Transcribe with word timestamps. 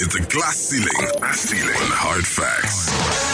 It's 0.00 0.14
a 0.14 0.20
glass 0.20 0.56
ceiling, 0.56 1.10
a 1.20 1.34
ceiling 1.34 1.74
hard 1.74 2.24
facts. 2.24 3.27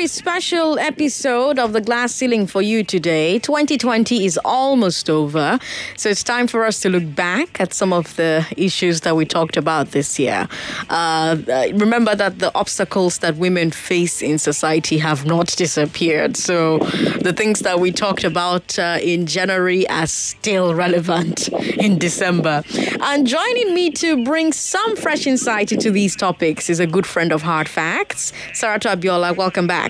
Very 0.00 0.08
special 0.08 0.78
episode 0.78 1.58
of 1.58 1.74
the 1.74 1.80
glass 1.82 2.14
ceiling 2.14 2.46
for 2.46 2.62
you 2.62 2.82
today. 2.82 3.38
2020 3.38 4.24
is 4.24 4.40
almost 4.46 5.10
over, 5.10 5.58
so 5.94 6.08
it's 6.08 6.24
time 6.24 6.46
for 6.46 6.64
us 6.64 6.80
to 6.80 6.88
look 6.88 7.14
back 7.14 7.60
at 7.60 7.74
some 7.74 7.92
of 7.92 8.16
the 8.16 8.46
issues 8.56 9.02
that 9.02 9.14
we 9.14 9.26
talked 9.26 9.58
about 9.58 9.90
this 9.90 10.18
year. 10.18 10.48
Uh, 10.88 11.36
uh, 11.46 11.66
remember 11.74 12.14
that 12.14 12.38
the 12.38 12.50
obstacles 12.54 13.18
that 13.18 13.36
women 13.36 13.70
face 13.70 14.22
in 14.22 14.38
society 14.38 14.96
have 14.96 15.26
not 15.26 15.48
disappeared, 15.48 16.34
so 16.34 16.78
the 17.20 17.34
things 17.36 17.60
that 17.60 17.78
we 17.78 17.92
talked 17.92 18.24
about 18.24 18.78
uh, 18.78 18.96
in 19.02 19.26
January 19.26 19.86
are 19.90 20.06
still 20.06 20.74
relevant 20.74 21.48
in 21.76 21.98
December. 21.98 22.62
And 23.02 23.26
joining 23.26 23.74
me 23.74 23.90
to 23.90 24.24
bring 24.24 24.54
some 24.54 24.96
fresh 24.96 25.26
insight 25.26 25.72
into 25.72 25.90
these 25.90 26.16
topics 26.16 26.70
is 26.70 26.80
a 26.80 26.86
good 26.86 27.06
friend 27.06 27.32
of 27.32 27.42
Hard 27.42 27.68
Facts, 27.68 28.32
Saratu 28.54 28.94
Abiola. 28.94 29.36
Welcome 29.36 29.66
back. 29.66 29.89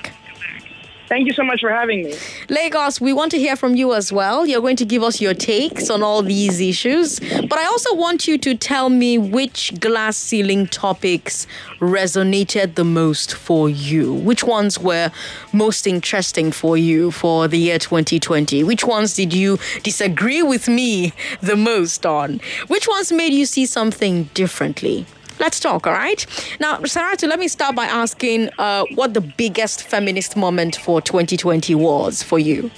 Thank 1.11 1.27
you 1.27 1.33
so 1.33 1.43
much 1.43 1.61
for 1.61 1.71
having 1.71 2.05
me. 2.05 2.15
Lagos, 2.49 3.01
we 3.01 3.13
want 3.13 3.33
to 3.33 3.39
hear 3.39 3.57
from 3.57 3.75
you 3.75 3.95
as 3.95 4.13
well. 4.13 4.47
You're 4.47 4.61
going 4.61 4.77
to 4.77 4.85
give 4.85 5.03
us 5.03 5.21
your 5.21 5.35
takes 5.35 5.91
on 5.91 6.05
all 6.05 6.23
these 6.23 6.61
issues. 6.61 7.19
But 7.19 7.59
I 7.59 7.65
also 7.65 7.97
want 7.97 8.29
you 8.29 8.39
to 8.39 8.55
tell 8.55 8.89
me 8.89 9.19
which 9.19 9.75
glass 9.81 10.17
ceiling 10.17 10.69
topics 10.69 11.49
resonated 11.81 12.77
the 12.77 12.85
most 12.85 13.35
for 13.35 13.69
you. 13.69 14.15
Which 14.15 14.45
ones 14.45 14.79
were 14.79 15.11
most 15.53 15.85
interesting 15.89 16.53
for 16.53 16.77
you 16.77 17.11
for 17.11 17.49
the 17.49 17.59
year 17.59 17.81
2020? 17.81 18.63
Which 18.63 18.85
ones 18.85 19.15
did 19.15 19.35
you 19.35 19.59
disagree 19.83 20.45
with 20.45 20.69
me 20.69 21.13
the 21.41 21.57
most 21.57 22.07
on? 22.07 22.41
Which 22.69 22.87
ones 22.87 23.11
made 23.11 23.33
you 23.33 23.47
see 23.47 23.67
something 23.67 24.31
differently? 24.33 25.07
Let's 25.41 25.59
talk, 25.59 25.87
all 25.87 25.95
right? 25.95 26.25
Now, 26.61 26.77
Saratu, 26.81 27.27
let 27.27 27.39
me 27.39 27.49
start 27.49 27.75
by 27.75 27.87
asking 27.87 28.51
uh, 28.59 28.85
what 28.95 29.15
the 29.15 29.23
biggest 29.23 29.83
feminist 29.83 30.37
moment 30.37 30.77
for 30.77 31.01
2020 31.01 31.75
was 31.77 32.23
for 32.23 32.39
you. 32.39 32.71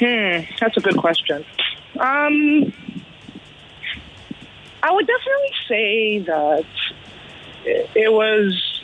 Hmm, 0.00 0.40
that's 0.60 0.76
a 0.76 0.80
good 0.80 0.96
question. 0.96 1.44
Um, 2.00 2.72
I 4.82 4.92
would 4.92 5.06
definitely 5.06 5.54
say 5.68 6.18
that 6.26 6.66
it 7.64 8.12
was 8.12 8.82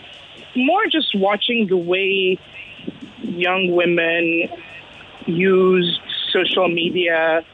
more 0.54 0.86
just 0.86 1.16
watching 1.16 1.66
the 1.66 1.76
way 1.76 2.38
young 3.22 3.72
women 3.72 4.48
used 5.26 6.00
social 6.32 6.68
media 6.68 7.44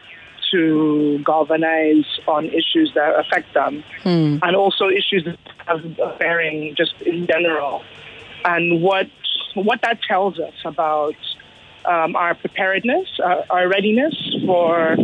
to 0.51 1.19
galvanize 1.25 2.06
on 2.27 2.47
issues 2.47 2.93
that 2.95 3.19
affect 3.19 3.53
them 3.55 3.84
Hmm. 4.03 4.39
and 4.43 4.56
also 4.56 4.89
issues 4.89 5.25
that 5.25 5.39
have 5.67 5.84
a 5.98 6.17
bearing 6.19 6.75
just 6.77 7.01
in 7.03 7.27
general. 7.27 7.83
And 8.45 8.83
what 8.83 9.09
what 9.55 9.83
that 9.83 10.03
tells 10.03 10.39
us 10.39 10.55
about 10.65 11.17
um, 11.84 12.15
our 12.15 12.34
preparedness, 12.34 13.09
our, 13.23 13.45
our 13.51 13.69
readiness 13.69 14.15
for, 14.47 14.97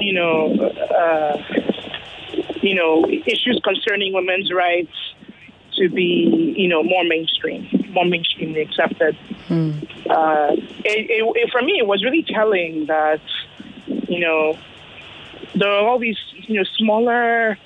you 0.00 0.12
know, 0.12 0.54
uh, 0.58 1.42
you 2.62 2.74
know, 2.74 3.04
issues 3.06 3.60
concerning 3.62 4.12
women's 4.14 4.52
rights 4.52 4.96
to 5.76 5.88
be, 5.88 6.54
you 6.56 6.68
know, 6.68 6.82
more 6.82 7.04
mainstream, 7.04 7.68
more 7.90 8.04
mainstreamly 8.04 8.62
accepted. 8.62 9.16
Uh, 9.50 10.52
it, 10.84 11.10
it, 11.10 11.32
it, 11.36 11.50
for 11.50 11.62
me, 11.62 11.78
it 11.78 11.86
was 11.86 12.02
really 12.04 12.22
telling 12.22 12.86
that, 12.86 13.20
you 13.86 14.20
know, 14.20 14.58
there 15.54 15.70
are 15.70 15.88
all 15.88 15.98
these, 15.98 16.18
you 16.46 16.56
know, 16.56 16.64
smaller 16.78 17.58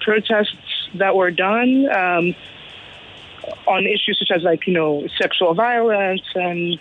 protests 0.00 0.56
that 0.94 1.14
were 1.16 1.30
done 1.30 1.86
um, 1.90 2.34
on 3.66 3.86
issues 3.86 4.18
such 4.18 4.30
as, 4.30 4.42
like, 4.42 4.66
you 4.66 4.72
know, 4.72 5.06
sexual 5.20 5.54
violence 5.54 6.22
and 6.34 6.78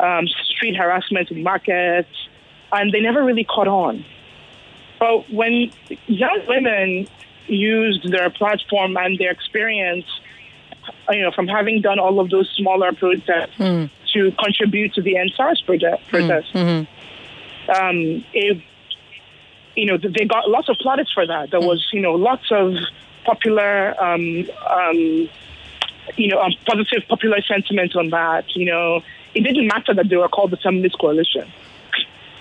um, 0.00 0.26
street 0.26 0.76
harassment 0.76 1.30
in 1.30 1.42
markets, 1.42 2.28
and 2.72 2.92
they 2.92 3.00
never 3.00 3.22
really 3.22 3.44
caught 3.44 3.68
on. 3.68 4.04
But 4.98 5.30
when 5.30 5.70
young 6.06 6.40
women 6.48 7.08
used 7.46 8.10
their 8.10 8.30
platform 8.30 8.96
and 8.96 9.18
their 9.18 9.30
experience, 9.30 10.06
you 11.10 11.22
know, 11.22 11.30
from 11.32 11.46
having 11.48 11.80
done 11.80 11.98
all 11.98 12.20
of 12.20 12.30
those 12.30 12.48
smaller 12.56 12.92
protests 12.92 13.56
to 14.12 14.32
contribute 14.32 14.94
to 14.94 15.02
the 15.02 15.14
EndSARS 15.16 15.64
project, 15.66 16.06
protest, 16.08 16.54
um, 17.68 18.24
it, 18.32 18.62
you 19.76 19.86
know, 19.86 19.96
they 19.96 20.24
got 20.24 20.48
lots 20.48 20.68
of 20.68 20.76
plaudits 20.78 21.12
for 21.12 21.26
that. 21.26 21.50
There 21.50 21.60
was, 21.60 21.86
you 21.92 22.00
know, 22.00 22.12
lots 22.14 22.50
of 22.50 22.74
popular, 23.24 23.94
um, 24.02 24.48
um, 24.70 25.28
you 26.16 26.28
know, 26.28 26.40
um, 26.40 26.52
positive 26.66 27.02
popular 27.08 27.40
sentiment 27.42 27.96
on 27.96 28.10
that. 28.10 28.44
You 28.54 28.66
know, 28.66 29.02
it 29.34 29.40
didn't 29.42 29.66
matter 29.66 29.94
that 29.94 30.08
they 30.08 30.16
were 30.16 30.28
called 30.28 30.50
the 30.50 30.56
Feminist 30.58 30.98
Coalition. 30.98 31.50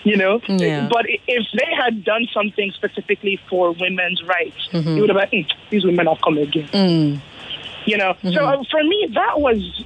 You 0.04 0.18
know, 0.18 0.42
Yeah. 0.50 0.90
but 0.92 1.06
if 1.08 1.46
they 1.54 1.74
had 1.74 2.04
done 2.04 2.28
something 2.34 2.72
specifically 2.72 3.40
for 3.50 3.72
women's 3.72 4.22
rights, 4.24 4.68
it 4.74 5.00
would 5.00 5.10
have 5.10 5.30
been 5.32 5.46
"Mm, 5.46 5.52
these 5.70 5.86
women 5.86 6.10
are 6.10 6.18
coming 6.18 6.44
again. 6.44 7.22
You 7.86 7.98
know, 7.98 8.14
so 8.22 8.46
uh, 8.46 8.64
for 8.70 8.84
me 8.84 9.08
that 9.14 9.40
was 9.40 9.84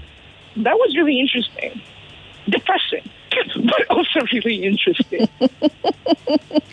that 0.58 0.76
was 0.76 0.96
really 0.98 1.20
interesting, 1.20 1.82
depressing, 2.50 3.08
but 3.56 3.88
also 3.90 4.22
really 4.34 4.64
interesting. 4.64 5.28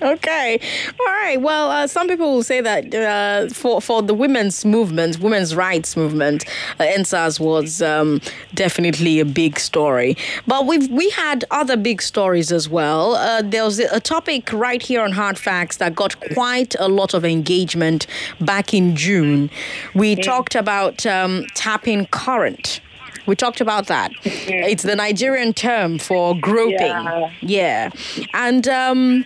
Okay. 0.03 0.61
All 1.01 1.07
right. 1.07 1.41
Well, 1.41 1.71
uh, 1.71 1.87
some 1.87 2.09
people 2.09 2.35
will 2.35 2.43
say 2.43 2.61
that 2.61 2.95
uh, 2.95 3.49
for 3.55 3.81
for 3.81 4.03
the 4.03 4.13
women's 4.13 4.65
movement, 4.65 5.19
women's 5.21 5.57
rights 5.57 5.97
movement, 5.97 6.45
uh, 6.79 6.85
EndSARS 6.85 7.41
was 7.41 7.81
um, 7.81 8.21
definitely 8.53 9.21
a 9.21 9.25
big 9.25 9.59
story. 9.59 10.17
But 10.47 10.67
we've 10.67 10.91
we 10.91 11.09
had 11.11 11.45
other 11.51 11.77
big 11.77 12.03
stories 12.03 12.53
as 12.53 12.69
well. 12.69 13.15
Uh, 13.15 13.43
there 13.43 13.65
was 13.65 13.79
a 13.79 14.01
topic 14.01 14.53
right 14.53 14.83
here 14.83 15.01
on 15.01 15.13
Hard 15.13 15.39
Facts 15.39 15.79
that 15.79 15.95
got 15.95 16.21
quite 16.35 16.75
a 16.79 16.89
lot 16.89 17.15
of 17.15 17.25
engagement 17.25 18.07
back 18.41 18.75
in 18.75 18.97
June. 18.97 19.49
We 19.95 20.17
talked 20.17 20.55
about 20.55 21.07
um, 21.07 21.47
tapping 21.55 22.07
current. 22.07 22.81
We 23.27 23.37
talked 23.37 23.61
about 23.61 23.87
that. 23.87 24.13
It's 24.25 24.83
the 24.83 24.97
Nigerian 24.97 25.53
term 25.53 25.99
for 25.99 26.35
groping. 26.39 26.79
Yeah. 26.79 27.31
Yeah. 27.41 27.91
And 28.35 28.69
um, 28.69 29.25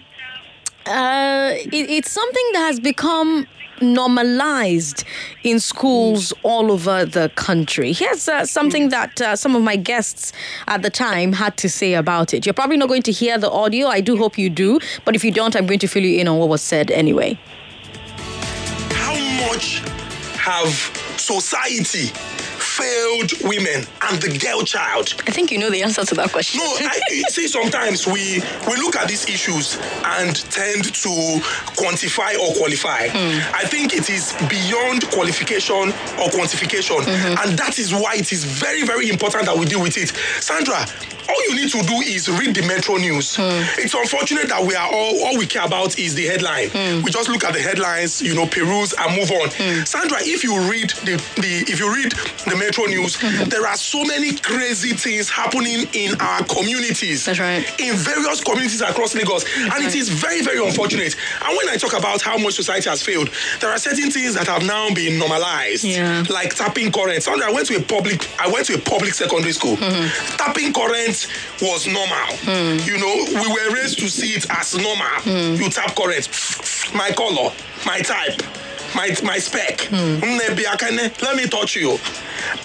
uh, 0.87 1.53
it, 1.55 1.91
it's 1.91 2.11
something 2.11 2.45
that 2.53 2.61
has 2.61 2.81
become 2.81 3.47
normalized 3.81 5.05
in 5.45 5.61
schools 5.61 6.33
all 6.43 6.73
over 6.73 7.05
the 7.05 7.31
country. 7.37 7.93
Here's 7.93 8.29
uh, 8.29 8.45
something 8.45 8.89
that 8.89 9.21
uh, 9.21 9.37
some 9.37 9.55
of 9.55 9.63
my 9.63 9.77
guests 9.77 10.33
at 10.67 10.83
the 10.83 10.91
time 10.91 11.33
had 11.33 11.57
to 11.59 11.69
say 11.69 11.95
about 11.95 12.35
it. 12.35 12.47
You're 12.47 12.55
probably 12.55 12.77
not 12.77 12.89
going 12.89 13.03
to 13.03 13.13
hear 13.13 13.39
the 13.39 13.51
audio. 13.51 13.87
I 13.89 14.01
do 14.01 14.17
hope 14.17 14.39
you 14.39 14.51
do. 14.51 14.81
But 15.05 15.15
if 15.15 15.25
you 15.25 15.31
don't, 15.31 15.55
I'm 15.55 15.67
going 15.67 15.79
to 15.81 15.87
fill 15.87 16.05
you 16.05 16.19
in 16.19 16.29
on 16.29 16.39
what 16.39 16.49
was 16.49 16.63
said 16.63 16.91
anyway. 16.91 17.39
How 18.91 19.15
much 19.47 19.81
have 20.39 20.69
society 21.17 22.13
failed 22.79 23.33
women 23.43 23.85
and 24.07 24.23
the 24.23 24.39
girl 24.39 24.63
child? 24.63 25.15
I 25.27 25.33
think 25.33 25.51
you 25.51 25.59
know 25.59 25.71
the 25.71 25.83
answer 25.83 26.05
to 26.05 26.15
that 26.15 26.31
question. 26.31 26.61
No, 26.61 26.77
I 26.81 27.23
see 27.29 27.49
sometimes 27.49 28.07
we 28.07 28.43
we 28.69 28.77
look 28.77 28.97
at 28.97 29.09
these 29.09 29.29
issues 29.29 29.77
and 30.05 30.35
tend 30.51 30.85
to 30.85 31.13
quantify 31.75 32.39
or 32.39 32.55
qualify. 32.55 33.09
Hmm. 33.09 33.41
I 33.55 33.65
think 33.65 33.95
it 33.95 34.09
is 34.11 34.33
beyond 34.49 35.09
qualification 35.11 35.91
or 36.21 36.29
quantification, 36.31 37.01
mm-hmm. 37.03 37.39
and 37.41 37.59
that 37.59 37.79
is 37.79 37.93
why 37.93 38.15
it 38.15 38.33
is 38.33 38.45
very 38.45 38.85
very 38.85 39.09
important 39.11 39.47
that 39.47 39.57
we 39.57 39.67
deal 39.67 39.83
with 39.83 39.97
it. 39.99 40.11
Sandra, 40.41 40.87
all 41.29 41.43
you 41.49 41.57
need 41.57 41.71
to 41.71 41.83
do 41.83 41.95
is 42.01 42.29
read 42.29 42.55
the 42.55 42.63
Metro 42.67 42.97
News. 42.97 43.37
Hmm. 43.37 43.63
It's 43.79 43.95
unfortunate 43.95 44.49
that 44.49 44.65
we 44.65 44.75
are 44.75 44.89
all 44.91 45.25
all 45.25 45.37
we 45.37 45.47
care 45.47 45.65
about 45.65 45.99
is 45.99 46.15
the 46.15 46.27
headline. 46.27 46.71
Hmm. 46.71 47.03
We 47.03 47.11
just 47.11 47.29
look 47.29 47.45
at 47.45 47.53
the 47.53 47.61
headlines, 47.61 48.23
you 48.23 48.35
know, 48.35 48.47
peruse 48.47 48.95
and 48.99 49.17
move 49.17 49.31
on. 49.31 49.49
Hmm. 49.53 49.85
Sandra, 49.85 50.19
if 50.23 50.43
you 50.43 50.57
read 50.71 50.91
the, 51.05 51.17
the 51.37 51.65
if 51.69 51.79
you 51.79 51.93
read 51.95 52.13
the 52.49 52.57
Metro 52.57 52.85
News, 52.85 53.19
there 53.49 53.67
are 53.67 53.77
so 53.77 54.05
many 54.05 54.35
crazy 54.37 54.95
things 54.95 55.29
happening 55.29 55.87
in 55.93 56.19
our 56.21 56.43
communities. 56.45 57.25
That's 57.25 57.39
right. 57.39 57.65
In 57.81 57.95
various 57.97 58.43
communities 58.43 58.81
across 58.81 59.15
Lagos. 59.15 59.45
and 59.59 59.85
it 59.85 59.95
is 59.95 60.09
very, 60.09 60.43
very 60.43 60.65
unfortunate. 60.65 61.15
And 61.45 61.57
when 61.57 61.69
I 61.69 61.77
talk 61.77 61.93
about 61.93 62.23
how 62.23 62.39
much 62.39 62.55
society 62.55 62.89
has 62.89 63.03
failed, 63.03 63.31
there 63.61 63.71
are 63.71 63.79
certain 63.79 64.11
things 64.11 64.35
that 64.35 64.47
have 64.47 64.65
now 64.65 64.93
been 64.95 65.19
normalized. 65.19 65.85
Yeah. 65.85 66.25
Like 66.31 66.55
tapping 66.55 66.91
current. 66.91 67.23
Sandra, 67.23 67.49
I 67.49 67.53
went 67.53 67.67
to 67.69 67.77
a 67.77 67.83
public 67.83 68.29
I 68.41 68.49
went 68.51 68.67
to 68.67 68.75
a 68.75 68.79
public 68.79 69.13
secondary 69.15 69.53
school. 69.53 69.77
Mm-hmm. 69.77 70.37
Tapping 70.37 70.73
was 71.61 71.87
normal. 71.87 72.29
You 72.87 72.99
know, 72.99 73.15
we 73.41 73.47
were 73.53 73.75
raised 73.75 73.99
to 74.01 74.09
see 74.09 74.35
it 74.35 74.47
as 74.51 74.75
normal. 74.75 75.57
You 75.59 75.69
tap 75.71 75.95
current. 75.97 76.29
My 76.95 77.11
color, 77.11 77.53
my 77.85 78.01
type, 78.01 78.41
my 78.95 79.15
my 79.23 79.39
spec. 79.39 79.89
Akane, 80.65 81.23
Let 81.23 81.37
me 81.37 81.47
touch 81.47 81.77
you. 81.77 81.99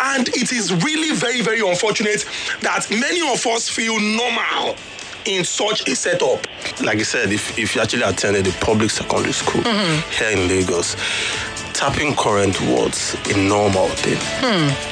And 0.02 0.28
it 0.30 0.52
is 0.52 0.74
really 0.84 1.16
very, 1.16 1.42
very 1.42 1.68
unfortunate 1.68 2.26
that 2.62 2.90
many 2.90 3.22
of 3.22 3.46
us 3.48 3.70
feel 3.70 4.00
normal 4.00 4.76
in 5.26 5.44
such 5.44 5.88
a 5.88 5.96
setup. 5.96 6.46
like 6.82 7.00
I 7.00 7.04
said, 7.04 7.32
if, 7.32 7.58
if 7.58 7.76
you 7.76 7.82
actually 7.82 8.04
attended 8.04 8.48
a 8.48 8.52
public 8.60 8.90
secondary 8.90 9.34
school 9.34 9.62
mm-hmm. 9.62 10.12
here 10.12 10.38
in 10.38 10.48
Lagos, 10.50 10.96
tapping 11.74 12.16
current 12.16 12.60
was 12.62 13.16
a 13.30 13.38
normal 13.38 13.88
thing. 13.90 14.18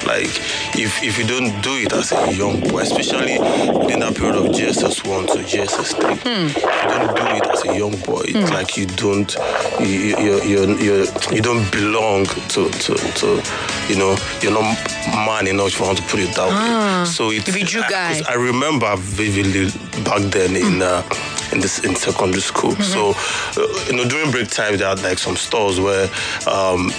Like 0.07 0.29
if 0.77 1.01
if 1.03 1.17
you 1.17 1.25
don't 1.25 1.61
do 1.61 1.71
it 1.77 1.93
as 1.93 2.11
a 2.11 2.33
young 2.33 2.59
boy, 2.61 2.81
especially 2.81 3.33
in 3.35 3.99
that 3.99 4.13
period 4.15 4.35
of 4.35 4.45
JSS 4.47 5.07
one 5.07 5.27
to 5.27 5.43
JSS 5.43 5.95
three, 5.99 6.13
if 6.13 6.55
you 6.55 6.89
don't 6.89 7.15
do 7.15 7.23
it 7.37 7.47
as 7.53 7.65
a 7.65 7.77
young 7.77 7.95
boy, 8.01 8.23
it's 8.25 8.51
like 8.51 8.77
you 8.77 8.85
don't 8.87 9.35
you 9.79 9.87
you 9.87 10.41
you 10.43 10.77
you, 10.77 11.07
you 11.31 11.41
don't 11.41 11.69
belong 11.71 12.25
to, 12.25 12.69
to 12.69 12.95
to 12.95 13.43
you 13.87 13.95
know 13.97 14.15
you're 14.41 14.53
not 14.53 14.75
man 15.25 15.47
enough 15.47 15.67
if 15.67 15.79
you 15.79 15.85
want 15.85 15.97
to 15.97 16.03
put 16.05 16.19
it 16.19 16.33
that 16.35 16.49
way. 16.49 17.05
So 17.05 17.29
it's 17.31 17.47
You 17.47 17.53
be 17.53 17.63
Jew 17.63 17.81
I- 17.81 18.33
I 18.33 18.35
remember 18.35 18.95
vividly 18.97 19.69
back 20.03 20.21
then 20.31 20.55
in 20.55 20.81
uh, 20.81 21.03
in 21.51 21.59
this 21.59 21.79
in 21.79 21.95
secondary 21.95 22.41
school. 22.41 22.75
So 22.77 23.11
uh, 23.11 23.85
you 23.87 23.93
know 23.97 24.05
during 24.07 24.31
break 24.31 24.49
time 24.49 24.77
there 24.77 24.87
are 24.87 24.95
like 24.95 25.17
some 25.19 25.35
stores 25.35 25.79
where 25.79 26.09
um, 26.47 26.91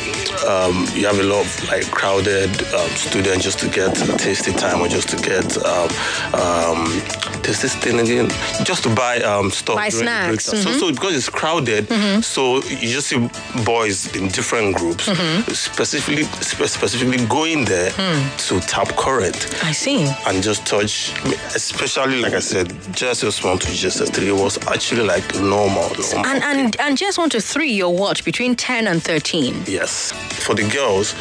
um, 0.48 0.86
you 0.94 1.06
have 1.06 1.18
a 1.18 1.22
lot 1.22 1.44
of 1.44 1.68
like 1.68 1.90
crowded 1.90 2.50
um, 2.74 2.88
students 2.90 3.44
just 3.44 3.58
to 3.60 3.68
get 3.68 3.96
a 4.08 4.16
tasty 4.16 4.52
time 4.52 4.80
or 4.80 4.88
just 4.88 5.08
to 5.10 5.16
get 5.16 5.56
um, 5.64 5.88
um, 6.34 7.02
there's 7.42 7.60
this 7.60 7.74
thing 7.76 7.98
again 7.98 8.28
just 8.64 8.82
to 8.84 8.94
buy 8.94 9.18
um, 9.20 9.50
stuff 9.50 9.76
Buy 9.76 9.88
during 9.90 10.06
the 10.06 10.26
break 10.28 10.40
snacks, 10.40 10.62
Mm-hmm. 10.64 10.78
So, 10.78 10.86
so 10.88 10.92
because 10.92 11.14
it's 11.16 11.28
crowded, 11.28 11.88
so 12.24 12.56
you 12.64 12.88
just 12.88 13.08
see 13.08 13.28
boys 13.64 14.14
in 14.16 14.28
different 14.28 14.76
groups 14.76 15.08
Mm-hmm. 15.08 15.50
specifically 15.52 16.24
spe- 16.24 16.64
specifically 16.68 17.24
going 17.26 17.64
there 17.64 17.90
Hmm. 17.96 18.36
to 18.48 18.60
tap 18.60 18.88
current 18.96 19.36
I 19.64 19.72
see. 19.72 20.06
and 20.26 20.42
just 20.42 20.64
touch, 20.66 21.12
especially 21.54 22.20
like 22.22 22.32
I 22.34 22.40
said, 22.40 22.72
just 22.92 23.44
one 23.44 23.58
to 23.58 23.66
JSS 23.68 24.12
three 24.12 24.30
was 24.42 24.58
actually 24.66 25.02
like 25.02 25.34
normal. 25.36 25.88
normal. 25.90 26.26
And 26.26 26.42
and 26.42 26.76
and 26.80 26.98
just 26.98 27.18
one 27.18 27.30
to 27.30 27.40
three, 27.40 27.72
you're 27.72 27.92
between 28.24 28.56
ten 28.56 28.86
and 28.86 29.02
thirteen. 29.02 29.62
yes, 29.66 30.12
for 30.44 30.54
the 30.54 30.68
girls, 30.68 31.14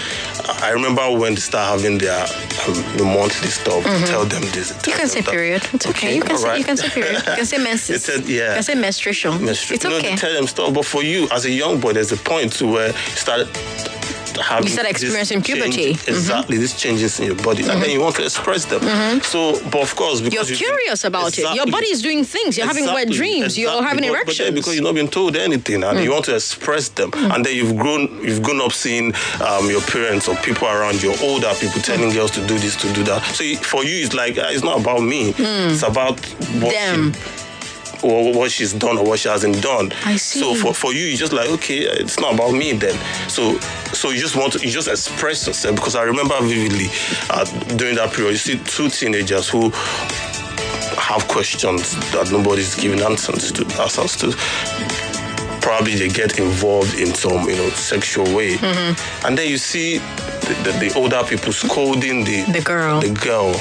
I 0.61 0.71
remember 0.71 1.11
when 1.17 1.35
they 1.35 1.39
start 1.41 1.79
having 1.79 1.97
their 1.99 2.21
um, 2.67 2.97
the 2.97 3.03
monthly 3.05 3.49
stuff. 3.49 3.83
Tell 4.07 4.25
them 4.25 4.41
this. 4.51 4.71
Mm-hmm. 4.71 4.89
You 4.89 4.95
can 4.97 5.07
say 5.07 5.21
that. 5.21 5.31
period. 5.31 5.67
It's 5.73 5.85
okay. 5.87 6.15
You 6.15 6.21
can 6.23 6.37
say 6.37 6.57
you 6.57 6.63
can 6.63 6.77
say 6.77 6.89
period. 6.89 7.15
You 7.17 7.35
can 7.35 7.45
say 7.45 7.57
menses. 7.69 8.09
It's 8.09 8.09
a- 8.09 8.31
yeah. 8.31 8.49
You 8.49 8.53
can 8.55 8.63
say 8.63 8.75
menstruation. 8.75 9.31
Menstru- 9.33 9.71
It's 9.75 9.83
you 9.83 9.89
know, 9.89 9.97
okay. 9.97 10.15
tell 10.15 10.33
them 10.33 10.47
stuff, 10.47 10.73
but 10.73 10.85
for 10.85 11.03
you 11.03 11.27
as 11.31 11.45
a 11.45 11.51
young 11.51 11.79
boy, 11.79 11.93
there's 11.93 12.11
a 12.11 12.17
point 12.17 12.53
to 12.53 12.67
where 12.67 12.87
you 12.89 13.15
start 13.15 13.47
having 14.37 14.67
You 14.67 14.73
start 14.73 14.87
experiencing 14.89 15.41
change- 15.41 15.59
puberty. 15.59 15.93
Mm-hmm. 15.93 16.09
Exactly, 16.11 16.57
these 16.57 16.75
changes 16.79 17.19
in 17.19 17.25
your 17.27 17.35
body, 17.35 17.63
and 17.69 17.81
then 17.81 17.89
you 17.89 18.01
want 18.01 18.15
to 18.17 18.23
express 18.23 18.65
them. 18.65 18.81
So, 19.21 19.59
but 19.69 19.81
of 19.81 19.95
course, 19.95 20.21
because 20.21 20.49
You're 20.49 20.57
you- 20.59 20.65
curious 20.65 21.03
about 21.03 21.37
it. 21.37 21.55
Your 21.55 21.67
body 21.67 21.87
is 21.87 22.01
doing 22.01 22.23
things. 22.23 22.57
You're 22.57 22.67
having 22.67 22.85
wet 22.85 23.07
Exactly, 23.07 23.17
dreams. 23.17 23.57
You're 23.57 23.81
having 23.83 24.03
But- 24.03 24.09
erections. 24.13 24.49
But 24.49 24.55
because 24.55 24.75
you've 24.75 24.83
not 24.83 24.95
been 24.95 25.07
told 25.07 25.35
anything 25.35 25.83
and 25.83 25.99
you 26.03 26.11
want 26.11 26.25
to 26.25 26.35
express 26.35 26.89
them, 26.89 27.11
and 27.13 27.45
then 27.45 27.55
you've 27.55 27.75
grown, 27.77 28.01
you've 28.23 28.41
grown 28.43 28.61
up 28.61 28.71
seeing 28.73 29.13
um, 29.47 29.69
your 29.69 29.81
parents 29.81 30.27
or 30.27 30.35
people 30.37 30.67
around 30.67 31.01
you, 31.01 31.13
older 31.21 31.51
people 31.59 31.81
telling 31.81 32.11
girls 32.11 32.31
to 32.31 32.45
do 32.47 32.57
this, 32.59 32.75
to 32.77 32.91
do 32.93 33.03
that. 33.03 33.23
So 33.35 33.43
for 33.63 33.83
you, 33.83 34.05
it's 34.05 34.13
like 34.13 34.37
ah, 34.39 34.49
it's 34.49 34.63
not 34.63 34.79
about 34.81 35.01
me. 35.01 35.33
It's 35.37 35.83
about 35.83 36.19
what 36.61 36.73
Them. 36.73 37.13
She, 37.13 37.19
or 38.03 38.33
what 38.33 38.49
she's 38.49 38.73
done 38.73 38.97
or 38.97 39.05
what 39.05 39.19
she 39.19 39.29
hasn't 39.29 39.61
done. 39.61 39.91
I 40.05 40.15
So 40.17 40.55
see. 40.55 40.61
for, 40.61 40.73
for 40.73 40.91
you, 40.91 41.05
you're 41.05 41.17
just 41.17 41.33
like, 41.33 41.47
okay, 41.49 41.81
it's 41.81 42.19
not 42.19 42.33
about 42.33 42.51
me 42.51 42.73
then. 42.73 42.97
So 43.29 43.59
so 44.01 44.09
you 44.09 44.19
just 44.19 44.35
want 44.35 44.53
to 44.53 44.59
you 44.65 44.71
just 44.71 44.87
express 44.87 45.45
yourself 45.47 45.75
because 45.75 45.95
I 45.95 46.01
remember 46.03 46.35
vividly 46.41 46.87
uh, 47.29 47.45
during 47.77 47.95
that 47.95 48.11
period, 48.13 48.31
you 48.31 48.37
see 48.37 48.57
two 48.65 48.89
teenagers 48.89 49.47
who 49.47 49.69
have 50.97 51.27
questions 51.27 51.93
that 52.11 52.31
nobody's 52.31 52.73
giving 52.75 52.99
answers 53.01 53.51
to 53.51 53.61
answers 53.81 54.15
to. 54.17 54.31
Probably 55.61 55.93
they 55.95 56.09
get 56.09 56.39
involved 56.39 56.97
in 56.99 57.13
some, 57.13 57.47
you 57.47 57.55
know, 57.55 57.69
sexual 57.69 58.25
way, 58.35 58.55
Mm-hmm. 58.57 59.25
and 59.27 59.37
then 59.37 59.47
you 59.47 59.57
see 59.59 59.99
the, 59.99 60.53
the, 60.63 60.71
the 60.89 60.93
older 60.97 61.21
people 61.23 61.53
scolding 61.53 62.23
the 62.23 62.43
The 62.51 62.61
girl. 62.61 62.99
the 63.01 63.11
girl, 63.13 63.53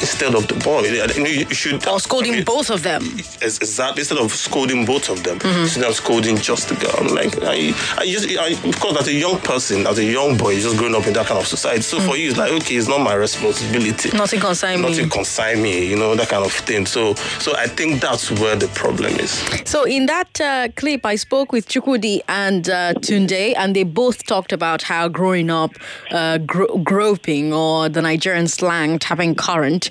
instead 0.00 0.34
of 0.34 0.46
the 0.48 0.54
boy. 0.56 0.82
You 0.82 1.46
should 1.54 1.86
or 1.86 2.00
scolding 2.00 2.32
I 2.32 2.36
mean, 2.36 2.44
both 2.44 2.70
of 2.70 2.82
them. 2.82 3.02
Ex- 3.42 3.58
Exactly. 3.58 4.00
Instead 4.02 4.18
of 4.18 4.32
scolding 4.32 4.84
both 4.84 5.08
of 5.10 5.22
them, 5.24 5.38
Mm-hmm. 5.38 5.62
instead 5.62 5.84
of 5.84 5.94
scolding 5.94 6.36
just 6.36 6.68
the 6.68 6.74
girl. 6.76 7.14
Like, 7.14 7.32
I, 7.42 7.72
I 7.96 8.06
just, 8.06 8.28
I, 8.38 8.48
of 8.68 8.80
course, 8.80 8.98
as 9.00 9.08
a 9.08 9.12
young 9.12 9.38
person, 9.40 9.86
as 9.86 9.98
a 9.98 10.04
young 10.04 10.36
boy, 10.36 10.54
just 10.60 10.76
growing 10.76 10.94
up 10.94 11.06
in 11.06 11.12
that 11.14 11.26
kind 11.26 11.38
of 11.40 11.46
society. 11.46 11.82
So 11.82 12.00
for 12.00 12.16
you, 12.16 12.28
it's 12.30 12.38
like, 12.38 12.50
okay, 12.52 12.74
it's 12.76 12.88
not 12.88 13.00
my 13.00 13.14
responsibility. 13.14 14.10
Mm. 14.10 14.18
Nothing 14.18 14.40
concern 14.40 14.80
me. 14.82 14.88
Nothing 14.88 15.08
concern 15.10 15.62
me. 15.62 15.86
You 15.86 15.96
know 15.96 16.14
that 16.14 16.28
kind 16.28 16.44
of 16.44 16.52
thing. 16.52 16.86
So, 16.86 17.14
so 17.14 17.54
I 17.56 17.66
think 17.66 18.00
that's 18.00 18.30
where 18.32 18.56
the 18.56 18.68
problem 18.68 19.12
is. 19.16 19.30
So 19.64 19.84
in 19.84 20.06
that 20.06 20.40
uh, 20.40 20.68
clip, 20.76 21.04
I 21.06 21.16
spoke 21.16 21.52
with 21.52 21.68
Chukwudi 21.68 22.20
and 22.28 22.68
uh, 22.68 22.94
Tunde, 22.94 23.54
and 23.56 23.74
they 23.76 23.84
both 23.84 24.26
talked 24.26 24.52
about 24.52 24.82
how 24.82 25.08
growing 25.08 25.50
up, 25.50 25.72
uh, 26.10 26.38
gro- 26.38 26.78
groping 26.78 27.52
or 27.52 27.88
the 27.88 28.02
Nigerian 28.02 28.48
slang, 28.48 28.98
tapping 28.98 29.34
current, 29.34 29.87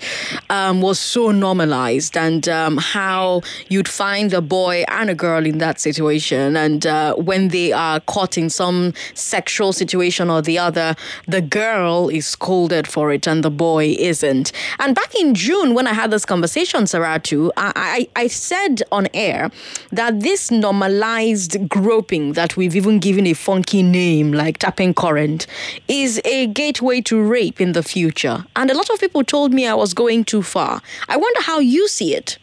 um, 0.50 0.82
was 0.82 1.00
so 1.00 1.32
normalized, 1.32 2.18
and 2.18 2.48
um, 2.50 2.78
how 2.78 3.42
you'd 3.70 3.88
find 3.88 4.34
a 4.34 4.42
boy 4.42 4.84
and 4.88 5.10
a 5.10 5.16
girl 5.16 5.46
in 5.46 5.58
that 5.60 5.80
situation, 5.80 6.56
and 6.58 6.86
uh, 6.86 7.16
when 7.16 7.50
they 7.50 7.72
are 7.72 8.00
caught 8.02 8.38
in 8.38 8.50
some 8.50 8.94
sexual 9.14 9.74
situation 9.74 10.30
or 10.30 10.42
the 10.42 10.58
other, 10.58 10.96
the 11.28 11.42
girl 11.42 12.10
is 12.10 12.26
scolded 12.28 12.88
for 12.88 13.12
it 13.12 13.28
and 13.28 13.44
the 13.44 13.52
boy 13.52 13.96
isn't. 14.00 14.52
And 14.80 14.96
back 14.96 15.14
in 15.16 15.34
June, 15.34 15.74
when 15.74 15.88
I 15.88 15.94
had 15.94 16.12
this 16.12 16.26
conversation, 16.26 16.84
Saratu, 16.84 17.52
I, 17.58 18.08
I, 18.16 18.24
I 18.24 18.28
said 18.28 18.84
on 18.92 19.08
air 19.14 19.52
that 19.92 20.22
this 20.22 20.52
normalized 20.52 21.68
groping 21.70 22.34
that 22.34 22.58
we've 22.58 22.76
even 22.76 23.00
given 23.00 23.28
a 23.28 23.34
funky 23.34 23.84
name 23.84 24.32
like 24.32 24.58
tapping 24.58 24.94
current 24.94 25.48
is 25.88 26.22
a 26.26 26.48
gateway 26.48 27.02
to 27.02 27.22
rape 27.22 27.60
in 27.62 27.74
the 27.74 27.84
future. 27.84 28.46
And 28.56 28.70
a 28.70 28.74
lot 28.74 28.90
of 28.90 29.00
people 29.00 29.24
told 29.24 29.54
me 29.54 29.68
I 29.68 29.74
was 29.74 29.87
going 29.94 30.24
too 30.24 30.42
far. 30.42 30.82
I 31.08 31.18
wonder 31.18 31.42
how 31.42 31.60
you 31.60 31.88
see 31.88 32.16
it. 32.16 32.38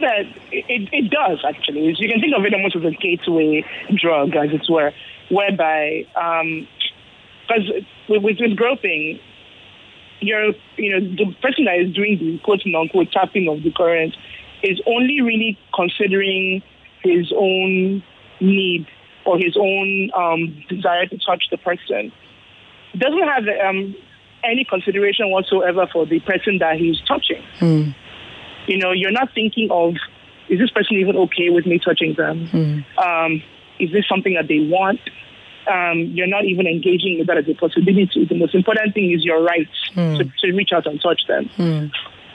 That 0.00 0.26
it, 0.50 0.88
it 0.92 1.10
does 1.10 1.44
actually. 1.46 1.94
You 1.98 2.08
can 2.08 2.20
think 2.20 2.34
of 2.36 2.44
it 2.44 2.54
almost 2.54 2.76
as 2.76 2.84
a 2.84 2.90
gateway 2.90 3.64
drug, 3.94 4.34
as 4.34 4.50
it 4.50 4.62
were, 4.68 4.92
whereby 5.28 6.06
because 7.46 7.70
with, 8.08 8.22
with, 8.22 8.36
with 8.40 8.56
groping, 8.56 9.20
you're 10.20 10.52
you 10.76 10.90
know 10.90 11.00
the 11.00 11.34
person 11.42 11.66
that 11.66 11.78
is 11.78 11.94
doing 11.94 12.18
the 12.18 12.38
quote 12.38 12.62
unquote 12.64 13.12
tapping 13.12 13.48
of 13.48 13.62
the 13.62 13.70
current 13.70 14.16
is 14.62 14.80
only 14.86 15.20
really 15.20 15.58
considering 15.74 16.62
his 17.02 17.30
own 17.36 18.02
need 18.40 18.86
or 19.26 19.38
his 19.38 19.56
own 19.56 20.10
um, 20.16 20.64
desire 20.68 21.06
to 21.06 21.18
touch 21.18 21.44
the 21.50 21.58
person. 21.58 22.12
Doesn't 22.96 23.22
have 23.22 23.44
the 23.44 23.66
um, 23.66 23.94
any 24.44 24.64
consideration 24.64 25.30
whatsoever 25.30 25.86
for 25.92 26.06
the 26.06 26.20
person 26.20 26.58
that 26.58 26.76
he's 26.76 27.00
touching. 27.08 27.42
You 28.66 28.78
know, 28.78 28.92
you're 28.92 29.12
not 29.12 29.32
thinking 29.34 29.68
of 29.70 29.94
is 30.48 30.58
this 30.58 30.70
person 30.70 30.96
even 30.98 31.16
okay 31.16 31.48
with 31.50 31.64
me 31.66 31.78
touching 31.78 32.14
them? 32.14 32.48
Um, 32.98 33.42
is 33.80 33.90
this 33.92 34.04
something 34.08 34.34
that 34.34 34.46
they 34.46 34.60
want? 34.60 35.00
Um, 35.66 36.12
you're 36.12 36.26
not 36.26 36.44
even 36.44 36.66
engaging 36.66 37.18
with 37.18 37.26
that 37.28 37.38
as 37.38 37.48
a 37.48 37.54
possibility. 37.54 38.26
The 38.26 38.34
most 38.38 38.54
important 38.54 38.92
thing 38.92 39.10
is 39.12 39.24
your 39.24 39.42
right 39.42 39.68
to, 40.18 40.24
to 40.40 40.52
reach 40.52 40.70
out 40.74 40.86
and 40.86 41.00
touch 41.00 41.22
them. 41.26 41.48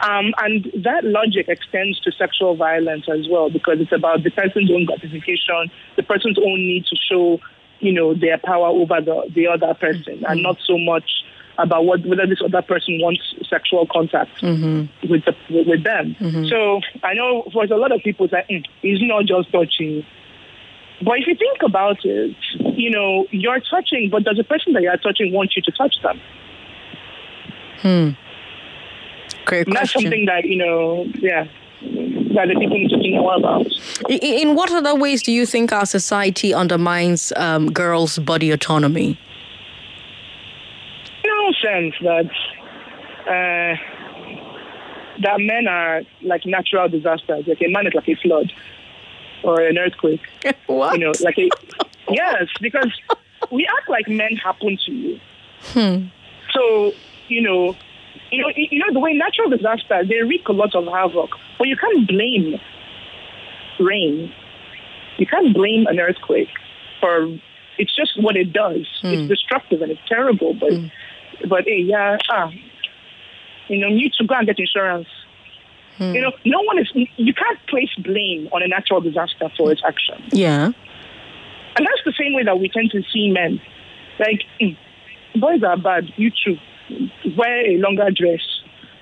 Um, 0.01 0.33
and 0.39 0.71
that 0.83 1.03
logic 1.03 1.47
extends 1.49 1.99
to 2.01 2.11
sexual 2.13 2.55
violence 2.55 3.05
as 3.07 3.27
well 3.29 3.49
because 3.51 3.79
it's 3.79 3.91
about 3.91 4.23
the 4.23 4.31
person's 4.31 4.71
own 4.71 4.85
gratification, 4.85 5.69
the 5.97 6.03
person's 6.03 6.39
own 6.39 6.57
need 6.57 6.85
to 6.85 6.95
show, 6.95 7.39
you 7.79 7.91
know, 7.91 8.13
their 8.15 8.37
power 8.39 8.67
over 8.67 9.01
the, 9.01 9.29
the 9.35 9.45
other 9.47 9.73
person, 9.75 10.23
and 10.27 10.41
not 10.41 10.57
so 10.65 10.77
much 10.77 11.03
about 11.59 11.85
what 11.85 12.05
whether 12.05 12.25
this 12.25 12.41
other 12.43 12.61
person 12.61 12.99
wants 13.01 13.21
sexual 13.49 13.85
contact 13.91 14.31
with 14.41 15.25
the, 15.25 15.35
with, 15.49 15.83
them. 15.83 16.15
So 16.49 16.81
I 17.03 17.13
know 17.13 17.43
for 17.53 17.63
a 17.63 17.77
lot 17.77 17.91
of 17.91 18.01
people, 18.01 18.25
it's 18.25 18.33
like 18.33 18.47
mm, 18.47 18.63
it's 18.81 19.01
not 19.03 19.25
just 19.25 19.51
touching. 19.51 20.05
But 21.01 21.19
if 21.19 21.27
you 21.27 21.35
think 21.35 21.59
about 21.65 22.03
it, 22.03 22.35
you 22.77 22.91
know, 22.91 23.25
you're 23.31 23.59
touching, 23.61 24.09
but 24.11 24.23
does 24.23 24.37
the 24.37 24.43
person 24.43 24.73
that 24.73 24.81
you're 24.81 24.97
touching 24.97 25.33
want 25.33 25.55
you 25.55 25.61
to 25.61 25.71
touch 25.71 25.95
them? 26.03 26.19
Hmm. 27.81 28.09
Great 29.45 29.67
And 29.67 29.75
that's 29.75 29.93
something 29.93 30.25
that, 30.25 30.43
you 30.43 30.57
know, 30.57 31.05
yeah, 31.19 31.45
that 31.81 32.47
the 32.49 32.55
people 32.59 32.77
need 32.77 32.89
to 32.89 32.97
think 32.97 33.15
more 33.15 33.35
about. 33.35 33.67
In 34.09 34.55
what 34.55 34.71
other 34.71 34.93
ways 34.93 35.23
do 35.23 35.31
you 35.31 35.45
think 35.45 35.71
our 35.71 35.85
society 35.85 36.53
undermines 36.53 37.31
um, 37.37 37.71
girls' 37.71 38.19
body 38.19 38.51
autonomy? 38.51 39.17
Sense 41.61 41.95
that 42.01 42.29
uh, 43.25 43.75
that 45.21 45.39
men 45.39 45.67
are 45.67 46.01
like 46.21 46.45
natural 46.45 46.89
disasters. 46.89 47.45
Like 47.47 47.61
a 47.61 47.69
man 47.69 47.87
is 47.87 47.93
like 47.93 48.07
a 48.07 48.15
flood 48.15 48.51
or 49.43 49.61
an 49.61 49.77
earthquake. 49.77 50.21
what? 50.67 50.97
You 50.97 51.05
know, 51.05 51.13
like 51.21 51.37
a 51.37 51.49
yes, 52.09 52.47
because 52.61 52.91
we 53.51 53.67
act 53.77 53.89
like 53.89 54.07
men 54.07 54.35
happen 54.43 54.77
to 54.85 54.91
you. 54.91 55.19
Hmm. 55.61 56.05
So 56.53 56.93
you 57.27 57.41
know, 57.41 57.75
you 58.31 58.41
know, 58.41 58.51
you 58.55 58.79
know 58.79 58.93
the 58.93 58.99
way 58.99 59.13
natural 59.13 59.49
disasters 59.49 60.07
they 60.07 60.21
wreak 60.21 60.47
a 60.47 60.53
lot 60.53 60.75
of 60.75 60.85
havoc, 60.85 61.29
but 61.57 61.67
you 61.67 61.75
can't 61.75 62.07
blame 62.07 62.59
rain 63.79 64.31
You 65.17 65.25
can't 65.25 65.53
blame 65.53 65.87
an 65.87 65.99
earthquake 65.99 66.49
for 66.99 67.27
it's 67.77 67.95
just 67.95 68.21
what 68.21 68.35
it 68.35 68.51
does. 68.51 68.85
It's 69.03 69.21
hmm. 69.21 69.27
destructive 69.27 69.81
and 69.81 69.91
it's 69.91 70.01
terrible. 70.07 70.53
But 70.53 70.73
hmm. 70.73 70.87
But 71.47 71.63
hey, 71.65 71.81
yeah, 71.81 72.17
ah, 72.29 72.51
you 73.67 73.79
know, 73.79 73.87
you 73.87 74.09
to 74.17 74.25
go 74.25 74.35
and 74.35 74.47
get 74.47 74.59
insurance. 74.59 75.07
You 75.99 76.21
know, 76.21 76.31
no 76.45 76.61
one 76.61 76.79
is. 76.79 76.89
You 76.93 77.33
can't 77.33 77.59
place 77.67 77.89
blame 77.97 78.47
on 78.53 78.63
a 78.63 78.67
natural 78.67 79.01
disaster 79.01 79.49
for 79.57 79.69
its 79.69 79.81
action. 79.85 80.23
Yeah. 80.31 80.71
And 81.75 81.87
that's 81.87 82.03
the 82.05 82.13
same 82.17 82.33
way 82.33 82.43
that 82.43 82.57
we 82.57 82.69
tend 82.69 82.91
to 82.91 83.01
see 83.11 83.29
men. 83.31 83.61
Like, 84.17 84.43
mm, 84.61 84.77
boys 85.35 85.61
are 85.63 85.77
bad, 85.77 86.11
you 86.15 86.31
too. 86.31 86.57
Wear 87.37 87.65
a 87.69 87.77
longer 87.77 88.09
dress, 88.11 88.41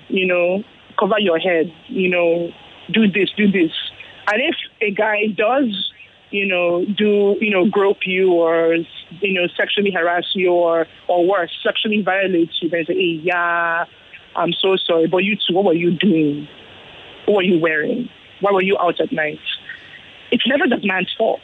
you 0.08 0.26
know, 0.26 0.64
cover 0.98 1.18
your 1.18 1.38
head, 1.38 1.72
you 1.88 2.08
know, 2.08 2.52
do 2.92 3.10
this, 3.10 3.30
do 3.36 3.50
this. 3.50 3.72
And 4.30 4.42
if 4.42 4.56
a 4.82 4.90
guy 4.90 5.26
does, 5.34 5.92
you 6.30 6.46
know, 6.46 6.84
do, 6.84 7.36
you 7.40 7.50
know, 7.50 7.68
grope 7.68 8.06
you 8.06 8.32
or, 8.32 8.74
you 9.20 9.32
know, 9.34 9.46
sexually 9.56 9.90
harass 9.90 10.24
you 10.34 10.50
or, 10.50 10.86
or 11.08 11.26
worse, 11.26 11.50
sexually 11.62 12.02
violate 12.02 12.50
you, 12.60 12.68
then 12.68 12.84
say, 12.86 12.94
hey, 12.94 13.20
yeah, 13.22 13.84
I'm 14.36 14.52
so 14.52 14.76
sorry. 14.76 15.06
But 15.06 15.18
you 15.18 15.36
too, 15.36 15.54
what 15.54 15.64
were 15.64 15.74
you 15.74 15.92
doing? 15.96 16.48
What 17.26 17.36
were 17.36 17.42
you 17.42 17.58
wearing? 17.58 18.08
Why 18.40 18.52
were 18.52 18.62
you 18.62 18.76
out 18.78 19.00
at 19.00 19.12
night? 19.12 19.40
It's 20.30 20.46
never 20.46 20.66
the 20.68 20.86
man's 20.86 21.12
fault. 21.16 21.40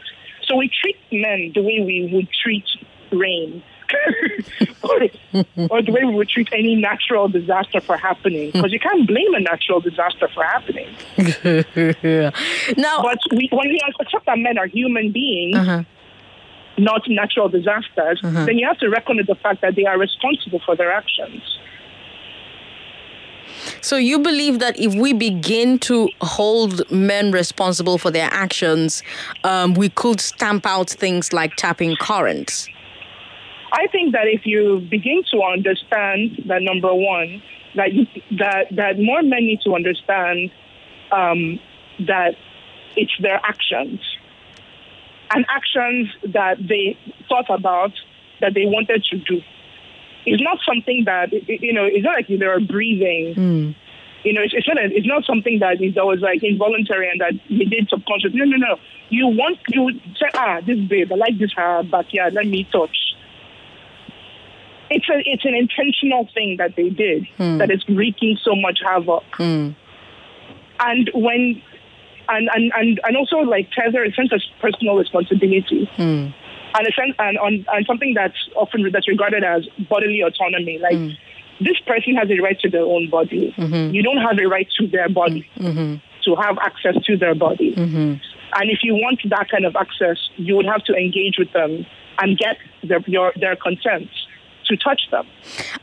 So 0.47 0.57
we 0.57 0.71
treat 0.83 0.97
men 1.11 1.53
the 1.55 1.63
way 1.63 1.81
we 1.81 2.11
would 2.13 2.29
treat 2.43 2.65
rain. 3.11 3.63
Or, 4.83 5.01
or 5.71 5.83
the 5.83 5.93
way 5.93 6.05
we 6.05 6.15
would 6.15 6.29
treat 6.29 6.49
any 6.53 6.75
natural 6.75 7.29
disaster 7.29 7.81
for 7.81 7.97
happening. 7.97 8.51
Because 8.53 8.73
you 8.73 8.81
can't 8.81 9.07
blame 9.07 9.35
a 9.35 9.41
natural 9.41 9.81
disaster 9.81 10.29
for 10.35 10.45
happening. 10.45 10.89
Now, 12.77 13.03
But 13.03 13.19
we, 13.33 13.49
when 13.53 13.69
we 13.69 13.81
accept 14.01 14.27
that 14.27 14.39
men 14.39 14.59
are 14.59 14.67
human 14.67 15.13
beings, 15.13 15.57
Uh-huh. 15.57 15.83
not 16.79 17.03
natural 17.09 17.49
disasters, 17.49 18.21
then 18.23 18.59
you 18.59 18.67
have 18.67 18.79
to 18.79 18.89
reckon 18.89 19.17
with 19.17 19.27
the 19.27 19.37
fact 19.37 19.61
that 19.63 19.75
they 19.77 19.85
are 19.85 19.99
responsible 19.99 20.61
for 20.67 20.75
their 20.77 20.93
actions. 20.93 21.43
So 23.81 23.97
you 23.97 24.19
believe 24.19 24.59
that 24.59 24.79
if 24.79 24.95
we 24.95 25.13
begin 25.13 25.79
to 25.81 26.09
hold 26.21 26.91
men 26.91 27.31
responsible 27.33 27.99
for 27.99 28.11
their 28.11 28.29
actions, 28.33 29.03
um, 29.45 29.75
we 29.75 29.89
could 29.91 30.21
stamp 30.21 30.67
out 30.67 30.91
things 30.91 31.33
like 31.33 31.55
tapping 31.57 31.95
currents. 31.97 32.69
I 33.75 33.89
think 33.89 34.13
that 34.13 34.29
if 34.29 34.43
you 34.47 34.87
begin 34.89 35.25
to 35.33 35.43
understand 35.43 36.45
that 36.47 36.63
number 36.63 36.95
one, 36.95 37.43
that 37.75 37.93
you, 37.93 38.07
that 38.39 38.67
that 38.77 39.01
more 39.01 39.21
men 39.21 39.47
need 39.47 39.63
to 39.63 39.75
understand 39.75 40.53
um, 41.11 41.59
that 42.07 42.37
it's 42.97 43.13
their 43.21 43.41
actions 43.43 43.99
and 45.35 45.45
actions 45.49 46.09
that 46.33 46.59
they 46.59 46.97
thought 47.29 47.51
about 47.51 47.91
that 48.41 48.55
they 48.55 48.65
wanted 48.65 49.03
to 49.11 49.19
do. 49.19 49.43
It's 50.25 50.43
not 50.43 50.59
something 50.65 51.03
that 51.07 51.33
you 51.33 51.73
know. 51.73 51.85
It's 51.85 52.05
not 52.05 52.15
like 52.15 52.29
they 52.29 52.47
were 52.47 52.61
breathing. 52.61 53.35
You 54.23 54.33
know, 54.35 54.41
it's, 54.41 54.55
it's 54.55 54.69
not. 54.69 54.79
It's 54.79 55.07
not 55.07 55.25
something 55.25 55.59
that 55.59 55.83
is 55.83 55.97
that 55.97 56.07
was 56.07 56.21
like 56.21 56.45
involuntary 56.45 57.11
and 57.11 57.21
that 57.21 57.33
you 57.51 57.67
did 57.67 57.89
subconsciously. 57.89 58.39
No, 58.39 58.45
no, 58.45 58.57
no. 58.57 58.77
You 59.09 59.27
want 59.27 59.59
you 59.69 59.91
say, 60.15 60.31
ah, 60.35 60.61
this 60.65 60.79
babe, 60.79 61.11
I 61.11 61.17
like 61.17 61.39
this 61.41 61.53
her 61.57 61.83
backyard. 61.83 62.35
Let 62.35 62.47
me 62.47 62.69
touch 62.71 62.97
it's 64.91 65.09
a 65.09 65.23
it's 65.25 65.45
an 65.45 65.55
intentional 65.55 66.29
thing 66.35 66.57
that 66.59 66.77
they 66.77 66.91
did 66.91 67.27
hmm. 67.37 67.59
that 67.59 67.71
is 67.71 67.85
wreaking 67.89 68.39
so 68.43 68.55
much 68.55 68.81
havoc. 68.85 69.25
Hmm. 69.35 69.71
And 70.81 71.11
when 71.15 71.63
and, 72.29 72.49
and, 72.55 72.73
and, 72.75 73.01
and 73.05 73.17
also 73.17 73.39
like 73.39 73.69
tether 73.71 74.03
a 74.03 74.13
sense 74.13 74.33
of 74.33 74.41
personal 74.61 74.97
responsibility. 74.97 75.89
Hmm. 75.97 76.29
And 76.77 76.89
a 76.89 76.93
sense 76.93 77.15
and 77.19 77.39
on 77.39 77.65
and 77.73 77.87
something 77.87 78.15
that's 78.15 78.39
often 78.57 78.89
that's 78.93 79.09
regarded 79.09 79.45
as 79.45 79.67
bodily 79.89 80.23
autonomy. 80.23 80.79
Like 80.79 80.99
this 81.61 81.79
person 81.87 82.17
has 82.17 82.29
a 82.31 82.43
right 82.43 82.59
to 82.61 82.69
their 82.69 82.83
own 82.83 83.09
body. 83.11 83.55
Mm-hmm. 83.57 83.95
You 83.95 84.03
don't 84.03 84.19
have 84.19 84.39
a 84.43 84.49
right 84.49 84.67
to 84.81 84.89
their 84.89 85.09
body. 85.09 85.49
Mm-hmm. 85.57 85.79
Mm-hmm. 85.79 85.95
To 86.25 86.35
have 86.41 86.59
access 86.59 86.97
to 87.05 87.17
their 87.17 87.35
body. 87.35 87.75
And 87.77 88.71
if 88.71 88.79
you 88.83 88.95
want 88.95 89.21
that 89.29 89.51
kind 89.51 89.67
of 89.67 89.77
access, 89.77 90.17
you 90.37 90.57
would 90.57 90.67
have 90.67 90.83
to 90.85 90.95
engage 90.95 91.37
with 91.39 91.53
them 91.53 91.87
and 92.19 92.39
get 92.39 92.57
their 92.83 93.01
your 93.07 93.33
their 93.37 93.57
consent 93.57 94.09
to 94.67 94.77
touch 94.77 95.03
them. 95.11 95.27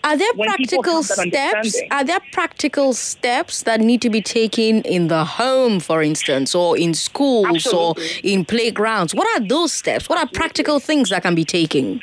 Are 0.03 0.17
there 0.17 0.33
When 0.35 0.49
practical 0.49 1.03
steps? 1.03 1.81
Are 1.91 2.03
there 2.03 2.19
practical 2.31 2.93
steps 2.93 3.63
that 3.63 3.79
need 3.79 4.01
to 4.01 4.09
be 4.09 4.21
taken 4.21 4.81
in 4.83 5.07
the 5.07 5.25
home, 5.25 5.79
for 5.79 6.01
instance, 6.01 6.55
or 6.55 6.77
in 6.77 6.93
schools 6.93 7.47
Absolutely. 7.47 8.05
or 8.05 8.21
in 8.23 8.45
playgrounds? 8.45 9.13
What 9.13 9.27
are 9.35 9.45
those 9.45 9.71
steps? 9.71 10.09
What 10.09 10.19
are 10.19 10.27
practical 10.27 10.79
things 10.79 11.09
that 11.09 11.21
can 11.23 11.35
be 11.35 11.45
taken? 11.45 12.01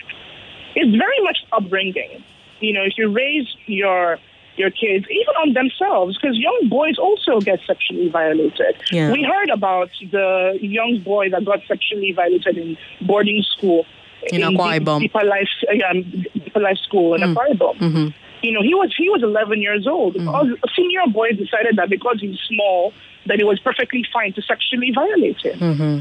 it's 0.78 0.96
very 0.96 1.20
much 1.22 1.38
upbringing. 1.52 2.24
You 2.60 2.72
know, 2.72 2.82
if 2.82 2.94
you 2.96 3.10
raise 3.10 3.48
your 3.66 4.18
your 4.56 4.70
kids, 4.70 5.06
even 5.08 5.34
on 5.42 5.52
themselves, 5.54 6.18
because 6.18 6.36
young 6.36 6.68
boys 6.68 6.98
also 6.98 7.40
get 7.40 7.60
sexually 7.64 8.08
violated. 8.08 8.74
Yeah. 8.90 9.12
We 9.12 9.22
heard 9.22 9.50
about 9.50 9.90
the 10.10 10.58
young 10.60 11.00
boy 11.04 11.30
that 11.30 11.44
got 11.44 11.60
sexually 11.68 12.12
violated 12.12 12.58
in 12.58 12.76
boarding 13.02 13.44
school 13.56 13.86
In 14.32 14.42
Akwa 14.42 14.78
Ibom. 14.80 15.00
Deeper 15.00 15.24
Life, 15.24 15.48
um, 15.90 16.02
Deeper 16.34 16.60
Life 16.60 16.78
School 16.78 17.14
in 17.14 17.20
Akwa 17.22 17.48
Ibom. 17.52 17.78
Mm-hmm. 17.78 18.06
You 18.42 18.52
know, 18.52 18.62
he 18.62 18.74
was 18.74 18.94
he 18.96 19.08
was 19.10 19.22
11 19.22 19.60
years 19.62 19.86
old. 19.86 20.16
A 20.16 20.68
senior 20.76 21.02
boy 21.12 21.30
decided 21.32 21.76
that 21.76 21.88
because 21.90 22.20
he's 22.20 22.38
small, 22.48 22.92
that 23.26 23.40
it 23.40 23.44
was 23.44 23.58
perfectly 23.60 24.04
fine 24.12 24.32
to 24.34 24.42
sexually 24.42 24.92
violate 24.94 25.38
him. 25.44 25.58
Mm-hmm. 25.58 26.00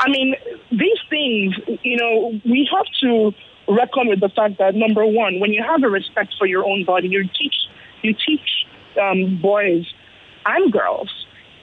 I 0.00 0.08
mean, 0.10 0.34
these 0.70 0.98
things, 1.08 1.54
you 1.82 1.96
know, 1.96 2.40
we 2.44 2.68
have 2.74 2.86
to 3.02 3.32
reckon 3.68 4.08
with 4.08 4.20
the 4.20 4.28
fact 4.28 4.58
that 4.58 4.74
number 4.74 5.06
one, 5.06 5.38
when 5.40 5.52
you 5.52 5.62
have 5.62 5.82
a 5.82 5.88
respect 5.88 6.34
for 6.38 6.46
your 6.46 6.64
own 6.66 6.84
body, 6.84 7.08
you 7.08 7.22
teach 7.24 7.54
you 8.02 8.12
teach 8.14 8.66
um, 9.00 9.38
boys 9.40 9.86
and 10.44 10.72
girls, 10.72 11.08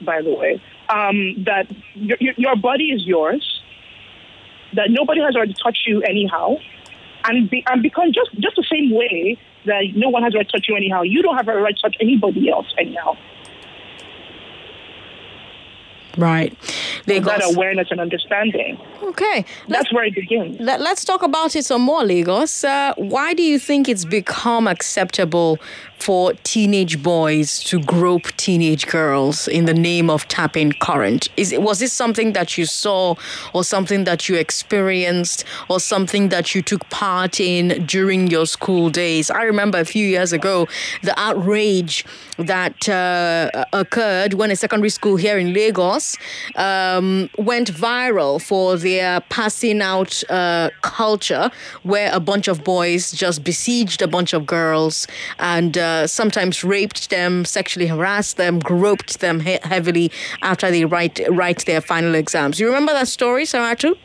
by 0.00 0.22
the 0.22 0.30
way, 0.34 0.60
um, 0.88 1.44
that 1.44 1.66
your- 1.94 2.16
your 2.38 2.56
body 2.56 2.90
is 2.92 3.04
yours, 3.06 3.59
that 4.74 4.90
nobody 4.90 5.20
has 5.20 5.34
already 5.36 5.54
touched 5.54 5.86
you 5.86 6.02
anyhow, 6.02 6.56
and 7.24 7.50
be, 7.50 7.64
and 7.68 7.82
because 7.82 8.10
just 8.12 8.30
just 8.40 8.56
the 8.56 8.66
same 8.70 8.90
way 8.92 9.38
that 9.66 9.82
no 9.94 10.08
one 10.08 10.22
has 10.22 10.34
a 10.34 10.38
right 10.38 10.48
to 10.48 10.52
touch 10.52 10.66
you 10.68 10.76
anyhow, 10.76 11.02
you 11.02 11.22
don't 11.22 11.36
have 11.36 11.48
a 11.48 11.56
right 11.56 11.76
to 11.76 11.82
touch 11.82 11.96
anybody 12.00 12.48
else 12.50 12.66
anyhow. 12.78 13.16
Right. 16.16 16.58
That 17.06 17.24
Lagos. 17.24 17.54
awareness 17.54 17.88
and 17.90 18.00
understanding. 18.00 18.78
Okay. 19.02 19.36
Let's, 19.36 19.68
That's 19.68 19.92
where 19.92 20.04
it 20.04 20.14
begins. 20.14 20.58
let, 20.60 20.80
let's 20.80 21.04
talk 21.04 21.22
about 21.22 21.54
it 21.56 21.64
some 21.64 21.82
more, 21.82 22.04
Lagos. 22.04 22.64
Uh, 22.64 22.94
why 22.96 23.32
do 23.32 23.42
you 23.42 23.58
think 23.58 23.88
it's 23.88 24.04
become 24.04 24.66
acceptable 24.66 25.58
for 26.02 26.32
teenage 26.44 27.02
boys 27.02 27.62
to 27.64 27.80
grope 27.80 28.28
teenage 28.36 28.86
girls 28.86 29.48
in 29.48 29.64
the 29.66 29.74
name 29.74 30.10
of 30.10 30.26
tapping 30.28 30.72
current? 30.72 31.28
Is 31.36 31.54
was 31.58 31.78
this 31.78 31.92
something 31.92 32.32
that 32.32 32.56
you 32.56 32.64
saw 32.66 33.14
or 33.52 33.64
something 33.64 34.04
that 34.04 34.28
you 34.28 34.36
experienced 34.36 35.44
or 35.68 35.78
something 35.80 36.30
that 36.30 36.54
you 36.54 36.62
took 36.62 36.88
part 36.90 37.40
in 37.40 37.84
during 37.86 38.28
your 38.28 38.46
school 38.46 38.90
days? 38.90 39.30
I 39.30 39.42
remember 39.42 39.78
a 39.78 39.84
few 39.84 40.06
years 40.06 40.32
ago 40.32 40.66
the 41.02 41.18
outrage 41.18 42.04
that 42.38 42.88
uh, 42.88 43.64
occurred 43.72 44.34
when 44.34 44.50
a 44.50 44.56
secondary 44.56 44.90
school 44.90 45.16
here 45.16 45.38
in 45.38 45.52
Lagos 45.52 46.16
um, 46.56 47.28
went 47.36 47.70
viral 47.72 48.40
for 48.40 48.76
their 48.76 49.20
passing 49.22 49.82
out 49.82 50.22
uh, 50.30 50.70
culture, 50.82 51.50
where 51.82 52.10
a 52.14 52.20
bunch 52.20 52.48
of 52.48 52.64
boys 52.64 53.12
just 53.12 53.44
besieged 53.44 54.00
a 54.02 54.08
bunch 54.08 54.32
of 54.32 54.46
girls 54.46 55.06
and 55.38 55.76
uh, 55.76 55.89
Uh, 55.90 56.06
sometimes 56.06 56.62
raped 56.62 57.10
them, 57.10 57.44
sexually 57.44 57.88
harassed 57.88 58.36
them, 58.36 58.60
groped 58.60 59.18
them 59.18 59.40
he- 59.40 59.58
heavily 59.62 60.06
after 60.40 60.70
they 60.70 60.84
write 60.84 61.18
write 61.28 61.64
their 61.66 61.80
final 61.80 62.14
exams. 62.14 62.60
You 62.60 62.66
remember 62.66 62.92
that 62.92 63.08
story, 63.08 63.44
Saratu? 63.44 63.96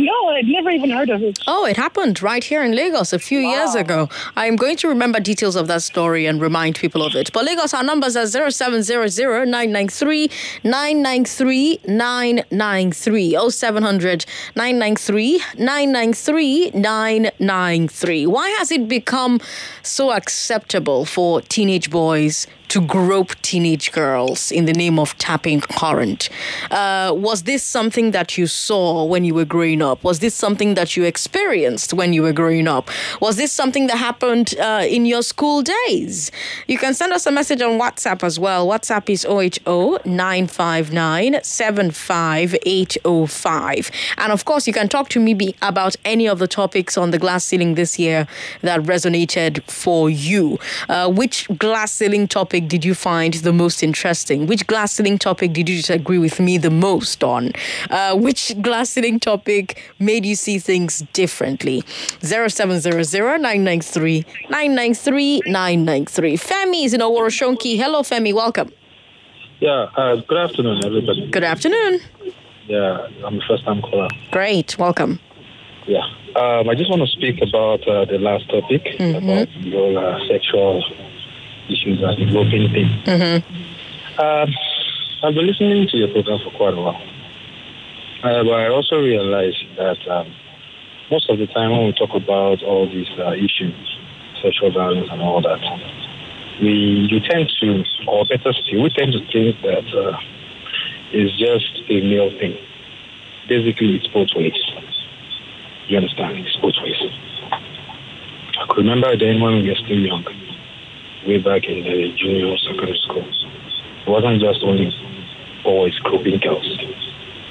No, 0.00 0.28
I'd 0.28 0.46
never 0.46 0.70
even 0.70 0.90
heard 0.90 1.10
of 1.10 1.22
it. 1.22 1.40
Oh, 1.48 1.64
it 1.66 1.76
happened 1.76 2.22
right 2.22 2.44
here 2.44 2.62
in 2.62 2.72
Lagos 2.72 3.12
a 3.12 3.18
few 3.18 3.40
years 3.40 3.74
ago. 3.74 4.08
I'm 4.36 4.54
going 4.54 4.76
to 4.76 4.88
remember 4.88 5.18
details 5.18 5.56
of 5.56 5.66
that 5.66 5.82
story 5.82 6.26
and 6.26 6.40
remind 6.40 6.76
people 6.76 7.02
of 7.02 7.16
it. 7.16 7.32
But 7.32 7.44
Lagos, 7.44 7.74
our 7.74 7.82
numbers 7.82 8.16
are 8.16 8.26
0700 8.26 9.48
993 9.48 10.30
993 10.62 11.80
993 11.88 13.50
0700 13.50 14.24
993 14.54 15.42
993 15.58 16.70
993. 16.74 18.26
Why 18.26 18.48
has 18.50 18.70
it 18.70 18.86
become 18.86 19.40
so 19.82 20.12
acceptable 20.12 21.04
for 21.06 21.40
teenage 21.42 21.90
boys 21.90 22.46
to 22.68 22.80
grope 22.80 23.34
teenage 23.42 23.92
girls 23.92 24.50
in 24.50 24.64
the 24.66 24.72
name 24.72 24.98
of 24.98 25.16
tapping 25.18 25.60
current. 25.60 26.28
Uh, 26.70 27.12
was 27.14 27.44
this 27.44 27.62
something 27.62 28.10
that 28.12 28.36
you 28.36 28.46
saw 28.46 29.04
when 29.04 29.24
you 29.24 29.34
were 29.34 29.44
growing 29.44 29.82
up? 29.82 30.02
Was 30.04 30.20
this 30.20 30.34
something 30.34 30.74
that 30.74 30.96
you 30.96 31.04
experienced 31.04 31.94
when 31.94 32.12
you 32.12 32.22
were 32.22 32.32
growing 32.32 32.68
up? 32.68 32.88
Was 33.20 33.36
this 33.36 33.52
something 33.52 33.86
that 33.88 33.96
happened 33.96 34.54
uh, 34.58 34.84
in 34.88 35.06
your 35.06 35.22
school 35.22 35.62
days? 35.62 36.30
You 36.66 36.78
can 36.78 36.94
send 36.94 37.12
us 37.12 37.26
a 37.26 37.30
message 37.30 37.62
on 37.62 37.78
WhatsApp 37.78 38.22
as 38.22 38.38
well. 38.38 38.66
WhatsApp 38.66 39.10
is 39.10 39.24
080 39.24 40.08
959 40.08 41.40
75805. 41.42 43.90
And 44.18 44.32
of 44.32 44.44
course, 44.44 44.66
you 44.66 44.72
can 44.72 44.88
talk 44.88 45.08
to 45.10 45.20
me 45.20 45.54
about 45.62 45.94
any 46.04 46.28
of 46.28 46.38
the 46.38 46.48
topics 46.48 46.98
on 46.98 47.10
the 47.10 47.18
glass 47.18 47.44
ceiling 47.44 47.74
this 47.74 47.98
year 47.98 48.26
that 48.62 48.80
resonated 48.82 49.62
for 49.70 50.08
you. 50.10 50.58
Uh, 50.88 51.10
which 51.10 51.48
glass 51.58 51.92
ceiling 51.92 52.28
topic 52.28 52.57
did 52.66 52.84
you 52.84 52.94
find 52.94 53.34
the 53.34 53.52
most 53.52 53.82
interesting? 53.82 54.46
Which 54.46 54.66
glass 54.66 54.92
ceiling 54.92 55.18
topic 55.18 55.52
did 55.52 55.68
you 55.68 55.76
disagree 55.76 56.18
with 56.18 56.40
me 56.40 56.58
the 56.58 56.70
most 56.70 57.22
on? 57.22 57.52
Uh, 57.90 58.16
which 58.16 58.60
glass 58.62 58.90
ceiling 58.90 59.20
topic 59.20 59.92
made 59.98 60.26
you 60.26 60.34
see 60.34 60.58
things 60.58 61.04
differently? 61.12 61.84
0700 62.20 63.40
993 63.40 64.24
993 64.50 65.42
993. 65.46 66.36
Femi 66.36 66.84
is 66.84 66.94
in 66.94 67.00
Oworonshoki. 67.00 67.76
Hello, 67.76 68.02
Femi. 68.02 68.34
Welcome. 68.34 68.72
Yeah, 69.60 69.88
uh, 69.96 70.16
good 70.16 70.38
afternoon, 70.38 70.84
everybody. 70.84 71.30
Good 71.30 71.44
afternoon. 71.44 72.00
Yeah, 72.66 73.06
I'm 73.24 73.36
a 73.36 73.40
first 73.48 73.64
time 73.64 73.82
caller. 73.82 74.08
Great. 74.30 74.78
Welcome. 74.78 75.20
Yeah. 75.86 76.04
Um, 76.36 76.68
I 76.68 76.74
just 76.74 76.90
want 76.90 77.02
to 77.02 77.08
speak 77.08 77.40
about 77.42 77.86
uh, 77.88 78.04
the 78.04 78.18
last 78.18 78.48
topic 78.50 78.84
about 79.00 79.48
the 79.48 79.70
whole 79.72 79.98
uh, 79.98 80.18
sexual 80.28 80.84
issues 81.68 82.02
are 82.02 82.14
developing 82.16 82.70
thing. 82.72 82.88
Um, 84.18 84.48
I've 85.22 85.34
been 85.34 85.46
listening 85.46 85.88
to 85.88 85.96
your 85.96 86.08
program 86.08 86.38
for 86.44 86.50
quite 86.56 86.74
a 86.74 86.80
while. 86.80 87.00
Uh, 88.22 88.42
but 88.42 88.54
I 88.54 88.68
also 88.68 88.96
realized 89.00 89.64
that 89.76 89.98
um, 90.08 90.34
most 91.10 91.30
of 91.30 91.38
the 91.38 91.46
time 91.46 91.70
when 91.70 91.86
we 91.86 91.92
talk 91.92 92.10
about 92.14 92.62
all 92.62 92.86
these 92.88 93.08
uh, 93.18 93.32
issues, 93.32 93.98
sexual 94.42 94.72
violence 94.72 95.08
and 95.10 95.22
all 95.22 95.40
that, 95.40 95.60
we 96.60 97.06
you 97.10 97.20
tend 97.20 97.50
to, 97.60 97.84
or 98.08 98.24
better 98.24 98.52
still, 98.52 98.82
we 98.82 98.90
tend 98.90 99.12
to 99.12 99.20
think 99.30 99.60
that 99.62 99.86
uh, 99.94 100.18
it's 101.12 101.32
just 101.38 101.88
a 101.90 102.00
male 102.00 102.30
thing. 102.38 102.56
Basically, 103.48 103.96
it's 103.96 104.08
both 104.08 104.28
ways. 104.34 104.58
You 105.86 105.98
understand? 105.98 106.38
It's 106.38 106.56
both 106.56 106.74
ways. 106.82 106.96
I 108.60 108.66
could 108.68 108.78
remember 108.78 109.16
then 109.16 109.40
when 109.40 109.62
we 109.62 109.68
were 109.68 109.76
still 109.76 109.98
young, 109.98 110.24
way 111.28 111.36
back 111.36 111.64
in 111.64 111.84
the 111.84 112.12
junior 112.16 112.56
secondary 112.56 112.98
school, 113.04 113.28
it 113.28 114.08
wasn't 114.08 114.40
just 114.40 114.64
only 114.64 114.88
boys 115.62 115.98
grouping 116.00 116.40
girls. 116.40 116.66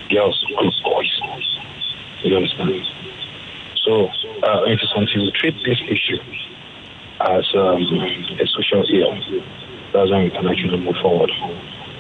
Girls 0.10 0.43
group 0.57 0.74
boys. 0.84 1.22
You 2.24 2.36
understand? 2.38 2.81
So 3.86 4.07
uh, 4.41 4.63
it 4.65 4.81
is 4.81 4.91
until 4.96 5.22
we 5.22 5.31
treat 5.31 5.55
this 5.63 5.79
issue 5.88 6.17
as 7.22 7.46
um, 7.53 7.81
a 8.41 8.48
social 8.48 8.84
ill, 8.89 9.13
that's 9.93 10.10
when 10.10 10.24
we 10.24 10.29
can 10.31 10.48
actually 10.48 10.79
move 10.79 10.98
forward. 11.01 11.31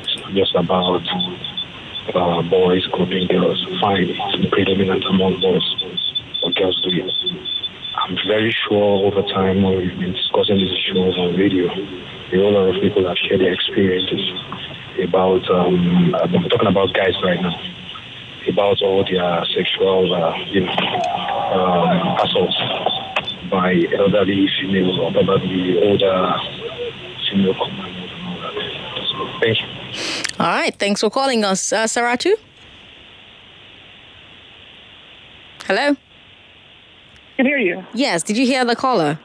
It's 0.01 0.15
not 0.17 0.33
just 0.33 0.55
about 0.55 1.05
uh, 2.15 2.41
boys 2.49 2.87
grouping 2.87 3.27
girls. 3.27 3.63
Fine, 3.79 4.09
it's 4.09 4.49
predominant 4.49 5.05
among 5.05 5.39
boys, 5.39 5.75
but 6.41 6.55
girls 6.55 6.81
do 6.81 6.89
it. 6.89 7.66
I'm 7.97 8.15
very 8.27 8.55
sure 8.67 9.05
over 9.05 9.21
time 9.23 9.63
when 9.63 9.77
we've 9.77 9.99
been 9.99 10.13
discussing 10.13 10.57
these 10.57 10.71
issues 10.71 11.17
on 11.17 11.35
radio, 11.35 11.65
a 11.67 12.37
whole 12.37 12.53
lot 12.53 12.75
of 12.75 12.81
people 12.81 13.07
have 13.07 13.17
shared 13.17 13.41
their 13.41 13.53
experiences 13.53 14.21
about, 15.03 15.49
um, 15.49 16.15
I'm 16.15 16.49
talking 16.49 16.67
about 16.67 16.93
guys 16.93 17.15
right 17.23 17.41
now, 17.41 17.59
about 18.47 18.81
all 18.81 19.03
their 19.03 19.45
sexual, 19.45 20.13
uh, 20.13 20.37
you 20.45 20.61
know, 20.61 20.71
um, 20.71 22.17
assaults 22.23 22.57
by 23.49 23.73
elderly 23.97 24.47
female 24.59 25.01
or 25.01 25.11
probably 25.11 25.81
older 25.83 26.35
female 27.29 27.53
companions 27.55 28.11
and 28.13 28.27
all 28.27 28.37
that. 28.39 28.53
So 29.09 29.39
thank 29.41 29.61
you. 29.61 29.67
All 30.39 30.47
right. 30.47 30.75
Thanks 30.75 31.01
for 31.01 31.09
calling 31.09 31.43
us, 31.43 31.73
uh, 31.73 31.85
Saratu. 31.85 32.35
Hello. 35.65 35.97
Can 37.37 37.45
hear 37.45 37.57
you. 37.57 37.85
Yes. 37.93 38.23
Did 38.23 38.37
you 38.37 38.45
hear 38.45 38.65
the 38.65 38.75
caller? 38.75 39.17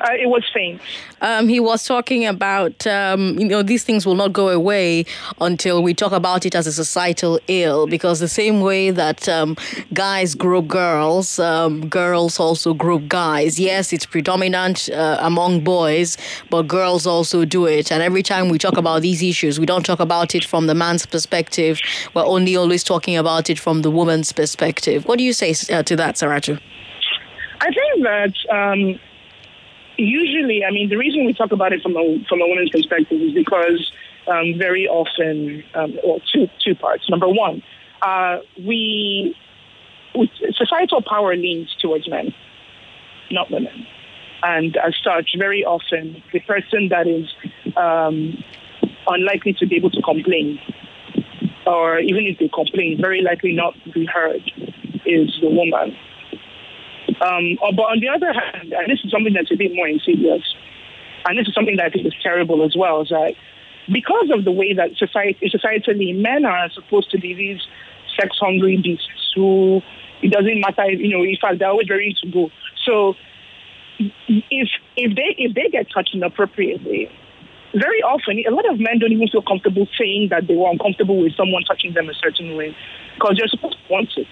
Uh, 0.00 0.12
it 0.12 0.28
was 0.28 0.44
faint. 0.54 0.80
Um, 1.22 1.48
he 1.48 1.58
was 1.58 1.84
talking 1.84 2.24
about, 2.24 2.86
um, 2.86 3.36
you 3.36 3.46
know, 3.46 3.64
these 3.64 3.82
things 3.82 4.06
will 4.06 4.14
not 4.14 4.32
go 4.32 4.48
away 4.48 5.04
until 5.40 5.82
we 5.82 5.92
talk 5.92 6.12
about 6.12 6.46
it 6.46 6.54
as 6.54 6.68
a 6.68 6.72
societal 6.72 7.40
ill. 7.48 7.88
Because 7.88 8.20
the 8.20 8.28
same 8.28 8.60
way 8.60 8.92
that 8.92 9.28
um, 9.28 9.56
guys 9.92 10.36
group 10.36 10.68
girls, 10.68 11.40
um, 11.40 11.88
girls 11.88 12.38
also 12.38 12.74
group 12.74 13.08
guys. 13.08 13.58
Yes, 13.58 13.92
it's 13.92 14.06
predominant 14.06 14.88
uh, 14.90 15.18
among 15.20 15.64
boys, 15.64 16.16
but 16.48 16.68
girls 16.68 17.04
also 17.04 17.44
do 17.44 17.66
it. 17.66 17.90
And 17.90 18.00
every 18.00 18.22
time 18.22 18.50
we 18.50 18.58
talk 18.58 18.76
about 18.76 19.02
these 19.02 19.20
issues, 19.20 19.58
we 19.58 19.66
don't 19.66 19.84
talk 19.84 19.98
about 19.98 20.32
it 20.36 20.44
from 20.44 20.68
the 20.68 20.76
man's 20.76 21.06
perspective. 21.06 21.80
We're 22.14 22.24
only 22.24 22.54
always 22.54 22.84
talking 22.84 23.16
about 23.16 23.50
it 23.50 23.58
from 23.58 23.82
the 23.82 23.90
woman's 23.90 24.30
perspective. 24.32 25.06
What 25.06 25.18
do 25.18 25.24
you 25.24 25.32
say 25.32 25.56
uh, 25.74 25.82
to 25.82 25.96
that, 25.96 26.14
Saratu? 26.14 26.60
I 27.60 27.70
think 27.72 28.04
that 28.04 28.34
um, 28.50 29.00
usually, 29.96 30.64
I 30.64 30.70
mean, 30.70 30.88
the 30.88 30.96
reason 30.96 31.26
we 31.26 31.34
talk 31.34 31.52
about 31.52 31.72
it 31.72 31.82
from 31.82 31.96
a 31.96 32.24
from 32.28 32.40
a 32.40 32.46
woman's 32.46 32.70
perspective 32.70 33.20
is 33.20 33.32
because 33.34 33.90
um, 34.28 34.58
very 34.58 34.86
often, 34.86 35.64
um, 35.74 35.98
well, 36.04 36.20
two 36.32 36.48
two 36.64 36.74
parts. 36.74 37.08
Number 37.10 37.28
one, 37.28 37.62
uh, 38.02 38.38
we, 38.58 39.36
we 40.14 40.30
societal 40.56 41.02
power 41.02 41.34
leans 41.34 41.74
towards 41.80 42.08
men, 42.08 42.32
not 43.30 43.50
women, 43.50 43.86
and 44.42 44.76
as 44.76 44.94
such, 45.02 45.30
very 45.36 45.64
often 45.64 46.22
the 46.32 46.40
person 46.40 46.88
that 46.90 47.08
is 47.08 47.26
um, 47.76 48.42
unlikely 49.08 49.54
to 49.54 49.66
be 49.66 49.76
able 49.76 49.90
to 49.90 50.02
complain, 50.02 50.60
or 51.66 51.98
even 51.98 52.24
if 52.24 52.38
they 52.38 52.48
complain, 52.48 52.98
very 53.00 53.22
likely 53.22 53.52
not 53.52 53.74
to 53.84 53.90
be 53.90 54.06
heard, 54.06 54.42
is 55.04 55.36
the 55.40 55.48
woman. 55.50 55.96
Um, 57.20 57.58
uh, 57.62 57.72
but 57.72 57.82
on 57.82 58.00
the 58.00 58.08
other 58.08 58.32
hand, 58.32 58.72
and 58.72 58.90
this 58.90 59.00
is 59.04 59.10
something 59.10 59.32
that's 59.32 59.50
a 59.50 59.56
bit 59.56 59.74
more 59.74 59.88
insidious, 59.88 60.42
and 61.26 61.38
this 61.38 61.48
is 61.48 61.54
something 61.54 61.76
that 61.76 61.86
I 61.86 61.90
think 61.90 62.06
is 62.06 62.14
terrible 62.22 62.64
as 62.64 62.76
well, 62.76 63.02
is 63.02 63.08
that 63.08 63.34
because 63.92 64.30
of 64.32 64.44
the 64.44 64.52
way 64.52 64.74
that 64.74 64.96
society, 64.96 65.50
societally 65.50 66.14
men 66.14 66.44
are 66.44 66.70
supposed 66.70 67.10
to 67.10 67.18
be 67.18 67.34
these 67.34 67.60
sex-hungry 68.18 68.76
beasts 68.82 69.32
who 69.34 69.82
it 70.22 70.32
doesn't 70.32 70.60
matter, 70.60 70.90
you 70.90 71.16
know, 71.16 71.22
in 71.22 71.36
fact, 71.40 71.58
they're 71.58 71.68
always 71.68 71.88
ready 71.88 72.14
to 72.22 72.30
go. 72.30 72.50
So 72.84 73.14
if 73.98 74.68
if 74.96 75.16
they 75.16 75.34
if 75.38 75.54
they 75.54 75.68
get 75.70 75.90
touched 75.90 76.14
inappropriately, 76.14 77.10
very 77.74 78.02
often 78.02 78.38
a 78.46 78.54
lot 78.54 78.68
of 78.70 78.78
men 78.78 78.98
don't 78.98 79.12
even 79.12 79.28
feel 79.28 79.42
comfortable 79.42 79.86
saying 79.98 80.28
that 80.30 80.46
they 80.46 80.54
were 80.54 80.70
uncomfortable 80.70 81.20
with 81.20 81.34
someone 81.36 81.62
touching 81.64 81.94
them 81.94 82.08
a 82.08 82.14
certain 82.14 82.56
way 82.56 82.76
because 83.14 83.36
they're 83.38 83.48
supposed 83.48 83.76
to 83.76 83.92
want 83.92 84.10
it 84.16 84.28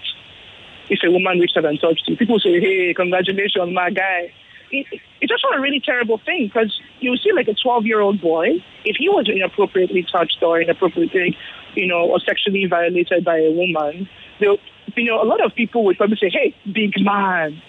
if 0.89 0.99
a 1.03 1.11
woman 1.11 1.39
reached 1.39 1.57
out 1.57 1.65
and 1.65 1.79
touched 1.79 2.07
you. 2.07 2.17
People 2.17 2.39
say, 2.39 2.59
hey, 2.59 2.93
congratulations, 2.93 3.73
my 3.73 3.89
guy. 3.89 4.33
It, 4.71 4.85
it's 5.21 5.31
just 5.31 5.45
a 5.53 5.59
really 5.59 5.79
terrible 5.79 6.19
thing 6.19 6.47
because 6.47 6.79
you 6.99 7.15
see 7.17 7.31
like 7.31 7.47
a 7.47 7.55
12-year-old 7.55 8.21
boy, 8.21 8.63
if 8.83 8.97
he 8.97 9.09
was 9.09 9.29
inappropriately 9.29 10.05
touched 10.11 10.41
or 10.41 10.59
inappropriately, 10.59 11.37
you 11.75 11.87
know, 11.87 12.09
or 12.09 12.19
sexually 12.19 12.65
violated 12.65 13.23
by 13.23 13.37
a 13.37 13.51
woman, 13.51 14.09
you 14.39 14.57
know, 15.05 15.21
a 15.21 15.25
lot 15.25 15.43
of 15.43 15.53
people 15.55 15.83
would 15.85 15.97
probably 15.97 16.17
say, 16.17 16.29
hey, 16.29 16.55
big 16.71 16.93
man. 16.99 17.61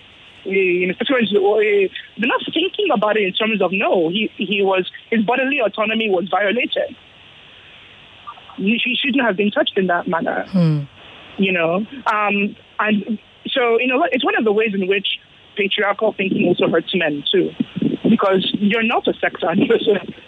Eh, 0.46 0.50
you 0.50 0.94
oh, 0.94 1.18
know, 1.32 1.58
eh, 1.58 1.88
they're 2.16 2.28
not 2.28 2.40
thinking 2.52 2.88
about 2.94 3.16
it 3.16 3.24
in 3.24 3.32
terms 3.32 3.60
of 3.60 3.70
no, 3.72 4.08
he 4.08 4.30
he 4.36 4.62
was 4.62 4.90
his 5.10 5.24
bodily 5.24 5.58
autonomy 5.60 6.08
was 6.08 6.28
violated. 6.30 6.96
He, 8.56 8.80
he 8.82 8.96
shouldn't 8.96 9.24
have 9.24 9.36
been 9.36 9.50
touched 9.50 9.76
in 9.76 9.88
that 9.88 10.08
manner. 10.08 10.46
Hmm. 10.48 10.82
You 11.38 11.52
know, 11.52 11.86
um, 12.06 12.56
and 12.78 13.18
so 13.48 13.78
you 13.80 13.86
know, 13.86 14.06
it's 14.12 14.24
one 14.24 14.36
of 14.36 14.44
the 14.44 14.52
ways 14.52 14.72
in 14.74 14.86
which 14.88 15.18
patriarchal 15.56 16.12
thinking 16.12 16.46
also 16.46 16.68
hurts 16.68 16.94
men 16.94 17.24
too, 17.30 17.50
because 18.08 18.48
you're 18.58 18.82
not 18.82 19.06
a 19.08 19.14
sex 19.14 19.40
animal, 19.48 19.76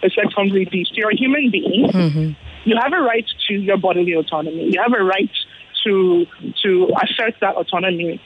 a 0.02 0.10
sex 0.10 0.32
hungry 0.34 0.64
beast. 0.70 0.92
You're 0.96 1.10
a 1.10 1.16
human 1.16 1.50
being. 1.50 2.36
You 2.64 2.76
have 2.82 2.92
a 2.92 3.00
right 3.00 3.26
to 3.48 3.54
your 3.54 3.76
bodily 3.78 4.12
autonomy. 4.12 4.70
You 4.72 4.82
have 4.82 4.92
a 4.98 5.02
right 5.04 5.30
to 5.84 6.26
to 6.62 6.90
assert 7.02 7.34
that 7.40 7.54
autonomy, 7.56 8.20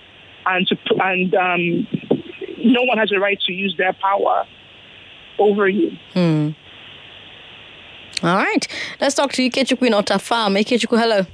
and 0.46 0.66
to 0.68 0.76
and 1.02 1.34
um, 1.34 1.86
no 2.64 2.82
one 2.84 2.98
has 2.98 3.12
a 3.12 3.18
right 3.18 3.38
to 3.46 3.52
use 3.52 3.74
their 3.78 3.92
power 3.92 4.46
over 5.38 5.68
you. 5.68 5.90
All 8.22 8.36
right. 8.36 8.66
Let's 9.00 9.14
talk 9.16 9.32
to 9.32 9.42
Ikechukwu 9.50 9.86
in 9.86 9.92
Otafam. 9.92 10.56
Ikechukwu, 10.58 10.98
hello. 10.98 11.26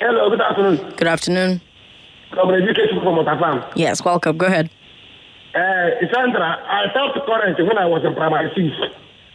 Hello, 0.00 0.28
good 0.30 0.40
afternoon. 0.40 0.94
Good 0.96 1.08
afternoon. 1.08 1.60
Comrade 2.32 2.62
Education 2.62 3.00
from 3.02 3.16
Otafam. 3.16 3.72
Yes, 3.74 4.04
welcome. 4.04 4.36
Go 4.36 4.46
ahead. 4.46 4.70
Uh, 5.54 5.90
Sandra, 6.12 6.62
I 6.62 6.92
felt 6.94 7.14
current 7.26 7.58
when 7.58 7.76
I 7.78 7.86
was 7.86 8.04
in 8.04 8.14
primary 8.14 8.50
six. 8.54 8.70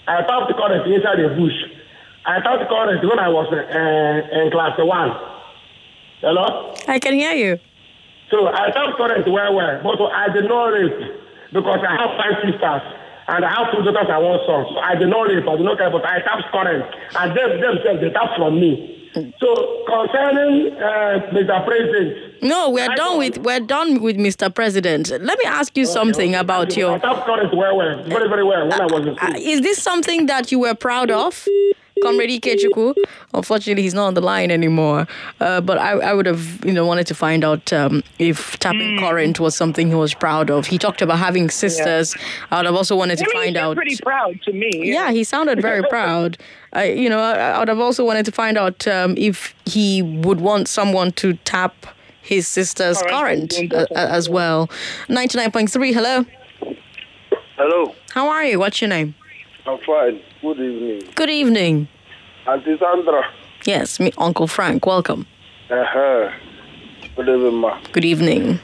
I 0.07 0.21
the 0.21 0.53
current 0.53 0.87
inside 0.87 1.19
the 1.19 1.29
bush. 1.35 1.57
I 2.25 2.39
the 2.39 2.65
current 2.69 3.03
when 3.03 3.19
I 3.19 3.27
was 3.29 3.51
uh, 3.51 4.39
in 4.41 4.51
class 4.51 4.77
one. 4.79 5.11
Hello? 6.21 6.73
I 6.87 6.99
can 6.99 7.13
hear 7.13 7.33
you. 7.33 7.59
So 8.31 8.47
I 8.47 8.71
tapped 8.71 8.97
current 8.97 9.27
well, 9.29 9.53
well, 9.53 9.81
but 9.83 10.01
I 10.11 10.29
did 10.33 10.45
not 10.45 10.73
rape 10.73 10.97
because 11.53 11.79
I 11.87 11.93
have 11.99 12.17
five 12.17 12.41
sisters 12.41 12.81
and 13.27 13.45
I 13.45 13.49
have 13.53 13.71
two 13.75 13.83
daughters 13.83 14.09
and 14.09 14.23
one 14.23 14.39
son. 14.47 14.65
So 14.73 14.79
I 14.79 14.95
did 14.95 15.09
not 15.09 15.27
rape, 15.29 15.47
I 15.47 15.55
did 15.57 15.65
not 15.65 15.77
care, 15.77 15.91
but 15.91 16.05
I 16.05 16.19
tapped 16.21 16.49
current. 16.51 16.85
And 17.19 17.37
them 17.37 17.61
themselves, 17.61 18.01
they 18.01 18.09
tapped 18.09 18.37
from 18.37 18.55
me. 18.59 19.09
So 19.39 19.83
concerning 19.85 20.73
uh, 20.81 21.29
Mr. 21.31 21.65
President, 21.65 22.24
No, 22.41 22.69
we're 22.69 22.89
I 22.91 22.95
done 22.95 23.17
with 23.17 23.37
we're 23.39 23.59
done 23.59 24.01
with 24.01 24.17
Mr. 24.17 24.53
President. 24.53 25.09
Let 25.09 25.37
me 25.39 25.45
ask 25.45 25.75
you 25.77 25.85
something 25.85 26.35
about 26.35 26.73
I 26.73 26.79
your. 26.79 26.99
tapped 26.99 27.25
current 27.25 27.55
well, 27.55 27.77
well, 27.77 28.03
very, 28.03 28.27
very 28.29 28.43
well 28.43 28.67
when 28.69 28.81
I 28.81 28.85
was 28.85 29.17
Uh, 29.21 29.33
is 29.37 29.61
this 29.61 29.81
something 29.81 30.25
that 30.27 30.51
you 30.51 30.59
were 30.59 30.75
proud 30.75 31.11
of? 31.11 31.47
Comrade 32.03 32.29
Ikechukwu? 32.41 32.93
Unfortunately, 33.33 33.81
he's 33.81 33.93
not 33.93 34.07
on 34.07 34.13
the 34.15 34.21
line 34.21 34.51
anymore. 34.51 35.07
Uh, 35.39 35.61
but 35.61 35.77
I, 35.77 35.91
I 35.91 36.13
would 36.13 36.25
have, 36.25 36.63
you 36.65 36.73
know, 36.73 36.85
wanted 36.85 37.07
to 37.07 37.15
find 37.15 37.43
out 37.45 37.71
um, 37.71 38.03
if 38.19 38.59
tapping 38.59 38.99
current 38.99 39.39
was 39.39 39.55
something 39.55 39.87
he 39.87 39.95
was 39.95 40.13
proud 40.13 40.51
of. 40.51 40.67
He 40.67 40.77
talked 40.77 41.01
about 41.01 41.19
having 41.19 41.49
sisters. 41.49 42.13
I 42.51 42.57
would 42.57 42.65
have 42.65 42.75
also 42.75 42.97
wanted 42.97 43.17
to 43.19 43.23
I 43.23 43.27
mean, 43.33 43.43
find 43.45 43.57
out. 43.57 43.77
pretty 43.77 43.95
proud 44.03 44.41
to 44.43 44.51
me. 44.51 44.71
Yeah, 44.83 45.11
he 45.11 45.23
sounded 45.23 45.61
very 45.61 45.83
proud. 45.89 46.37
I, 46.73 46.89
you 46.89 47.09
know, 47.09 47.19
I, 47.19 47.51
I 47.51 47.59
would 47.59 47.69
have 47.69 47.79
also 47.79 48.03
wanted 48.03 48.25
to 48.25 48.31
find 48.33 48.57
out 48.57 48.85
um, 48.87 49.15
if 49.17 49.55
he 49.65 50.01
would 50.01 50.41
want 50.41 50.67
someone 50.67 51.11
to 51.13 51.35
tap 51.45 51.87
his 52.25 52.47
sister's 52.47 53.01
Current, 53.03 53.53
current 53.53 53.73
uh, 53.73 53.85
as 53.95 54.27
well. 54.29 54.67
99.3, 55.07 55.93
hello. 55.93 56.25
Hello, 57.57 57.95
How 58.11 58.27
are 58.27 58.43
you? 58.43 58.59
What's 58.59 58.81
your 58.81 58.89
name? 58.89 59.15
I'm 59.65 59.79
fine. 59.85 60.19
Good 60.41 60.59
evening. 60.59 61.11
Good 61.15 61.29
evening. 61.29 61.87
Auntie 62.47 62.77
Sandra. 62.77 63.23
Yes, 63.65 63.99
me, 63.99 64.11
Uncle 64.17 64.47
Frank. 64.47 64.85
Welcome. 64.85 65.25
Uh-huh. 65.69 66.31
Good 67.15 67.29
evening, 67.29 67.55
ma. 67.55 67.79
Good 67.93 68.05
evening. 68.05 68.59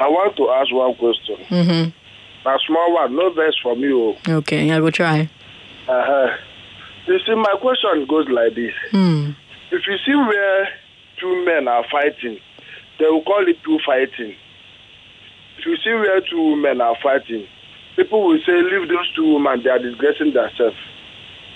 I 0.00 0.08
want 0.08 0.36
to 0.36 0.48
ask 0.50 0.72
one 0.72 0.94
question. 0.94 1.36
Mm-hmm. 1.48 2.48
A 2.48 2.58
small 2.66 2.94
one, 2.94 3.16
no 3.16 3.32
verse 3.32 3.58
from 3.60 3.80
you. 3.80 4.14
Okay, 4.28 4.70
I 4.70 4.78
will 4.80 4.92
try. 4.92 5.28
Uh-huh. 5.88 6.36
You 7.06 7.18
see, 7.26 7.34
my 7.34 7.54
question 7.60 8.06
goes 8.08 8.28
like 8.28 8.54
this. 8.54 8.72
Hmm. 8.92 9.30
If 9.72 9.82
you 9.86 9.96
see 10.06 10.14
where 10.14 10.68
two 11.20 11.44
men 11.44 11.66
are 11.66 11.84
fighting, 11.90 12.38
they 12.98 13.06
will 13.06 13.22
call 13.22 13.46
it 13.48 13.56
two 13.64 13.78
fighting. 13.84 14.34
If 15.58 15.66
you 15.66 15.76
see 15.76 15.92
where 15.92 16.20
two 16.20 16.56
men 16.56 16.80
are 16.80 16.96
fighting, 17.02 17.46
people 17.96 18.26
will 18.26 18.38
say, 18.46 18.52
leave 18.52 18.88
those 18.88 19.12
two 19.14 19.34
women, 19.34 19.62
they 19.62 19.70
are 19.70 19.78
disgracing 19.78 20.32
themselves. 20.32 20.76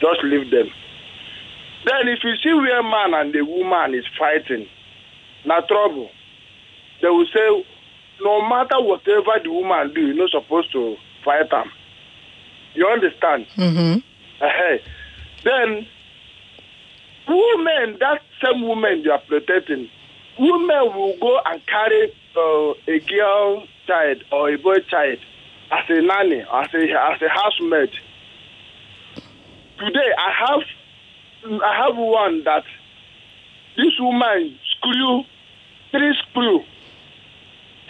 Just 0.00 0.24
leave 0.24 0.50
them. 0.50 0.68
Then 1.84 2.08
if 2.08 2.22
you 2.24 2.34
see 2.42 2.52
where 2.54 2.82
man 2.82 3.14
and 3.14 3.32
the 3.32 3.42
woman 3.42 3.94
is 3.94 4.04
fighting, 4.18 4.68
na 5.44 5.60
trouble. 5.60 6.10
They 7.00 7.08
will 7.08 7.26
say, 7.26 7.66
no 8.20 8.48
matter 8.48 8.80
whatever 8.80 9.40
the 9.42 9.50
woman 9.50 9.92
do, 9.94 10.00
you're 10.00 10.14
not 10.14 10.30
supposed 10.30 10.70
to 10.72 10.96
fight 11.24 11.50
them. 11.50 11.70
You 12.74 12.86
understand? 12.86 13.46
Mm-hmm. 13.56 13.98
Then, 15.44 15.86
women, 17.28 17.98
that 17.98 18.22
same 18.42 18.66
woman 18.66 19.02
you 19.02 19.10
are 19.10 19.20
protecting, 19.20 19.88
women 20.38 20.94
will 20.94 21.16
go 21.20 21.40
and 21.46 21.60
carry 21.66 22.12
uh, 22.36 22.74
a 22.88 22.98
girl 23.00 23.66
child 23.86 24.24
or 24.32 24.50
a 24.50 24.58
boy 24.58 24.78
child 24.88 25.18
as 25.70 25.84
a 25.88 26.00
nanny, 26.02 26.40
as 26.40 26.68
a 26.74 27.12
as 27.12 27.22
a 27.22 27.28
housemaid. 27.28 27.90
Today, 29.78 30.10
I 30.18 30.30
have 30.46 31.60
I 31.62 31.84
have 31.84 31.96
one 31.96 32.44
that 32.44 32.64
this 33.76 33.98
woman 33.98 34.58
screw 34.76 35.24
three 35.90 36.14
screw 36.28 36.60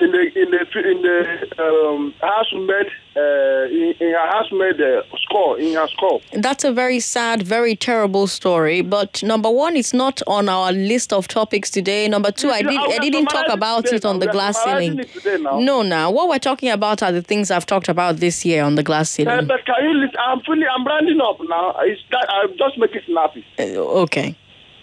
in 0.01 0.13
the 0.13 0.41
in 0.41 0.51
the 0.51 0.91
in 0.91 1.03
the 1.03 1.63
um, 1.63 2.15
housemaid 2.21 2.87
uh, 3.17 3.65
in, 3.71 3.95
in 4.01 4.11
her 4.13 4.27
housemaid 4.31 4.81
uh, 4.81 5.03
score 5.25 5.59
in 5.59 5.75
her 5.75 5.87
score. 5.89 6.21
That's 6.33 6.65
a 6.65 6.73
very 6.73 7.01
sad, 7.01 7.43
very 7.43 7.77
terrible 7.77 8.27
story. 8.27 8.81
But 8.83 9.23
number 9.23 9.51
one, 9.51 9.77
it's 9.77 9.93
not 9.93 10.23
on 10.27 10.49
our 10.49 10.73
list 10.73 11.13
of 11.13 11.29
topics 11.29 11.71
today. 11.71 12.09
Number 12.09 12.31
two, 12.33 12.51
I 12.51 12.63
did 12.63 12.79
I 12.79 12.99
didn't 12.99 13.27
talk 13.27 13.47
about 13.51 13.85
today 13.85 13.97
it 13.97 14.05
on 14.05 14.19
the 14.21 14.27
glass 14.29 14.57
ceiling. 14.65 15.05
now. 15.43 15.59
No, 15.61 15.83
now 15.83 16.11
what 16.11 16.29
we're 16.29 16.39
talking 16.39 16.71
about 16.71 17.03
are 17.03 17.13
the 17.13 17.23
things 17.23 17.51
I've 17.51 17.67
talked 17.67 17.89
about 17.89 18.17
this 18.17 18.45
year 18.45 18.63
on 18.65 18.75
the 18.77 18.83
glass 18.83 19.09
Uh, 19.13 19.15
ceiling. 19.17 19.47
but 19.47 19.65
can 19.67 19.75
you 19.85 19.95
listen? 19.95 20.17
I'm 20.27 20.41
feeling 20.41 20.65
I'm 20.75 20.87
rounding 20.87 21.21
up 21.21 21.39
now. 21.49 21.77
It's 21.81 22.01
that 22.11 22.27
I'm 22.31 22.57
just 22.57 22.79
make 22.79 22.95
it 22.95 23.05
snappy. 23.07 23.45
Uh, 23.59 24.03
okay. 24.05 24.35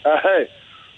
Uh-huh. 0.06 0.46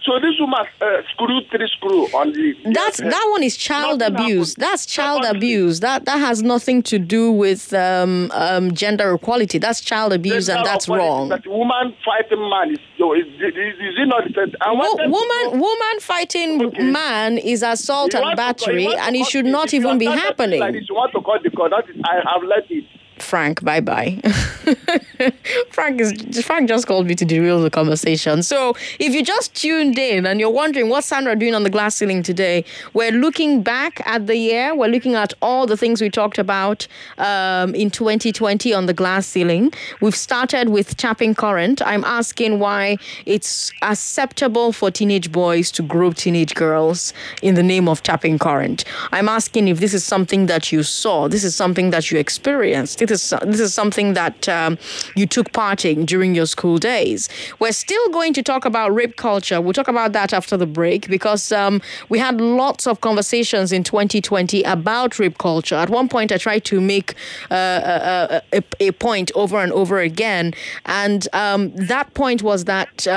So 0.03 0.19
this 0.19 0.33
woman 0.39 0.65
uh, 0.81 1.01
screw 1.11 1.41
three 1.51 1.67
screw 1.77 2.05
on 2.07 2.33
the. 2.33 2.55
That's 2.73 2.97
that 2.97 3.27
one 3.29 3.43
is 3.43 3.55
child 3.55 3.99
Nothing 3.99 4.15
abuse. 4.15 4.49
happened. 4.55 4.63
That's 4.71 4.85
child 4.87 5.23
Secondly, 5.23 5.37
abuse. 5.53 5.79
That 5.81 6.05
that 6.05 6.17
has 6.19 6.41
nothing 6.41 6.81
to 6.83 6.97
do 6.97 7.31
with 7.31 7.71
um, 7.73 8.31
um, 8.33 8.73
gender 8.73 9.13
equality. 9.13 9.59
That's 9.59 9.79
child 9.79 10.11
abuse, 10.11 10.49
and 10.49 10.65
that's 10.65 10.89
wrong. 10.89 11.29
That 11.29 11.45
woman 11.45 11.95
fighting 12.03 12.49
man 12.49 12.71
is 12.71 12.79
so 12.97 13.13
is, 13.13 13.27
is, 13.27 13.53
is 13.55 13.95
it 13.99 14.07
not? 14.07 14.23
I 14.61 14.71
Wo- 14.71 14.95
woman 15.07 15.59
woman 15.61 15.99
fighting 15.99 16.65
Okay. 16.65 16.83
man 16.83 17.37
is 17.37 17.61
assault 17.61 18.13
You 18.13 18.19
and 18.19 18.25
want 18.25 18.37
to 18.37 18.43
cut- 18.43 18.57
battery, 18.59 18.83
you 18.85 18.93
and 18.93 19.15
it 19.15 19.27
should 19.27 19.45
not 19.45 19.71
even 19.75 19.99
be 19.99 20.05
happening. 20.05 20.59
Like 20.61 20.73
this, 20.73 20.89
you 20.89 20.95
want 20.95 21.11
to 21.13 21.21
cut 21.21 21.43
the 21.43 21.51
cord? 21.51 21.73
That 21.73 21.87
is, 21.89 22.01
I 22.03 22.15
have 22.33 22.41
let 22.43 22.69
it. 22.71 22.85
Frank, 23.21 23.63
bye 23.63 23.79
bye. 23.79 24.19
Frank 25.69 26.01
is 26.01 26.43
Frank 26.45 26.67
just 26.67 26.87
called 26.87 27.07
me 27.07 27.15
to 27.15 27.25
derail 27.25 27.61
the 27.61 27.69
conversation. 27.69 28.43
So 28.43 28.75
if 28.99 29.13
you 29.13 29.23
just 29.23 29.55
tuned 29.55 29.97
in 29.97 30.25
and 30.25 30.39
you're 30.39 30.49
wondering 30.49 30.89
what 30.89 31.03
Sandra 31.03 31.35
doing 31.35 31.55
on 31.55 31.63
the 31.63 31.69
glass 31.69 31.95
ceiling 31.95 32.23
today, 32.23 32.65
we're 32.93 33.11
looking 33.11 33.61
back 33.61 34.01
at 34.05 34.27
the 34.27 34.35
year. 34.35 34.75
We're 34.75 34.87
looking 34.87 35.15
at 35.15 35.33
all 35.41 35.67
the 35.67 35.77
things 35.77 36.01
we 36.01 36.09
talked 36.09 36.37
about 36.37 36.87
um, 37.17 37.75
in 37.75 37.89
2020 37.91 38.73
on 38.73 38.85
the 38.85 38.93
glass 38.93 39.27
ceiling. 39.27 39.71
We've 40.01 40.15
started 40.15 40.69
with 40.69 40.97
tapping 40.97 41.35
current. 41.35 41.81
I'm 41.85 42.03
asking 42.03 42.59
why 42.59 42.97
it's 43.25 43.71
acceptable 43.81 44.73
for 44.73 44.89
teenage 44.91 45.31
boys 45.31 45.71
to 45.71 45.83
grope 45.83 46.15
teenage 46.15 46.55
girls 46.55 47.13
in 47.41 47.55
the 47.55 47.63
name 47.63 47.87
of 47.87 48.03
tapping 48.03 48.39
current. 48.39 48.83
I'm 49.11 49.29
asking 49.29 49.67
if 49.67 49.79
this 49.79 49.93
is 49.93 50.03
something 50.03 50.47
that 50.47 50.71
you 50.71 50.83
saw, 50.83 51.27
this 51.27 51.43
is 51.43 51.55
something 51.55 51.91
that 51.91 52.11
you 52.11 52.19
experienced, 52.19 53.01
this 53.11 53.33
is 53.33 53.39
this 53.45 53.59
is 53.59 53.73
something 53.73 54.13
that 54.13 54.47
um, 54.47 54.77
you 55.15 55.27
took 55.27 55.51
part 55.51 55.85
in 55.85 56.05
during 56.05 56.33
your 56.33 56.45
school 56.45 56.77
days. 56.77 57.29
We're 57.59 57.73
still 57.73 58.07
going 58.09 58.33
to 58.33 58.43
talk 58.43 58.65
about 58.65 58.93
rape 58.93 59.15
culture. 59.17 59.59
We'll 59.61 59.73
talk 59.73 59.87
about 59.89 60.13
that 60.13 60.33
after 60.33 60.57
the 60.57 60.65
break 60.65 61.09
because 61.09 61.51
um, 61.51 61.81
we 62.09 62.19
had 62.19 62.39
lots 62.39 62.87
of 62.87 63.01
conversations 63.01 63.71
in 63.71 63.83
2020 63.83 64.63
about 64.63 65.19
rape 65.19 65.37
culture. 65.37 65.75
At 65.75 65.89
one 65.89 66.07
point, 66.07 66.31
I 66.31 66.37
tried 66.37 66.63
to 66.65 66.79
make 66.79 67.15
uh, 67.49 67.55
a, 67.55 68.41
a, 68.53 68.59
a, 68.59 68.87
a 68.87 68.91
point 68.91 69.31
over 69.35 69.57
and 69.59 69.71
over 69.73 69.99
again, 69.99 70.53
and 70.85 71.27
um, 71.33 71.71
that 71.75 72.13
point 72.13 72.41
was 72.41 72.65
that. 72.65 73.07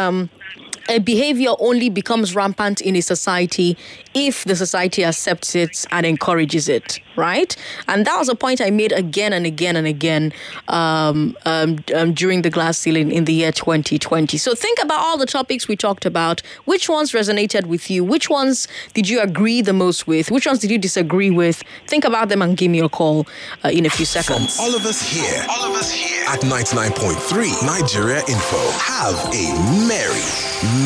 A 0.89 0.99
behavior 0.99 1.53
only 1.61 1.89
becomes 1.89 2.35
rampant 2.35 2.83
in 2.83 2.95
a 2.95 3.01
society 3.01 3.77
if 4.13 4.45
the 4.45 4.55
society 4.55 5.03
accepts 5.03 5.55
it 5.55 5.87
and 5.91 6.05
encourages 6.05 6.69
it, 6.69 7.01
right? 7.17 7.57
And 7.89 8.07
that 8.07 8.19
was 8.19 8.29
a 8.29 8.35
point 8.35 8.61
I 8.61 8.71
made 8.71 8.93
again 8.93 9.33
and 9.33 9.47
again 9.47 9.77
and 9.77 9.87
again 9.87 10.33
um, 10.69 11.37
um, 11.47 11.79
um, 11.95 12.13
during 12.13 12.43
the 12.43 12.51
glass 12.51 12.79
ceiling 12.79 13.11
in 13.13 13.25
the 13.25 13.33
year 13.33 13.51
2020. 13.51 14.37
So 14.37 14.55
think 14.55 14.79
about 14.83 15.01
all 15.01 15.17
the 15.17 15.27
topics 15.27 15.67
we 15.67 15.75
talked 15.75 16.05
about. 16.05 16.43
Which 16.67 16.89
ones 16.89 17.13
resonated 17.13 17.65
with 17.65 17.91
you? 17.91 18.05
Which 18.05 18.29
ones 18.29 18.69
did 18.93 19.09
you 19.09 19.21
agree 19.21 19.63
the 19.63 19.73
most 19.73 20.07
with? 20.07 20.31
Which 20.31 20.47
ones 20.47 20.59
did 20.59 20.71
you 20.71 20.79
disagree 20.79 21.31
with? 21.31 21.63
Think 21.89 22.05
about 22.05 22.29
them 22.29 22.43
and 22.43 22.59
give 22.59 22.71
me 22.71 22.81
a 22.81 22.91
call 22.91 23.27
uh, 23.65 23.71
in 23.71 23.87
a 23.87 23.91
few 23.91 24.05
From 24.05 24.23
seconds. 24.23 24.59
all 24.61 24.75
of 24.75 24.85
us 24.85 25.01
here, 25.01 25.47
all 25.49 25.71
of 25.71 25.77
us 25.79 25.91
here 25.91 26.04
at 26.27 26.41
99.3 26.41 27.67
Nigeria 27.67 28.21
Info, 28.29 28.71
have 28.79 29.15
a 29.35 29.53
merry, 29.87 30.25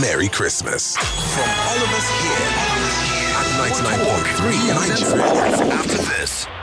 merry 0.01 0.29
Christmas. 0.29 0.97
From 0.97 1.49
all 1.49 1.77
of 1.77 1.91
us 1.95 2.09
here, 2.23 2.49
at 3.35 3.47
99.3 3.57 4.89
Nigeria. 4.89 5.73
After 5.73 5.99
this. 5.99 6.58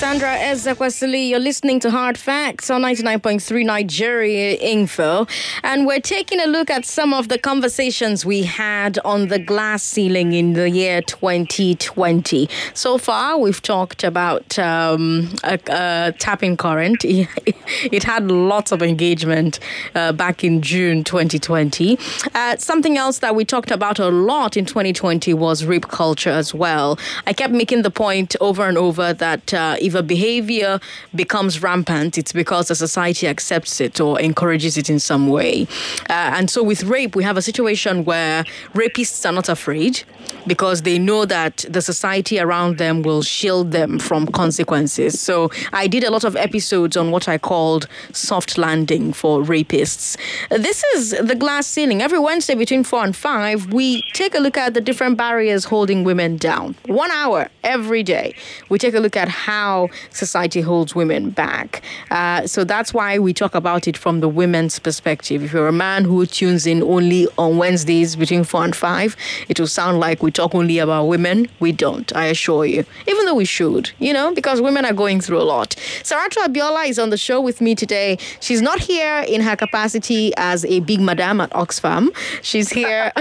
Sandra 0.00 0.34
Ezekwesili. 0.38 1.28
You're 1.28 1.38
listening 1.38 1.78
to 1.80 1.90
Hard 1.90 2.16
Facts 2.16 2.70
on 2.70 2.80
99.3 2.80 3.66
Nigeria 3.66 4.54
Info. 4.54 5.26
And 5.62 5.86
we're 5.86 6.00
taking 6.00 6.40
a 6.40 6.46
look 6.46 6.70
at 6.70 6.86
some 6.86 7.12
of 7.12 7.28
the 7.28 7.36
conversations 7.36 8.24
we 8.24 8.44
had 8.44 8.98
on 9.04 9.28
the 9.28 9.38
glass 9.38 9.82
ceiling 9.82 10.32
in 10.32 10.54
the 10.54 10.70
year 10.70 11.02
2020. 11.02 12.48
So 12.72 12.96
far, 12.96 13.36
we've 13.36 13.60
talked 13.60 14.02
about 14.02 14.58
um, 14.58 15.34
a, 15.44 15.58
a 15.68 16.14
tapping 16.18 16.56
current. 16.56 17.04
it 17.04 18.02
had 18.02 18.30
lots 18.30 18.72
of 18.72 18.82
engagement 18.82 19.60
uh, 19.94 20.12
back 20.12 20.42
in 20.42 20.62
June 20.62 21.04
2020. 21.04 21.98
Uh, 22.34 22.56
something 22.56 22.96
else 22.96 23.18
that 23.18 23.34
we 23.34 23.44
talked 23.44 23.70
about 23.70 23.98
a 23.98 24.08
lot 24.08 24.56
in 24.56 24.64
2020 24.64 25.34
was 25.34 25.66
rape 25.66 25.88
culture 25.88 26.30
as 26.30 26.54
well. 26.54 26.98
I 27.26 27.34
kept 27.34 27.52
making 27.52 27.82
the 27.82 27.90
point 27.90 28.34
over 28.40 28.66
and 28.66 28.78
over 28.78 29.12
that 29.12 29.52
uh, 29.52 29.76
if 29.78 29.89
a 29.94 30.02
behavior 30.02 30.80
becomes 31.14 31.62
rampant, 31.62 32.18
it's 32.18 32.32
because 32.32 32.68
the 32.68 32.74
society 32.74 33.26
accepts 33.26 33.80
it 33.80 34.00
or 34.00 34.20
encourages 34.20 34.76
it 34.76 34.90
in 34.90 34.98
some 34.98 35.28
way. 35.28 35.66
Uh, 36.08 36.36
and 36.36 36.50
so 36.50 36.62
with 36.62 36.84
rape, 36.84 37.16
we 37.16 37.24
have 37.24 37.36
a 37.36 37.42
situation 37.42 38.04
where 38.04 38.44
rapists 38.74 39.28
are 39.28 39.32
not 39.32 39.48
afraid 39.48 40.02
because 40.46 40.82
they 40.82 40.98
know 40.98 41.24
that 41.24 41.64
the 41.68 41.82
society 41.82 42.38
around 42.38 42.78
them 42.78 43.02
will 43.02 43.22
shield 43.22 43.72
them 43.72 43.98
from 43.98 44.26
consequences. 44.26 45.20
So 45.20 45.50
I 45.72 45.86
did 45.86 46.04
a 46.04 46.10
lot 46.10 46.24
of 46.24 46.36
episodes 46.36 46.96
on 46.96 47.10
what 47.10 47.28
I 47.28 47.38
called 47.38 47.86
soft 48.12 48.58
landing 48.58 49.12
for 49.12 49.42
rapists. 49.42 50.16
This 50.50 50.82
is 50.94 51.10
the 51.10 51.34
glass 51.34 51.66
ceiling. 51.66 52.02
Every 52.02 52.18
Wednesday 52.18 52.54
between 52.54 52.84
4 52.84 53.04
and 53.04 53.16
5, 53.16 53.72
we 53.72 54.02
take 54.12 54.34
a 54.34 54.38
look 54.38 54.56
at 54.56 54.74
the 54.74 54.80
different 54.80 55.16
barriers 55.16 55.64
holding 55.64 56.04
women 56.04 56.36
down. 56.36 56.74
One 56.86 57.10
hour 57.10 57.48
every 57.64 58.02
day. 58.02 58.34
We 58.68 58.78
take 58.78 58.94
a 58.94 59.00
look 59.00 59.16
at 59.16 59.28
how 59.28 59.79
society 60.10 60.60
holds 60.60 60.94
women 60.94 61.30
back. 61.30 61.82
Uh, 62.10 62.46
so 62.46 62.64
that's 62.64 62.92
why 62.92 63.18
we 63.18 63.32
talk 63.32 63.54
about 63.54 63.86
it 63.86 63.96
from 63.96 64.20
the 64.20 64.28
women's 64.28 64.78
perspective. 64.78 65.42
If 65.44 65.52
you're 65.52 65.68
a 65.68 65.72
man 65.72 66.04
who 66.04 66.26
tunes 66.26 66.66
in 66.66 66.82
only 66.82 67.26
on 67.38 67.56
Wednesdays 67.56 68.16
between 68.16 68.44
4 68.44 68.64
and 68.64 68.76
5, 68.76 69.16
it 69.48 69.58
will 69.60 69.66
sound 69.66 70.00
like 70.00 70.22
we 70.22 70.30
talk 70.30 70.54
only 70.54 70.78
about 70.78 71.04
women. 71.04 71.48
We 71.60 71.72
don't, 71.72 72.14
I 72.16 72.26
assure 72.26 72.66
you. 72.66 72.84
Even 73.06 73.24
though 73.26 73.34
we 73.34 73.44
should, 73.44 73.90
you 73.98 74.12
know, 74.12 74.34
because 74.34 74.60
women 74.60 74.84
are 74.84 74.92
going 74.92 75.20
through 75.20 75.40
a 75.40 75.48
lot. 75.54 75.70
Saratu 76.02 76.38
Abiola 76.46 76.88
is 76.88 76.98
on 76.98 77.10
the 77.10 77.16
show 77.16 77.40
with 77.40 77.60
me 77.60 77.74
today. 77.74 78.18
She's 78.40 78.62
not 78.62 78.80
here 78.80 79.24
in 79.28 79.40
her 79.42 79.56
capacity 79.56 80.32
as 80.36 80.64
a 80.64 80.80
big 80.80 81.00
madam 81.00 81.40
at 81.40 81.50
Oxfam. 81.50 82.08
She's 82.42 82.70
here. 82.70 83.12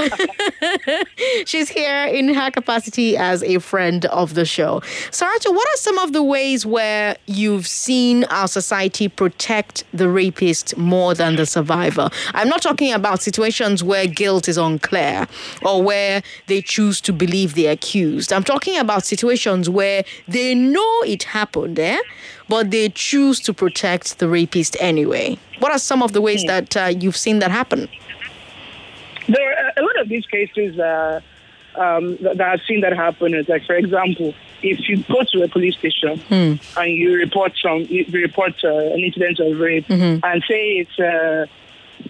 She's 1.46 1.70
here 1.70 2.06
in 2.06 2.34
her 2.34 2.52
capacity 2.52 3.18
as 3.18 3.44
a 3.44 3.60
friend 3.60 4.06
of 4.06 4.34
the 4.34 4.46
show. 4.46 4.82
Saratu, 5.12 5.54
what 5.54 5.68
are 5.68 5.78
some 5.78 5.98
of 6.00 6.14
the 6.14 6.24
ways 6.24 6.49
where 6.66 7.16
you've 7.26 7.68
seen 7.68 8.24
our 8.26 8.48
society 8.48 9.08
protect 9.08 9.84
the 9.94 10.10
rapist 10.10 10.78
more 10.78 11.14
than 11.14 11.36
the 11.36 11.46
survivor? 11.46 12.10
I'm 12.34 12.50
not 12.50 12.62
talking 12.62 12.94
about 12.94 13.22
situations 13.22 13.84
where 13.84 14.08
guilt 14.08 14.48
is 14.48 14.58
unclear 14.58 15.28
or 15.64 15.82
where 15.84 16.24
they 16.48 16.62
choose 16.62 17.00
to 17.02 17.14
believe 17.14 17.54
the 17.54 17.68
accused. 17.68 18.34
I'm 18.34 18.44
talking 18.44 18.78
about 18.78 19.06
situations 19.06 19.70
where 19.70 20.04
they 20.28 20.56
know 20.56 21.02
it 21.06 21.24
happened, 21.24 21.80
eh? 21.80 22.00
but 22.48 22.72
they 22.72 22.90
choose 22.90 23.40
to 23.42 23.54
protect 23.54 24.20
the 24.20 24.28
rapist 24.28 24.76
anyway. 24.80 25.38
What 25.60 25.72
are 25.72 25.80
some 25.80 26.02
of 26.02 26.14
the 26.14 26.22
ways 26.22 26.44
that 26.46 26.76
uh, 26.76 26.86
you've 27.00 27.18
seen 27.18 27.40
that 27.40 27.52
happen? 27.52 27.88
There 29.28 29.66
are 29.66 29.72
a 29.78 29.82
lot 29.82 30.00
of 30.02 30.10
these 30.10 30.26
cases 30.26 30.80
uh, 30.80 31.22
um, 31.76 32.18
that, 32.22 32.42
I've 32.42 32.62
seen 32.68 32.82
that 32.82 32.94
happen. 32.94 33.34
Is 33.34 33.48
like, 33.48 33.66
for 33.66 33.76
example, 33.76 34.34
if 34.62 34.88
you 34.90 35.04
go 35.04 35.24
to 35.32 35.44
a 35.44 35.48
police 35.48 35.76
station 35.78 36.22
and 36.78 36.92
you 36.92 37.16
report 37.16 37.54
some, 37.62 37.82
you 37.90 38.06
report 38.12 38.54
uh, 38.64 38.70
an 38.70 39.00
incident 39.00 39.40
of 39.40 39.60
rape, 39.60 39.90
and 39.90 40.44
say 40.48 40.78
it's 40.80 41.00
a 41.00 41.48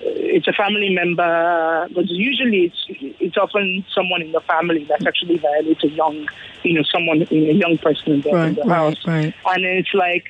it's 0.01 0.47
a 0.47 0.53
family 0.53 0.89
member, 0.93 1.88
but 1.93 2.05
usually 2.07 2.65
it's 2.65 2.85
it's 3.19 3.38
often 3.38 3.85
someone 3.93 4.21
in 4.21 4.31
the 4.31 4.41
family 4.41 4.85
that's 4.85 5.05
actually 5.05 5.38
violates 5.38 5.83
a 5.83 5.89
young, 5.89 6.27
you 6.63 6.73
know, 6.73 6.83
someone 6.83 7.27
a 7.29 7.35
young 7.35 7.77
person 7.77 8.13
in 8.13 8.21
the, 8.21 8.29
in 8.29 8.55
the 8.55 8.62
right, 8.62 8.69
house, 8.69 9.07
right. 9.07 9.33
and 9.45 9.65
it's 9.65 9.93
like 9.93 10.25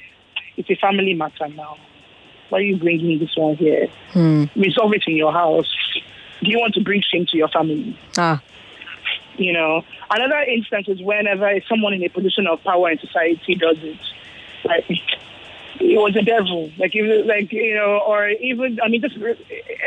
it's 0.58 0.70
a 0.70 0.76
family 0.76 1.14
matter 1.14 1.48
now. 1.50 1.78
Why 2.50 2.60
are 2.60 2.62
you 2.62 2.78
bringing 2.78 3.20
this 3.20 3.36
one 3.38 3.56
here? 3.58 3.88
Resolve 4.56 4.94
it 4.94 5.04
in 5.08 5.16
your 5.16 5.32
house. 5.32 5.72
Do 6.42 6.50
you 6.50 6.60
want 6.60 6.74
to 6.76 6.82
bring 6.82 7.02
shame 7.02 7.26
to 7.28 7.38
your 7.38 7.50
family? 7.50 7.96
Ah, 8.18 8.42
You 9.40 9.54
know, 9.54 9.84
another 10.10 10.40
instance 10.42 10.88
is 10.88 11.02
whenever 11.02 11.50
someone 11.68 11.94
in 11.94 12.04
a 12.04 12.10
position 12.10 12.46
of 12.48 12.64
power 12.64 12.92
in 12.92 13.00
society 13.00 13.56
does 13.56 13.78
it, 13.82 13.98
like 14.66 14.90
it 15.80 15.98
was 15.98 16.16
a 16.16 16.22
devil, 16.22 16.72
like 16.78 16.96
even 16.96 17.26
like 17.26 17.52
you 17.52 17.74
know, 17.74 18.02
or 18.06 18.28
even 18.30 18.80
I 18.84 18.90
mean, 18.90 19.02
just 19.02 19.16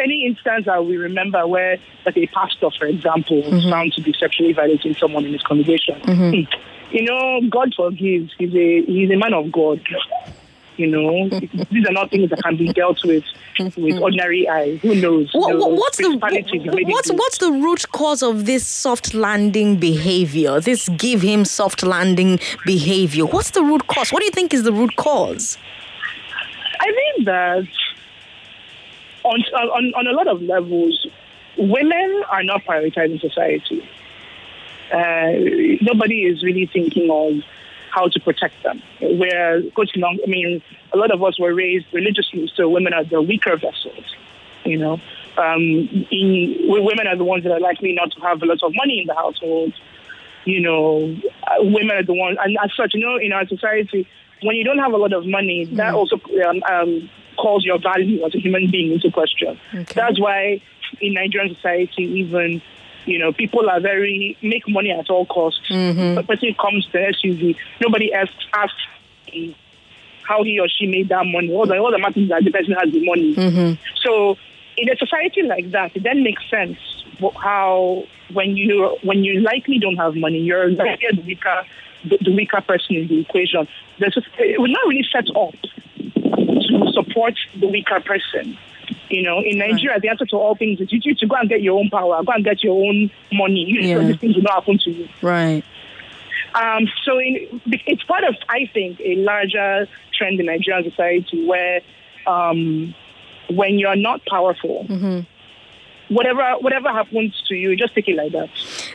any 0.02 0.26
instance 0.26 0.64
that 0.66 0.84
we 0.86 0.96
remember 0.96 1.46
where, 1.46 1.78
like 2.06 2.16
a 2.16 2.26
pastor, 2.28 2.70
for 2.78 2.86
example, 2.86 3.42
was 3.42 3.64
found 3.64 3.92
to 3.94 4.02
be 4.02 4.14
sexually 4.14 4.52
violating 4.52 4.94
someone 4.94 5.26
in 5.26 5.32
his 5.32 5.42
congregation. 5.42 6.00
Hmm. 6.00 6.52
You 6.90 7.04
know, 7.04 7.40
God 7.48 7.74
forgives. 7.74 8.32
He's 8.38 8.54
a 8.54 8.82
he's 8.84 9.10
a 9.10 9.16
man 9.16 9.34
of 9.34 9.52
God. 9.52 9.80
You 10.76 10.86
know, 10.86 11.28
these 11.70 11.86
are 11.86 11.92
not 11.92 12.10
things 12.10 12.30
that 12.30 12.42
can 12.42 12.56
be 12.56 12.72
dealt 12.72 13.04
with 13.04 13.24
with 13.76 13.98
ordinary 14.00 14.48
eyes. 14.48 14.80
Who 14.80 14.94
knows? 14.94 15.30
What, 15.32 15.48
You 15.52 15.58
know, 15.58 15.66
what- 15.66 15.78
what's 15.78 15.96
the 15.98 16.18
what's 16.86 17.10
what's 17.12 17.38
the 17.38 17.52
root 17.52 17.90
cause 17.92 18.22
of 18.22 18.46
this 18.46 18.66
soft 18.66 19.12
landing 19.14 19.76
behavior? 19.76 20.60
This 20.60 20.88
give 20.90 21.20
him 21.20 21.44
soft 21.44 21.82
landing 21.82 22.40
behavior. 22.64 23.26
What's 23.26 23.50
the 23.50 23.62
root 23.62 23.86
cause? 23.86 24.10
What 24.12 24.20
do 24.20 24.24
you 24.26 24.32
think 24.32 24.54
is 24.54 24.62
the 24.62 24.72
root 24.72 24.96
cause? 24.96 25.58
I 26.80 26.86
think 26.92 27.26
that 27.26 27.68
on, 29.24 29.40
on, 29.54 29.92
on 29.94 30.06
a 30.06 30.12
lot 30.12 30.26
of 30.26 30.42
levels, 30.42 31.06
women 31.56 32.22
are 32.30 32.42
not 32.42 32.64
prioritized 32.64 33.12
in 33.12 33.18
society. 33.20 33.88
Uh, 34.92 35.32
nobody 35.80 36.24
is 36.24 36.42
really 36.42 36.66
thinking 36.66 37.10
of 37.10 37.42
how 37.92 38.08
to 38.08 38.20
protect 38.20 38.62
them. 38.62 38.82
We're 39.00 39.62
going 39.74 39.88
along, 39.96 40.18
I 40.26 40.30
mean, 40.30 40.62
a 40.92 40.96
lot 40.96 41.10
of 41.10 41.22
us 41.22 41.38
were 41.38 41.54
raised 41.54 41.86
religiously, 41.92 42.50
so 42.54 42.68
women 42.68 42.92
are 42.92 43.04
the 43.04 43.20
weaker 43.20 43.56
vessels, 43.56 44.06
you 44.64 44.78
know. 44.78 45.00
Um, 45.36 46.06
in, 46.10 46.56
women 46.66 47.06
are 47.06 47.16
the 47.16 47.24
ones 47.24 47.44
that 47.44 47.52
are 47.52 47.60
likely 47.60 47.94
not 47.94 48.12
to 48.12 48.20
have 48.20 48.42
a 48.42 48.46
lot 48.46 48.62
of 48.62 48.72
money 48.74 49.00
in 49.00 49.06
the 49.06 49.14
household. 49.14 49.72
You 50.44 50.60
know, 50.60 51.16
uh, 51.46 51.54
women 51.60 51.96
are 51.96 52.02
the 52.02 52.14
ones, 52.14 52.36
and 52.42 52.56
as 52.64 52.70
such, 52.76 52.94
you 52.94 53.00
know, 53.00 53.16
in 53.16 53.32
our 53.32 53.46
society, 53.46 54.08
when 54.42 54.56
you 54.56 54.64
don't 54.64 54.78
have 54.78 54.92
a 54.92 54.96
lot 54.96 55.12
of 55.12 55.24
money, 55.24 55.66
that 55.76 55.94
also 55.94 56.20
um, 56.48 56.62
um, 56.68 57.10
calls 57.36 57.64
your 57.64 57.78
value 57.78 58.24
as 58.26 58.34
a 58.34 58.38
human 58.38 58.70
being 58.70 58.92
into 58.92 59.10
question. 59.10 59.58
That's 59.94 60.18
why 60.20 60.60
in 61.00 61.14
Nigerian 61.14 61.54
society, 61.54 62.04
even 62.04 62.60
you 63.06 63.18
know, 63.18 63.32
people 63.32 63.68
are 63.68 63.80
very 63.80 64.36
make 64.42 64.68
money 64.68 64.90
at 64.90 65.10
all 65.10 65.26
costs. 65.26 65.68
Mm-hmm. 65.68 66.14
The 66.16 66.22
person 66.22 66.54
comes 66.60 66.86
to 66.86 66.98
SUV, 66.98 67.56
nobody 67.80 68.12
asks 68.12 68.74
him 69.26 69.54
how 70.22 70.42
he 70.42 70.60
or 70.60 70.68
she 70.68 70.86
made 70.86 71.08
that 71.08 71.26
money. 71.26 71.52
All 71.52 71.66
the 71.66 71.76
all 71.78 71.90
that 71.90 71.98
matters 71.98 72.28
that 72.28 72.44
the 72.44 72.50
person 72.50 72.74
has 72.74 72.92
the 72.92 73.04
money. 73.04 73.34
Mm-hmm. 73.34 73.82
So 74.02 74.36
in 74.76 74.88
a 74.88 74.96
society 74.96 75.42
like 75.42 75.70
that, 75.72 75.96
it 75.96 76.02
then 76.02 76.22
makes 76.22 76.48
sense 76.48 76.78
how 77.36 78.04
when 78.32 78.56
you 78.56 78.96
when 79.02 79.24
you 79.24 79.40
likely 79.40 79.78
don't 79.78 79.96
have 79.96 80.14
money, 80.14 80.38
you're 80.38 80.70
likely 80.70 81.08
the 81.16 81.22
weaker 81.22 81.64
the, 82.04 82.18
the 82.18 82.34
weaker 82.34 82.60
person 82.60 82.96
in 82.96 83.08
the 83.08 83.20
equation. 83.20 83.68
There's 83.98 84.14
just, 84.14 84.26
it 84.38 84.60
was 84.60 84.70
not 84.70 84.86
really 84.86 85.06
set 85.10 85.28
up 85.36 85.54
to 85.62 86.92
support 86.92 87.34
the 87.56 87.68
weaker 87.68 88.00
person. 88.00 88.58
You 89.12 89.22
know, 89.22 89.40
in 89.44 89.58
Nigeria, 89.58 90.00
the 90.00 90.08
answer 90.08 90.24
to 90.24 90.36
all 90.36 90.54
things 90.56 90.80
is 90.80 90.90
you 90.90 90.98
need 91.04 91.18
to 91.18 91.26
go 91.26 91.36
and 91.36 91.46
get 91.48 91.60
your 91.60 91.78
own 91.78 91.90
power, 91.90 92.22
go 92.24 92.32
and 92.32 92.42
get 92.42 92.64
your 92.64 92.82
own 92.82 93.10
money. 93.30 93.64
You 93.68 93.80
Yeah. 93.82 93.94
know, 93.96 94.06
these 94.06 94.16
things 94.18 94.34
will 94.36 94.42
not 94.42 94.54
happen 94.54 94.78
to 94.78 94.90
you. 94.90 95.08
Right. 95.20 95.62
Um, 96.54 96.88
so 97.04 97.18
in, 97.18 97.60
it's 97.86 98.02
part 98.04 98.24
of, 98.24 98.34
I 98.48 98.70
think, 98.72 99.00
a 99.00 99.16
larger 99.16 99.86
trend 100.16 100.40
in 100.40 100.46
Nigerian 100.46 100.84
society 100.90 101.46
where 101.46 101.80
um, 102.26 102.94
when 103.50 103.78
you're 103.78 103.96
not 103.96 104.22
powerful, 104.26 104.86
whatever 106.08 106.42
whatever 106.60 106.88
happens 106.90 107.42
to 107.48 107.54
you, 107.54 107.76
just 107.76 107.94
take 107.94 108.08
it 108.08 108.16
like 108.16 108.32
that. 108.32 108.48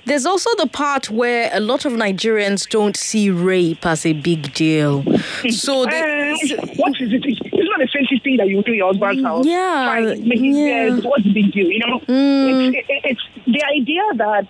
There's 0.06 0.26
also 0.26 0.50
the 0.58 0.68
part 0.68 1.10
where 1.10 1.50
a 1.54 1.60
lot 1.60 1.86
of 1.86 1.94
Nigerians 1.94 2.68
don't 2.70 2.96
see 2.98 3.30
rape 3.30 3.86
as 3.86 4.06
a 4.06 4.14
big 4.14 4.54
deal. 4.54 5.04
So 5.50 5.84
Uh, 5.88 5.90
they, 5.90 6.56
what 6.76 6.94
is 7.02 7.14
it? 7.14 7.24
It's 7.26 7.70
not 7.70 7.82
a 7.82 7.88
fancy 7.88 8.20
thing 8.24 8.38
that 8.38 8.48
you 8.48 8.62
do 8.64 8.72
in 8.72 8.78
your 8.78 8.88
husband's 8.88 9.24
house. 9.24 9.46
Yeah, 9.46 10.00
yeah. 10.00 10.94
yes, 10.94 11.04
what's 11.04 11.24
the 11.24 11.34
big 11.34 11.52
deal? 11.52 11.68
You 11.72 11.80
know, 11.80 12.02
it's, 12.08 12.78
it, 12.90 13.02
it's 13.06 13.22
the 13.46 13.64
idea 13.64 14.04
that 14.16 14.48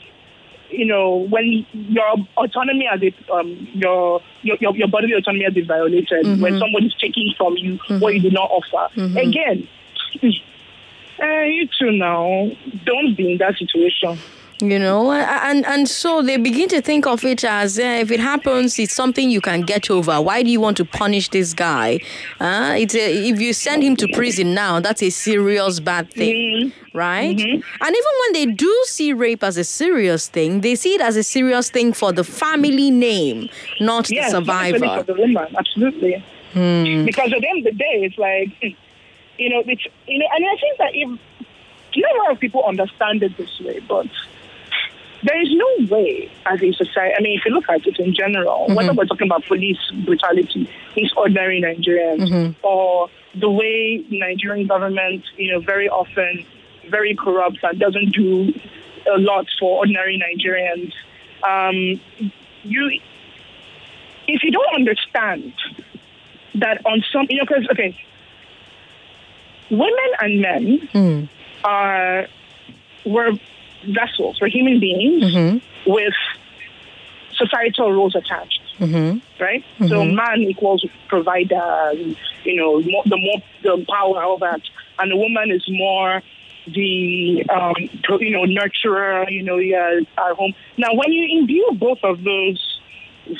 you 0.69 0.85
know 0.85 1.27
when 1.29 1.65
your 1.71 2.15
autonomy 2.35 2.87
as 2.91 3.01
a 3.01 3.13
um, 3.33 3.67
your, 3.73 4.21
your 4.41 4.57
your 4.75 4.87
bodily 4.87 5.13
autonomy 5.13 5.45
has 5.45 5.53
been 5.53 5.67
violated 5.67 6.25
when 6.41 6.59
somebody's 6.59 6.93
taking 6.95 7.33
from 7.37 7.55
you 7.57 7.77
what 7.99 8.13
you 8.15 8.21
did 8.21 8.33
not 8.33 8.49
offer. 8.51 8.89
Again, 9.17 9.67
uh, 11.21 11.41
you 11.41 11.67
too 11.79 11.91
now 11.91 12.49
don't 12.85 13.15
be 13.15 13.31
in 13.33 13.37
that 13.39 13.55
situation. 13.57 14.17
You 14.59 14.79
know, 14.79 15.11
and 15.11 15.63
and 15.67 15.87
so 15.87 16.23
they 16.23 16.37
begin 16.37 16.67
to 16.69 16.81
think 16.81 17.05
of 17.05 17.23
it 17.23 17.43
as 17.43 17.77
uh, 17.77 17.83
if 17.83 18.09
it 18.09 18.19
happens, 18.19 18.79
it's 18.79 18.91
something 18.91 19.29
you 19.29 19.39
can 19.39 19.61
get 19.61 19.91
over. 19.91 20.19
Why 20.19 20.41
do 20.41 20.49
you 20.49 20.59
want 20.59 20.77
to 20.77 20.85
punish 20.85 21.29
this 21.29 21.53
guy? 21.53 21.99
Uh, 22.39 22.73
it's 22.75 22.95
a, 22.95 23.29
if 23.29 23.39
you 23.39 23.53
send 23.53 23.83
him 23.83 23.95
to 23.97 24.07
prison 24.13 24.55
now, 24.55 24.79
that's 24.79 25.03
a 25.03 25.11
serious 25.11 25.79
bad 25.79 26.11
thing, 26.11 26.71
Mm-hmm. 26.71 26.97
right? 26.97 27.39
And 27.39 27.95
even 27.99 28.13
when 28.23 28.33
they 28.33 28.47
do 28.47 28.83
see 28.85 29.13
rape 29.13 29.43
as 29.43 29.57
a 29.57 29.63
serious 29.63 30.27
thing, 30.27 30.61
they 30.61 30.73
see 30.73 30.95
it 30.95 31.01
as 31.01 31.17
a 31.17 31.23
serious 31.23 31.69
thing 31.69 31.93
for 31.93 32.11
the 32.11 32.23
family 32.23 32.89
name, 32.89 33.49
not 33.79 34.09
Yes, 34.09 34.31
the 34.31 34.39
survivor. 34.39 34.79
for 34.79 35.03
the 35.03 35.13
woman, 35.21 35.55
absolutely. 35.55 36.13
Hmm. 36.53 37.05
Because 37.05 37.31
at 37.31 37.41
the 37.41 37.47
end 37.47 37.59
of 37.59 37.73
the 37.73 37.77
day, 37.77 38.09
it's 38.09 38.17
like, 38.17 38.75
you 39.37 39.49
know, 39.49 39.63
it's, 39.65 39.85
you 40.07 40.19
know, 40.19 40.25
and 40.35 40.45
I 40.45 40.55
think 40.57 40.77
that 40.77 40.89
if, 40.93 41.19
you 41.93 42.01
know, 42.03 42.09
a 42.09 42.17
lot 42.23 42.31
of 42.31 42.39
people 42.39 42.63
understand 42.63 43.23
it 43.23 43.35
this 43.37 43.59
way, 43.59 43.79
but 43.87 44.07
there 45.23 45.41
is 45.41 45.49
no 45.51 45.95
way 45.95 46.29
as 46.45 46.61
a 46.61 46.71
society, 46.73 47.15
I 47.17 47.21
mean, 47.21 47.37
if 47.39 47.45
you 47.45 47.51
look 47.51 47.69
at 47.69 47.85
it 47.87 47.99
in 47.99 48.13
general, 48.13 48.67
whether 48.75 48.93
we're 48.93 49.05
talking 49.05 49.27
about 49.27 49.45
police 49.45 49.79
brutality, 50.05 50.69
these 50.95 51.11
ordinary 51.17 51.61
Nigerians, 51.61 52.55
or 52.63 53.09
the 53.35 53.49
way 53.49 54.05
Nigerian 54.09 54.67
government, 54.67 55.23
you 55.37 55.51
know, 55.51 55.59
very 55.59 55.89
often 55.89 56.45
very 56.89 57.15
corrupt 57.15 57.57
and 57.63 57.79
doesn't 57.79 58.11
do 58.13 58.53
a 59.13 59.17
lot 59.17 59.45
for 59.59 59.79
ordinary 59.79 60.17
Nigerians, 60.21 60.93
um, 61.43 61.99
you, 62.63 62.99
if 64.27 64.43
you 64.43 64.51
don't 64.51 64.75
understand 64.75 65.53
that 66.55 66.85
on 66.85 67.03
some, 67.11 67.27
you 67.29 67.37
know, 67.37 67.45
because, 67.45 67.67
okay, 67.71 67.97
women 69.69 70.09
and 70.19 70.41
men 70.41 70.89
mm. 70.93 71.29
are, 71.63 72.27
were 73.05 73.31
vessels, 73.87 74.39
were 74.41 74.47
human 74.47 74.79
beings 74.79 75.23
mm-hmm. 75.23 75.91
with 75.91 76.13
societal 77.33 77.91
roles 77.91 78.15
attached, 78.15 78.61
mm-hmm. 78.79 79.19
right? 79.41 79.63
So 79.79 79.85
mm-hmm. 79.85 80.15
man 80.15 80.41
equals 80.41 80.85
provider, 81.07 81.93
you 82.43 82.55
know, 82.55 82.81
more, 82.81 83.03
the 83.05 83.17
more 83.17 83.41
the 83.63 83.85
power, 83.87 84.23
all 84.23 84.37
that, 84.39 84.61
and 84.99 85.11
the 85.11 85.17
woman 85.17 85.51
is 85.51 85.63
more 85.69 86.21
the 86.67 87.45
um, 87.49 87.75
you 88.19 88.31
know 88.31 88.43
nurturer, 88.43 89.31
you 89.31 89.43
know, 89.43 89.57
yeah, 89.57 89.99
our 90.17 90.35
home. 90.35 90.53
Now, 90.77 90.93
when 90.93 91.11
you 91.11 91.39
imbue 91.39 91.71
both 91.73 91.99
of 92.03 92.23
those 92.23 92.79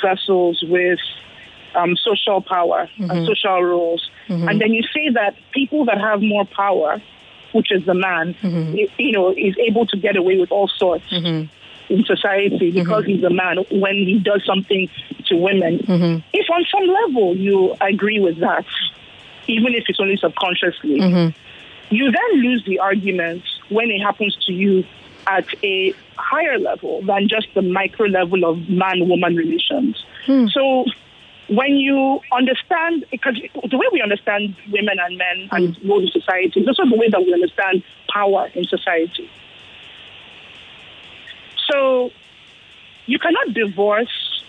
vessels 0.02 0.62
with 0.66 1.00
um, 1.78 1.96
social 1.96 2.40
power 2.54 2.80
and 2.98 3.26
social 3.26 3.62
roles, 3.62 4.02
mm-hmm. 4.28 4.48
and 4.48 4.60
then 4.60 4.70
you 4.76 4.82
say 4.96 5.06
that 5.20 5.32
people 5.52 5.84
that 5.86 5.98
have 6.08 6.20
more 6.22 6.44
power, 6.44 7.00
which 7.52 7.70
is 7.76 7.82
the 7.86 7.94
man, 7.94 8.34
mm-hmm. 8.34 8.74
i- 8.80 8.92
you 8.98 9.12
know, 9.12 9.26
is 9.48 9.56
able 9.68 9.84
to 9.86 9.96
get 9.96 10.14
away 10.16 10.36
with 10.42 10.50
all 10.56 10.68
sorts 10.68 11.04
in 11.88 12.04
society 12.04 12.70
because 12.80 13.04
he's 13.06 13.24
a 13.24 13.30
man 13.30 13.56
when 13.70 13.94
he 13.94 14.18
does 14.30 14.42
something 14.44 14.90
to 15.28 15.34
women. 15.36 15.74
If 16.32 16.46
on 16.50 16.62
some 16.74 16.86
level 17.00 17.36
you 17.36 17.74
agree 17.80 18.20
with 18.20 18.38
that, 18.40 18.66
even 19.46 19.70
if 19.74 19.84
it's 19.88 20.00
only 20.00 20.16
subconsciously, 20.18 21.00
you 21.90 22.04
then 22.18 22.30
lose 22.42 22.62
the 22.66 22.78
argument 22.80 23.42
when 23.70 23.90
it 23.90 24.00
happens 24.08 24.36
to 24.46 24.52
you 24.52 24.84
at 25.26 25.46
a 25.64 25.94
higher 26.16 26.58
level 26.58 27.00
than 27.02 27.28
just 27.28 27.46
the 27.54 27.62
micro 27.62 28.06
level 28.06 28.44
of 28.44 28.68
man 28.68 29.08
woman 29.08 29.36
relations. 29.36 29.94
Hmm. 30.26 30.46
So 30.48 30.84
when 31.48 31.76
you 31.76 32.20
understand, 32.32 33.06
because 33.10 33.34
the 33.70 33.76
way 33.76 33.86
we 33.92 34.02
understand 34.02 34.54
women 34.70 34.98
and 35.00 35.16
men 35.16 35.48
and 35.50 35.76
mm. 35.76 35.88
role 35.88 36.00
in 36.00 36.08
society 36.08 36.60
is 36.60 36.68
also 36.68 36.84
the 36.88 36.96
way 36.96 37.08
that 37.08 37.20
we 37.20 37.32
understand 37.32 37.82
power 38.12 38.50
in 38.54 38.64
society. 38.66 39.30
So 41.70 42.10
you 43.06 43.18
cannot 43.18 43.54
divorce, 43.54 44.42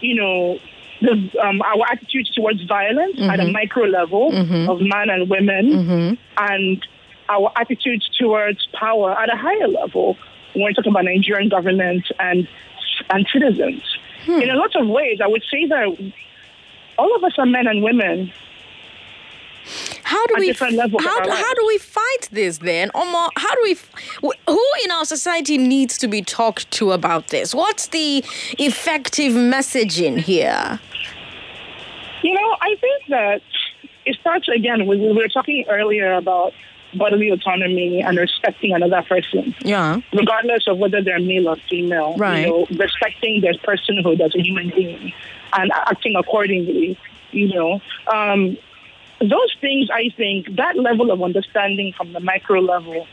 you 0.00 0.14
know, 0.14 0.58
the, 1.00 1.38
um, 1.42 1.60
our 1.60 1.84
attitudes 1.90 2.30
towards 2.30 2.62
violence 2.64 3.20
at 3.20 3.38
a 3.38 3.42
mm-hmm. 3.42 3.52
micro 3.52 3.84
level 3.84 4.30
mm-hmm. 4.30 4.70
of 4.70 4.80
men 4.80 5.10
and 5.10 5.28
women 5.28 5.66
mm-hmm. 5.66 6.14
and 6.38 6.86
our 7.28 7.52
attitudes 7.56 8.08
towards 8.18 8.66
power 8.72 9.12
at 9.12 9.32
a 9.32 9.36
higher 9.36 9.68
level 9.68 10.16
when 10.54 10.64
we're 10.64 10.72
talking 10.72 10.92
about 10.92 11.04
Nigerian 11.04 11.48
government 11.48 12.10
and 12.18 12.48
and 13.10 13.26
citizens. 13.32 13.82
Hmm. 14.24 14.40
In 14.40 14.50
a 14.50 14.56
lot 14.56 14.74
of 14.76 14.86
ways, 14.88 15.20
I 15.22 15.26
would 15.26 15.42
say 15.50 15.66
that 15.66 16.12
all 16.98 17.14
of 17.16 17.24
us 17.24 17.32
are 17.38 17.46
men 17.46 17.66
and 17.66 17.82
women. 17.82 18.32
How 20.02 20.24
do 20.26 20.34
we 20.38 20.46
different 20.48 20.74
levels 20.76 21.02
of 21.02 21.10
how, 21.10 21.20
do- 21.20 21.30
how 21.30 21.54
do 21.54 21.64
we 21.66 21.78
fight 21.78 22.28
this 22.30 22.58
then? 22.58 22.90
Omo, 22.90 23.28
how 23.36 23.54
do 23.54 23.60
we 23.62 23.76
who 24.46 24.62
in 24.84 24.90
our 24.90 25.04
society 25.04 25.56
needs 25.56 25.96
to 25.98 26.08
be 26.08 26.20
talked 26.22 26.70
to 26.72 26.92
about 26.92 27.28
this? 27.28 27.54
What's 27.54 27.88
the 27.88 28.18
effective 28.58 29.32
messaging 29.32 30.18
here? 30.18 30.78
You 32.22 32.34
know, 32.34 32.56
I 32.60 32.76
think 32.80 33.02
that 33.08 33.42
it 34.04 34.16
starts 34.20 34.48
again. 34.48 34.86
We, 34.86 34.98
we 34.98 35.12
were 35.12 35.28
talking 35.28 35.64
earlier 35.68 36.12
about 36.12 36.52
bodily 36.96 37.30
autonomy 37.30 38.02
and 38.02 38.18
respecting 38.18 38.72
another 38.72 39.02
person. 39.02 39.54
Yeah. 39.60 40.00
regardless 40.12 40.66
of 40.68 40.78
whether 40.78 41.02
they're 41.02 41.20
male 41.20 41.48
or 41.48 41.56
female. 41.68 42.16
Right. 42.16 42.40
You 42.40 42.46
know, 42.46 42.66
respecting 42.70 43.40
their 43.40 43.54
personhood 43.54 44.20
as 44.20 44.34
a 44.34 44.42
human 44.42 44.70
being 44.70 45.12
and 45.52 45.72
acting 45.72 46.16
accordingly. 46.16 46.98
You 47.32 47.48
know, 47.48 47.80
um, 48.12 48.56
those 49.20 49.56
things. 49.60 49.90
I 49.92 50.10
think 50.16 50.56
that 50.56 50.76
level 50.76 51.10
of 51.10 51.22
understanding 51.22 51.92
from 51.96 52.12
the 52.12 52.20
micro 52.20 52.60
level, 52.60 53.06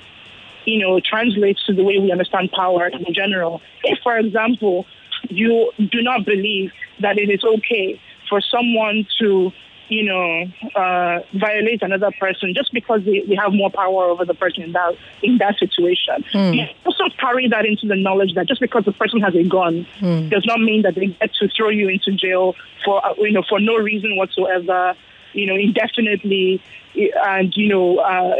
you 0.66 0.80
know, 0.80 1.00
translates 1.00 1.66
to 1.66 1.74
the 1.74 1.84
way 1.84 1.98
we 2.00 2.12
understand 2.12 2.52
power 2.52 2.88
in 2.88 3.14
general. 3.14 3.62
If, 3.84 4.00
for 4.04 4.18
example, 4.18 4.86
you 5.30 5.72
do 5.78 6.02
not 6.02 6.26
believe 6.26 6.72
that 7.00 7.18
it 7.18 7.30
is 7.30 7.44
okay 7.44 8.00
for 8.30 8.42
someone 8.42 9.08
to 9.20 9.52
you 9.92 10.06
know, 10.06 10.46
uh, 10.74 11.20
violate 11.34 11.82
another 11.82 12.12
person 12.18 12.54
just 12.56 12.72
because 12.74 13.04
they, 13.04 13.20
they 13.28 13.36
have 13.36 13.52
more 13.52 13.70
power 13.70 14.06
over 14.06 14.24
the 14.24 14.34
person 14.34 14.64
in 14.64 14.72
that 14.72 14.96
in 15.22 15.38
that 15.40 15.60
situation. 15.60 16.24
You 16.54 16.66
also 16.86 17.04
carry 17.20 17.50
that 17.50 17.66
into 17.66 17.88
the 17.88 17.98
knowledge 17.98 18.34
that 18.36 18.48
just 18.48 18.62
because 18.62 18.86
the 18.86 18.94
person 18.94 19.20
has 19.20 19.36
a 19.36 19.44
gun 19.44 19.86
does 20.30 20.46
not 20.46 20.62
mean 20.62 20.84
that 20.84 20.96
they 20.96 21.08
get 21.08 21.34
to 21.36 21.50
throw 21.50 21.68
you 21.68 21.90
into 21.90 22.14
jail 22.14 22.56
for 22.86 23.06
uh, 23.06 23.14
you 23.18 23.34
know 23.34 23.44
for 23.50 23.60
no 23.60 23.76
reason 23.76 24.16
whatsoever, 24.16 24.96
you 25.34 25.46
know, 25.46 25.56
indefinitely, 25.56 26.62
and 26.96 27.54
you 27.58 27.68
know, 27.68 27.98
uh, 27.98 28.36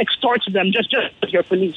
extort 0.00 0.40
them 0.50 0.72
just 0.72 0.90
just 0.90 1.32
your 1.34 1.42
police. 1.42 1.76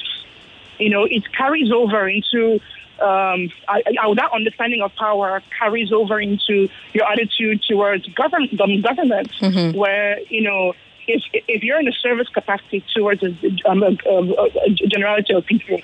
You 0.80 0.90
know, 0.90 1.04
it 1.04 1.30
carries 1.34 1.70
over 1.70 2.08
into 2.08 2.62
um, 3.02 3.50
I, 3.68 3.82
I, 4.02 4.14
that 4.16 4.30
understanding 4.34 4.82
of 4.82 4.94
power 4.96 5.42
carries 5.58 5.92
over 5.92 6.20
into 6.20 6.70
your 6.94 7.06
attitude 7.12 7.64
towards 7.68 8.06
govern, 8.10 8.48
um, 8.62 8.82
government, 8.82 9.32
where 9.76 10.20
you 10.30 10.42
know 10.44 10.74
if 11.08 11.24
if 11.48 11.64
you're 11.64 11.80
in 11.80 11.88
a 11.88 11.92
service 11.94 12.30
capacity 12.30 12.84
towards 12.96 13.24
a, 13.24 13.36
um, 13.66 13.82
a, 13.84 13.88
a, 14.08 14.46
a 14.68 14.70
generality 14.88 15.34
of 15.34 15.46
people, 15.46 15.80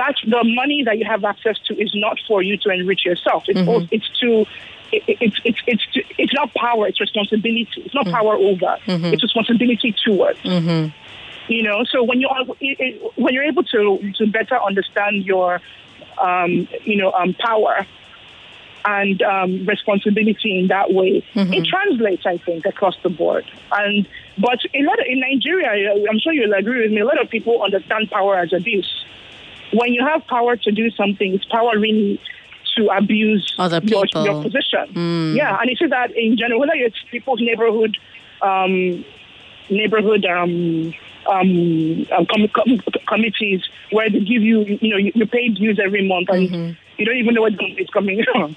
that 0.00 0.14
the 0.26 0.42
money 0.44 0.82
that 0.84 0.98
you 0.98 1.04
have 1.04 1.24
access 1.24 1.58
to 1.66 1.74
is 1.80 1.92
not 1.94 2.18
for 2.26 2.42
you 2.42 2.56
to 2.58 2.70
enrich 2.70 3.04
yourself. 3.04 3.44
It's 3.48 3.58
also, 3.68 3.88
it's 3.90 4.08
to 4.20 4.46
it, 4.92 5.02
it's 5.20 5.38
it's 5.44 5.58
it's 5.66 5.86
to, 5.92 6.02
it's 6.18 6.32
not 6.32 6.54
power. 6.54 6.86
It's 6.88 7.00
responsibility. 7.00 7.68
It's 7.84 7.94
not 7.94 8.06
power 8.06 8.34
over. 8.34 8.78
It's 9.12 9.22
responsibility 9.22 9.94
towards 10.04 10.38
you 11.48 11.62
know 11.62 11.84
so 11.92 12.02
when 12.02 12.20
you 12.20 12.28
are 12.28 12.42
it- 12.60 12.80
it- 12.80 13.02
when 13.22 13.32
you're 13.34 13.44
able 13.44 13.62
to 13.64 13.98
to 14.18 14.26
better 14.26 14.58
understand 14.62 15.24
your 15.24 15.60
um, 16.18 16.68
you 16.84 16.96
know 16.96 17.12
um, 17.12 17.34
power 17.34 17.86
and 18.84 19.20
um, 19.22 19.66
responsibility 19.66 20.60
in 20.60 20.68
that 20.68 20.92
way. 20.92 21.24
It 21.34 21.66
translates 21.66 22.24
i 22.24 22.38
think 22.38 22.64
across 22.66 22.96
the 23.02 23.10
board. 23.10 23.44
And 23.72 24.06
but 24.38 24.60
a 24.74 24.82
lot 24.82 24.98
of, 25.00 25.06
in 25.08 25.20
nigeria 25.20 25.92
i'm 26.08 26.18
sure 26.18 26.32
you'll 26.32 26.54
agree 26.54 26.82
with 26.82 26.92
me 26.92 27.00
a 27.00 27.04
lot 27.04 27.20
of 27.20 27.28
people 27.30 27.62
understand 27.62 28.10
power 28.10 28.36
as 28.38 28.52
abuse. 28.52 29.04
When 29.72 29.92
you 29.92 30.06
have 30.06 30.26
power 30.26 30.56
to 30.56 30.70
do 30.70 30.90
something 30.92 31.34
it's 31.34 31.44
power 31.46 31.78
really 31.78 32.20
to 32.76 32.86
abuse 32.88 33.54
Other 33.58 33.80
your, 33.82 34.04
people. 34.04 34.24
your 34.24 34.42
position 34.42 35.34
yeah 35.34 35.58
and 35.60 35.70
you 35.70 35.76
see 35.76 35.86
that 35.86 36.10
in 36.12 36.36
general 36.36 36.60
whether 36.60 36.74
it's 36.74 36.98
people's 37.10 37.40
neighborhood 37.40 37.96
um, 38.42 39.04
neighborhood 39.70 40.24
um, 40.26 40.94
um, 41.28 42.06
um, 42.16 42.26
com- 42.26 42.48
com- 42.48 42.80
committees 43.06 43.62
where 43.90 44.10
they 44.10 44.20
give 44.20 44.42
you, 44.42 44.62
you 44.80 44.90
know, 44.90 44.96
you, 44.96 45.26
pay 45.26 45.48
dues 45.48 45.78
every 45.82 46.06
month 46.06 46.28
and 46.30 46.76
you 46.98 47.04
don't 47.04 47.16
even 47.16 47.34
know 47.34 47.42
what 47.42 47.52
is 47.78 47.90
coming 47.90 48.24
from, 48.32 48.56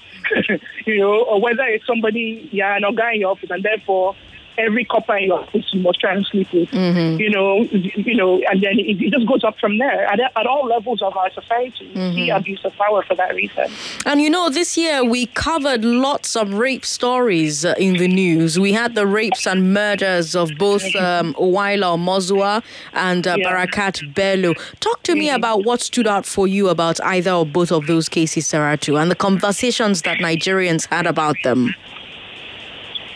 you 0.86 0.98
know, 0.98 1.24
or 1.24 1.40
whether 1.40 1.64
it's 1.64 1.86
somebody, 1.86 2.48
yeah, 2.52 2.76
an 2.76 2.94
guy 2.94 3.14
in 3.14 3.20
your 3.20 3.30
office 3.30 3.50
and 3.50 3.62
therefore 3.62 4.14
every 4.58 4.84
copper 4.84 5.16
in 5.16 5.24
your 5.28 5.44
house 5.44 5.72
you 5.72 5.80
must 5.80 6.00
try 6.00 6.14
and 6.14 6.24
sleep 6.26 6.52
with. 6.52 6.68
Mm-hmm. 6.70 7.20
You 7.20 7.30
know, 7.30 7.62
you 7.72 8.14
know, 8.14 8.40
and 8.50 8.62
then 8.62 8.78
it, 8.78 9.00
it 9.00 9.10
just 9.12 9.26
goes 9.26 9.44
up 9.44 9.58
from 9.58 9.78
there 9.78 10.04
at, 10.06 10.20
at 10.20 10.46
all 10.46 10.66
levels 10.66 11.02
of 11.02 11.16
our 11.16 11.30
society. 11.32 11.84
You 11.86 12.00
Mm-hmm. 12.00 12.14
see 12.14 12.30
abuse 12.30 12.64
of 12.64 12.74
power 12.76 13.02
for 13.02 13.14
that 13.14 13.34
reason. 13.34 13.66
And 14.06 14.20
you 14.20 14.30
know, 14.30 14.48
this 14.48 14.76
year 14.76 15.04
we 15.04 15.26
covered 15.26 15.84
lots 15.84 16.36
of 16.36 16.54
rape 16.54 16.84
stories 16.84 17.64
uh, 17.64 17.74
in 17.78 17.94
the 17.94 18.08
news. 18.08 18.58
We 18.58 18.72
had 18.72 18.94
the 18.94 19.06
rapes 19.06 19.46
and 19.46 19.72
murders 19.74 20.34
of 20.34 20.50
both 20.58 20.82
um, 20.96 21.34
Uwaila 21.34 21.96
Omozuwa 21.96 22.62
and 22.94 23.26
uh, 23.26 23.36
Yeah. 23.38 23.46
Barakat 23.66 24.14
Bello. 24.14 24.54
Talk 24.80 25.02
to 25.04 25.14
me 25.14 25.30
about 25.30 25.64
what 25.64 25.80
stood 25.80 26.06
out 26.06 26.26
for 26.26 26.46
you 26.48 26.68
about 26.68 27.00
either 27.02 27.30
or 27.32 27.46
both 27.46 27.70
of 27.72 27.86
those 27.86 28.08
cases, 28.08 28.46
Saratu, 28.46 29.00
and 29.00 29.10
the 29.10 29.14
conversations 29.16 30.02
that 30.02 30.18
Nigerians 30.18 30.86
had 30.86 31.06
about 31.06 31.36
them. 31.44 31.74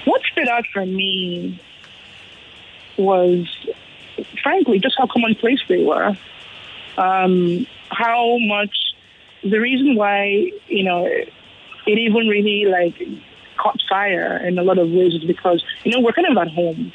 What 0.05 0.22
stood 0.32 0.48
out 0.48 0.64
for 0.72 0.84
me 0.84 1.61
was, 2.96 3.46
frankly, 4.42 4.78
just 4.78 4.96
how 4.98 5.07
commonplace 5.07 5.61
they 5.68 5.82
were. 5.82 6.16
Um, 6.96 7.66
how 7.90 8.36
much 8.40 8.76
the 9.42 9.59
reason 9.59 9.96
why 9.96 10.50
you 10.68 10.84
know 10.84 11.07
it 11.07 11.28
even 11.86 12.28
really 12.28 12.66
like 12.66 12.96
caught 13.57 13.80
fire 13.88 14.36
in 14.46 14.59
a 14.59 14.62
lot 14.62 14.78
of 14.78 14.90
ways 14.90 15.14
is 15.14 15.24
because 15.24 15.62
you 15.84 15.92
know 15.92 16.00
we're 16.00 16.12
kind 16.12 16.28
of 16.28 16.36
at 16.38 16.48
home. 16.52 16.92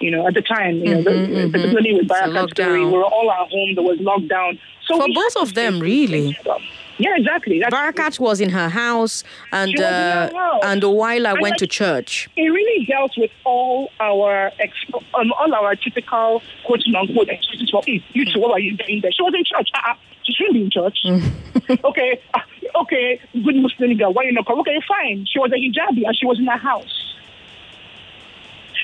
You 0.00 0.10
know, 0.10 0.26
at 0.26 0.34
the 0.34 0.42
time, 0.42 0.78
you 0.78 0.96
know, 0.96 1.02
the, 1.02 1.48
particularly 1.52 1.94
with 1.94 2.08
Barakat 2.08 2.50
story, 2.50 2.84
we 2.84 2.90
were 2.90 3.04
all 3.04 3.30
at 3.30 3.48
home. 3.48 3.74
There 3.76 3.84
was 3.84 3.98
lockdown. 4.00 4.58
So 4.84 4.98
For 4.98 5.06
both 5.14 5.36
of 5.36 5.54
them, 5.54 5.78
really. 5.78 6.32
stuff. 6.40 6.60
Yeah, 6.98 7.16
exactly. 7.16 7.58
That's 7.60 7.74
Barakat 7.74 8.20
was 8.20 8.40
in 8.40 8.50
her 8.50 8.68
house, 8.68 9.24
and 9.50 9.70
She 9.70 9.76
was 9.76 9.86
in 9.86 9.92
her 9.92 10.30
uh, 10.32 10.38
house. 10.38 10.60
and 10.64 10.82
Uwaila 10.82 11.40
went 11.40 11.52
like- 11.52 11.56
to 11.58 11.66
church. 11.66 12.28
it 12.36 12.42
really 12.42 12.84
dealt 12.86 13.12
with 13.16 13.30
all 13.44 13.90
our 13.98 14.50
ex- 14.58 14.74
um, 15.14 15.32
all 15.32 15.54
our 15.54 15.74
typical 15.74 16.42
quote 16.64 16.82
unquote 16.94 17.28
excuses 17.28 17.70
for 17.70 17.82
hey, 17.86 18.04
you 18.12 18.24
two, 18.30 18.40
what 18.40 18.52
are 18.52 18.60
you 18.60 18.76
doing 18.76 19.00
there? 19.00 19.10
She 19.12 19.22
was 19.22 19.34
in 19.34 19.44
church. 19.44 19.70
Uh-uh. 19.74 19.94
She 20.24 20.32
shouldn't 20.34 20.54
be 20.54 20.62
in 20.62 20.70
church. 20.70 20.98
okay, 21.84 22.20
uh, 22.34 22.40
okay, 22.82 23.18
good 23.32 23.56
Muslim 23.56 23.96
girl. 23.96 24.12
Why 24.12 24.22
you 24.24 24.32
not 24.32 24.46
come? 24.46 24.60
Okay, 24.60 24.78
fine. 24.86 25.26
She 25.26 25.38
was 25.38 25.50
a 25.50 25.56
hijabi 25.56 26.06
and 26.06 26.16
she 26.16 26.26
was 26.26 26.38
in 26.38 26.46
her 26.46 26.58
house. 26.58 27.14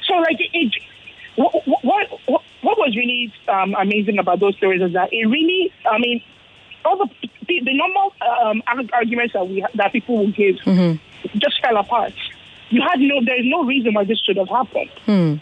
So 0.07 0.15
like 0.15 0.41
it. 0.41 0.51
it 0.53 0.73
what, 1.37 1.53
what 1.67 2.09
what 2.27 2.43
what 2.63 2.77
was 2.79 2.97
really 2.97 3.33
um, 3.47 3.75
amazing 3.79 4.19
about 4.19 4.41
those 4.41 4.57
stories 4.57 4.83
is 4.83 4.93
that 4.95 5.11
it 5.13 5.27
really, 5.27 5.73
I 5.89 5.99
mean, 5.99 6.21
all 6.85 6.97
the 6.97 7.29
the, 7.47 7.61
the 7.65 7.75
normal 7.75 8.13
um, 8.43 8.63
arguments 8.93 9.33
that 9.33 9.47
we 9.49 9.65
that 9.75 9.93
people 9.93 10.19
will 10.19 10.33
give 10.33 10.57
mm-hmm. 10.57 11.39
just 11.39 11.61
fell 11.61 11.77
apart. 11.77 12.13
You 12.71 12.83
had 12.83 13.01
no, 13.01 13.25
there 13.25 13.41
is 13.41 13.47
no 13.47 13.65
reason 13.65 13.95
why 13.95 14.05
this 14.05 14.21
should 14.21 14.37
have 14.37 14.49
happened. 14.49 14.91
Hmm. 15.07 15.35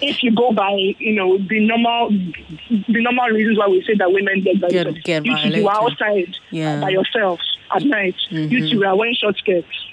If 0.00 0.22
you 0.22 0.32
go 0.34 0.52
by, 0.52 0.72
you 0.98 1.14
know, 1.14 1.38
the 1.38 1.66
normal, 1.66 2.10
the 2.10 3.00
normal 3.00 3.28
reasons 3.28 3.58
why 3.58 3.66
we 3.66 3.82
say 3.82 3.94
that 3.94 4.12
women 4.12 4.42
get 4.42 4.58
violated. 4.58 5.02
get 5.02 5.24
you 5.24 5.36
two, 5.36 5.48
you 5.48 5.68
are 5.68 5.74
violated. 5.74 5.92
outside 6.00 6.34
uh, 6.34 6.40
Yeah. 6.50 6.80
by 6.80 6.90
yourselves 6.90 7.58
at 7.74 7.82
night. 7.82 8.14
You 8.28 8.48
two 8.48 8.76
mm-hmm. 8.76 8.84
are 8.84 8.96
wearing 8.96 9.14
short 9.14 9.36
skirts. 9.38 9.86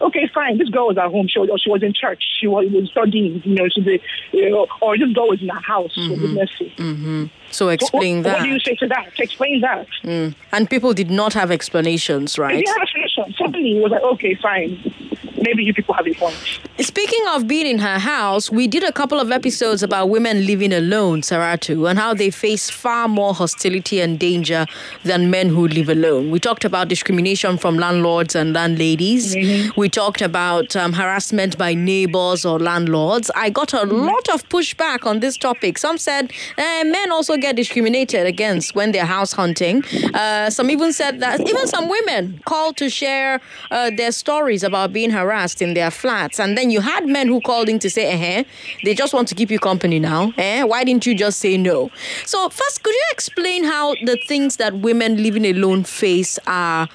Okay, 0.00 0.28
fine. 0.32 0.58
This 0.58 0.68
girl 0.68 0.88
was 0.88 0.98
at 0.98 1.10
home. 1.10 1.28
She 1.28 1.38
was, 1.38 1.48
or 1.50 1.58
she 1.58 1.70
was 1.70 1.82
in 1.82 1.92
church. 1.92 2.22
She 2.40 2.46
was, 2.46 2.70
was 2.70 2.88
studying. 2.90 3.42
You 3.44 3.54
know, 3.54 3.68
she 3.68 3.80
did, 3.80 4.00
you 4.32 4.50
know, 4.50 4.66
or 4.80 4.96
this 4.96 5.12
girl 5.12 5.28
was 5.28 5.42
in 5.42 5.48
her 5.48 5.60
house. 5.60 5.94
For 5.94 6.16
goodness 6.16 6.50
mm-hmm. 6.50 6.64
sake. 6.64 6.76
Mm-hmm. 6.76 7.24
So 7.50 7.68
explain 7.68 8.18
what, 8.18 8.24
that. 8.24 8.38
What 8.38 8.44
do 8.44 8.50
you 8.50 8.60
say 8.60 8.74
to 8.76 8.86
that? 8.88 9.14
To 9.16 9.22
explain 9.22 9.60
that. 9.62 9.86
Mm. 10.02 10.34
And 10.52 10.70
people 10.70 10.92
did 10.92 11.10
not 11.10 11.32
have 11.34 11.50
explanations, 11.50 12.38
right? 12.38 12.48
Right? 12.48 12.64
you 12.66 12.72
have 12.72 12.82
a 12.82 12.86
solution, 12.86 13.34
suddenly 13.38 13.78
it 13.78 13.82
was 13.82 13.92
like, 13.92 14.02
okay, 14.02 14.34
fine. 14.34 14.94
Maybe 15.42 15.64
you 15.64 15.72
people 15.72 15.94
have 15.94 16.06
a 16.06 16.14
point. 16.14 16.36
Speaking 16.80 17.24
of 17.30 17.46
being 17.46 17.66
in 17.66 17.78
her 17.78 17.98
house, 17.98 18.50
we 18.50 18.66
did 18.66 18.82
a 18.84 18.92
couple 18.92 19.20
of 19.20 19.30
episodes 19.30 19.82
about 19.82 20.08
women 20.10 20.46
living 20.46 20.72
alone, 20.72 21.22
Saratu, 21.22 21.88
and 21.88 21.98
how 21.98 22.14
they 22.14 22.30
face 22.30 22.70
far 22.70 23.08
more 23.08 23.34
hostility 23.34 24.00
and 24.00 24.18
danger 24.18 24.66
than 25.04 25.30
men 25.30 25.48
who 25.48 25.68
live 25.68 25.88
alone. 25.88 26.30
We 26.30 26.40
talked 26.40 26.64
about 26.64 26.88
discrimination 26.88 27.58
from 27.58 27.76
landlords 27.78 28.34
and 28.34 28.52
landladies. 28.52 29.36
We 29.76 29.88
talked 29.88 30.22
about 30.22 30.74
um, 30.76 30.92
harassment 30.92 31.56
by 31.56 31.74
neighbors 31.74 32.44
or 32.44 32.58
landlords. 32.58 33.30
I 33.34 33.50
got 33.50 33.72
a 33.72 33.84
lot 33.84 34.28
of 34.28 34.48
pushback 34.48 35.06
on 35.06 35.20
this 35.20 35.36
topic. 35.36 35.78
Some 35.78 35.98
said 35.98 36.32
eh, 36.56 36.84
men 36.84 37.12
also 37.12 37.36
get 37.36 37.56
discriminated 37.56 38.26
against 38.26 38.74
when 38.74 38.92
they're 38.92 39.04
house 39.04 39.32
hunting. 39.32 39.84
Uh, 40.14 40.50
some 40.50 40.70
even 40.70 40.92
said 40.92 41.20
that 41.20 41.40
even 41.40 41.66
some 41.66 41.88
women 41.88 42.40
called 42.44 42.76
to 42.78 42.88
share 42.90 43.40
uh, 43.70 43.90
their 43.96 44.12
stories 44.12 44.62
about 44.62 44.92
being 44.92 45.10
harassed 45.10 45.27
in 45.62 45.74
their 45.74 45.90
flats. 45.90 46.38
And 46.40 46.56
then 46.56 46.70
you 46.70 46.80
had 46.80 47.06
men 47.06 47.28
who 47.28 47.40
called 47.40 47.68
in 47.68 47.78
to 47.80 47.90
say, 47.90 48.10
eh, 48.10 48.44
they 48.84 48.94
just 48.94 49.12
want 49.14 49.28
to 49.28 49.34
keep 49.34 49.50
you 49.50 49.58
company 49.58 49.98
now. 49.98 50.32
Eh? 50.38 50.62
Why 50.64 50.84
didn't 50.84 51.06
you 51.06 51.14
just 51.14 51.38
say 51.38 51.56
no? 51.56 51.90
So, 52.24 52.48
first, 52.48 52.82
could 52.82 52.94
you 52.94 53.04
explain 53.12 53.64
how 53.64 53.94
the 54.04 54.18
things 54.26 54.56
that 54.56 54.78
women 54.78 55.22
living 55.22 55.46
alone 55.46 55.84
face 55.84 56.38
are 56.46 56.88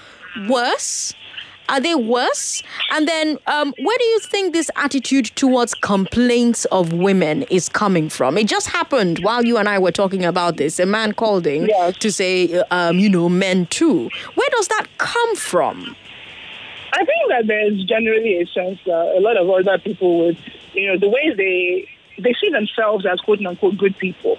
worse? 0.49 1.13
Are 1.69 1.79
they 1.79 1.95
worse? 1.95 2.61
And 2.91 3.07
then, 3.07 3.37
um, 3.47 3.73
where 3.81 3.97
do 3.97 4.05
you 4.05 4.19
think 4.19 4.53
this 4.53 4.69
attitude 4.75 5.27
towards 5.35 5.73
complaints 5.73 6.65
of 6.65 6.91
women 6.91 7.43
is 7.43 7.69
coming 7.69 8.09
from? 8.09 8.37
It 8.37 8.47
just 8.47 8.67
happened 8.67 9.19
while 9.19 9.45
you 9.45 9.57
and 9.57 9.69
I 9.69 9.79
were 9.79 9.91
talking 9.93 10.25
about 10.25 10.57
this. 10.57 10.77
A 10.77 10.85
man 10.85 11.13
called 11.13 11.47
in 11.47 11.67
Yes. 11.67 11.97
to 11.99 12.11
say, 12.11 12.61
um, 12.69 12.99
you 12.99 13.07
know, 13.09 13.29
men 13.29 13.65
too. 13.67 14.09
Where 14.35 14.49
does 14.51 14.67
that 14.67 14.87
come 14.97 15.35
from? 15.37 15.95
I 16.93 17.05
think 17.05 17.29
that 17.29 17.47
there's 17.47 17.83
generally 17.85 18.39
a 18.41 18.45
sense 18.45 18.79
that 18.85 19.15
a 19.17 19.19
lot 19.19 19.35
of 19.35 19.49
other 19.49 19.79
people 19.79 20.19
would, 20.19 20.37
you 20.73 20.87
know, 20.87 20.97
the 20.99 21.09
way 21.09 21.33
they 21.35 21.89
they 22.21 22.35
see 22.39 22.49
themselves 22.51 23.03
as 23.05 23.19
quote 23.19 23.43
unquote 23.43 23.77
good 23.77 23.97
people. 23.97 24.37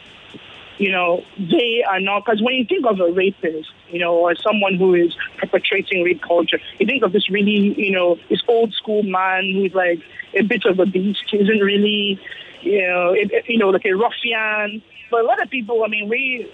You 0.78 0.92
know, 0.92 1.24
they 1.36 1.84
are 1.88 1.98
not 1.98 2.24
because 2.24 2.40
when 2.42 2.54
you 2.54 2.64
think 2.64 2.86
of 2.86 3.00
a 3.00 3.10
rapist, 3.10 3.70
you 3.88 3.98
know, 3.98 4.14
or 4.14 4.36
someone 4.36 4.76
who 4.76 4.94
is 4.94 5.16
perpetrating 5.38 6.04
rape 6.04 6.22
culture, 6.22 6.60
you 6.78 6.86
think 6.86 7.02
of 7.02 7.12
this 7.12 7.28
really, 7.28 7.74
you 7.76 7.90
know, 7.90 8.18
this 8.30 8.42
old 8.46 8.72
school 8.72 9.02
man 9.02 9.50
who's 9.52 9.74
like 9.74 10.00
a 10.34 10.42
bit 10.42 10.64
of 10.64 10.78
a 10.78 10.86
beast, 10.86 11.24
isn't 11.32 11.60
really, 11.60 12.20
you 12.62 12.86
know, 12.86 13.14
you 13.46 13.58
know, 13.58 13.70
like 13.70 13.84
a 13.84 13.94
ruffian. 13.94 14.80
But 15.10 15.20
a 15.22 15.24
lot 15.24 15.42
of 15.42 15.50
people, 15.50 15.82
I 15.84 15.88
mean, 15.88 16.08
we 16.08 16.50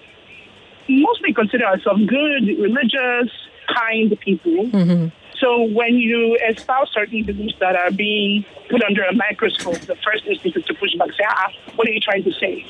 mostly 0.89 1.35
consider 1.35 1.65
ourselves 1.65 2.05
good, 2.07 2.47
religious, 2.47 3.31
kind 3.75 4.19
people. 4.21 4.67
Mm-hmm. 4.67 5.20
So 5.41 5.63
when 5.63 5.95
you 5.95 6.39
espouse 6.49 6.91
certain 6.93 7.25
beliefs 7.25 7.55
that 7.61 7.75
are 7.75 7.91
being 7.91 8.45
put 8.69 8.83
under 8.85 9.03
a 9.05 9.15
microscope, 9.15 9.81
the 9.81 9.97
first 9.97 10.27
instinct 10.27 10.59
is 10.59 10.65
to 10.67 10.75
push 10.75 10.95
back, 10.97 11.09
say, 11.13 11.25
ah, 11.27 11.51
what 11.77 11.89
are 11.89 11.93
you 11.93 12.01
trying 12.01 12.25
to 12.25 12.33
say? 12.33 12.67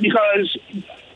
Because 0.00 0.56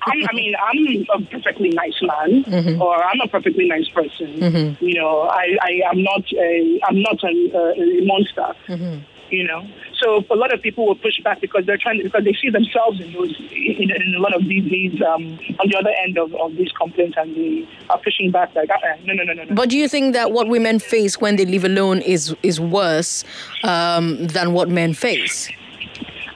I'm, 0.02 0.18
I 0.28 0.32
mean, 0.34 0.54
I'm 0.60 1.22
a 1.22 1.26
perfectly 1.26 1.70
nice 1.70 2.00
man, 2.02 2.44
mm-hmm. 2.44 2.82
or 2.82 3.02
I'm 3.02 3.20
a 3.22 3.28
perfectly 3.28 3.68
nice 3.68 3.88
person. 3.88 4.40
Mm-hmm. 4.40 4.84
You 4.84 4.94
know, 4.94 5.22
I, 5.22 5.56
I 5.62 5.80
am 5.90 6.02
not 6.02 6.24
a, 6.32 6.80
I'm 6.88 7.00
not 7.00 7.22
a, 7.22 7.50
uh, 7.54 7.72
a 7.72 8.04
monster. 8.04 8.54
Mm-hmm. 8.66 8.98
You 9.34 9.44
know, 9.44 9.66
so 10.00 10.24
a 10.30 10.36
lot 10.36 10.52
of 10.52 10.62
people 10.62 10.86
will 10.86 10.94
push 10.96 11.20
back 11.22 11.40
because 11.40 11.66
they're 11.66 11.78
trying 11.78 11.98
to, 11.98 12.04
because 12.04 12.24
they 12.24 12.36
see 12.40 12.50
themselves 12.50 13.00
in 13.00 13.12
those 13.12 13.34
in, 13.50 13.90
in 13.90 14.14
a 14.16 14.20
lot 14.20 14.34
of 14.34 14.42
these, 14.46 14.64
these 14.70 15.02
um, 15.02 15.38
on 15.60 15.68
the 15.68 15.76
other 15.76 15.92
end 16.04 16.18
of, 16.18 16.34
of 16.34 16.56
these 16.56 16.72
complaints, 16.72 17.16
and 17.16 17.34
they 17.34 17.68
are 17.90 17.98
pushing 17.98 18.30
back 18.30 18.54
like, 18.54 18.70
uh, 18.70 18.76
no, 19.04 19.14
no, 19.14 19.24
no, 19.24 19.32
no, 19.32 19.44
no. 19.44 19.54
But 19.54 19.70
do 19.70 19.76
you 19.76 19.88
think 19.88 20.12
that 20.14 20.32
what 20.32 20.48
women 20.48 20.78
face 20.78 21.20
when 21.20 21.36
they 21.36 21.46
live 21.46 21.64
alone 21.64 22.00
is 22.00 22.34
is 22.42 22.60
worse 22.60 23.24
um, 23.62 24.26
than 24.28 24.52
what 24.52 24.68
men 24.68 24.94
face? 24.94 25.50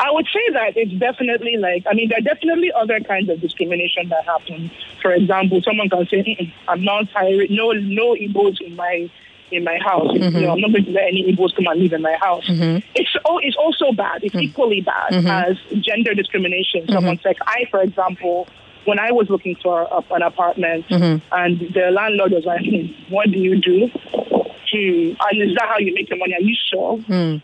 I 0.01 0.11
would 0.13 0.27
say 0.33 0.53
that 0.53 0.77
it's 0.77 0.93
definitely 0.93 1.57
like, 1.57 1.85
I 1.91 1.95
mean, 1.95 2.09
there 2.09 2.19
are 2.19 2.35
definitely 2.35 2.71
other 2.73 3.01
kinds 3.01 3.29
of 3.31 3.41
discrimination 3.41 4.09
that 4.11 4.25
happen. 4.25 4.71
For 5.03 5.13
example, 5.13 5.61
someone 5.63 5.89
can 5.89 6.07
say, 6.07 6.55
I'm 6.69 6.85
not 6.85 7.11
hiring, 7.11 7.49
no, 7.51 7.73
no 7.73 8.15
Igbos 8.15 8.61
in 8.61 8.77
my 8.77 9.11
in 9.51 9.65
my 9.65 9.79
house. 9.79 10.09
You 10.13 10.21
mm-hmm. 10.21 10.41
know, 10.41 10.53
I'm 10.53 10.61
not 10.61 10.73
going 10.73 10.85
to 10.85 10.91
let 10.91 11.05
any 11.05 11.33
Igbos 11.33 11.55
come 11.55 11.67
and 11.67 11.81
live 11.81 11.93
in 11.93 12.03
my 12.03 12.15
house. 12.15 12.47
Mm-hmm. 12.47 12.87
It's 12.95 13.17
oh, 13.25 13.39
it's 13.43 13.57
also 13.57 13.93
bad. 13.93 14.25
It's 14.25 14.35
mm-hmm. 14.35 14.45
equally 14.45 14.81
bad 14.81 15.15
as 15.15 15.57
gender 15.81 16.15
discrimination. 16.15 16.87
Someone's 16.89 17.25
like, 17.25 17.39
I, 17.47 17.67
for 17.71 17.81
example, 17.81 18.47
when 18.85 18.99
I 18.99 19.13
was 19.13 19.29
looking 19.29 19.57
for 19.57 19.83
a, 19.83 20.15
an 20.15 20.23
apartment, 20.23 20.87
and 20.91 21.61
the 21.61 21.91
landlord 21.93 22.33
was 22.33 22.45
like, 22.45 22.65
hmm, 22.65 22.87
"What 23.13 23.31
do 23.31 23.39
you 23.39 23.61
do? 23.61 23.89
Hmm, 23.89 25.15
and 25.21 25.43
is 25.43 25.55
that 25.57 25.69
how 25.69 25.79
you 25.79 25.95
make 25.95 26.09
your 26.11 26.19
money? 26.19 26.35
Are 26.35 26.41
you 26.41 26.57
sure?" 26.71 26.99
Mm. 26.99 27.43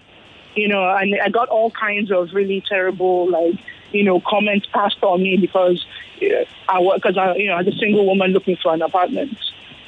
you 0.54 0.68
know, 0.68 0.88
and 0.96 1.14
I 1.20 1.28
got 1.28 1.48
all 1.48 1.70
kinds 1.70 2.10
of 2.10 2.32
really 2.32 2.62
terrible, 2.68 3.28
like, 3.30 3.54
you 3.92 4.04
know, 4.04 4.20
comments 4.20 4.66
passed 4.66 5.02
on 5.02 5.22
me 5.22 5.36
because 5.36 5.84
uh, 6.22 6.44
I 6.68 6.78
was, 6.78 7.00
because 7.00 7.16
I, 7.16 7.34
you 7.34 7.48
know, 7.48 7.58
as 7.58 7.66
a 7.66 7.72
single 7.72 8.06
woman 8.06 8.32
looking 8.32 8.56
for 8.56 8.72
an 8.72 8.82
apartment, 8.82 9.36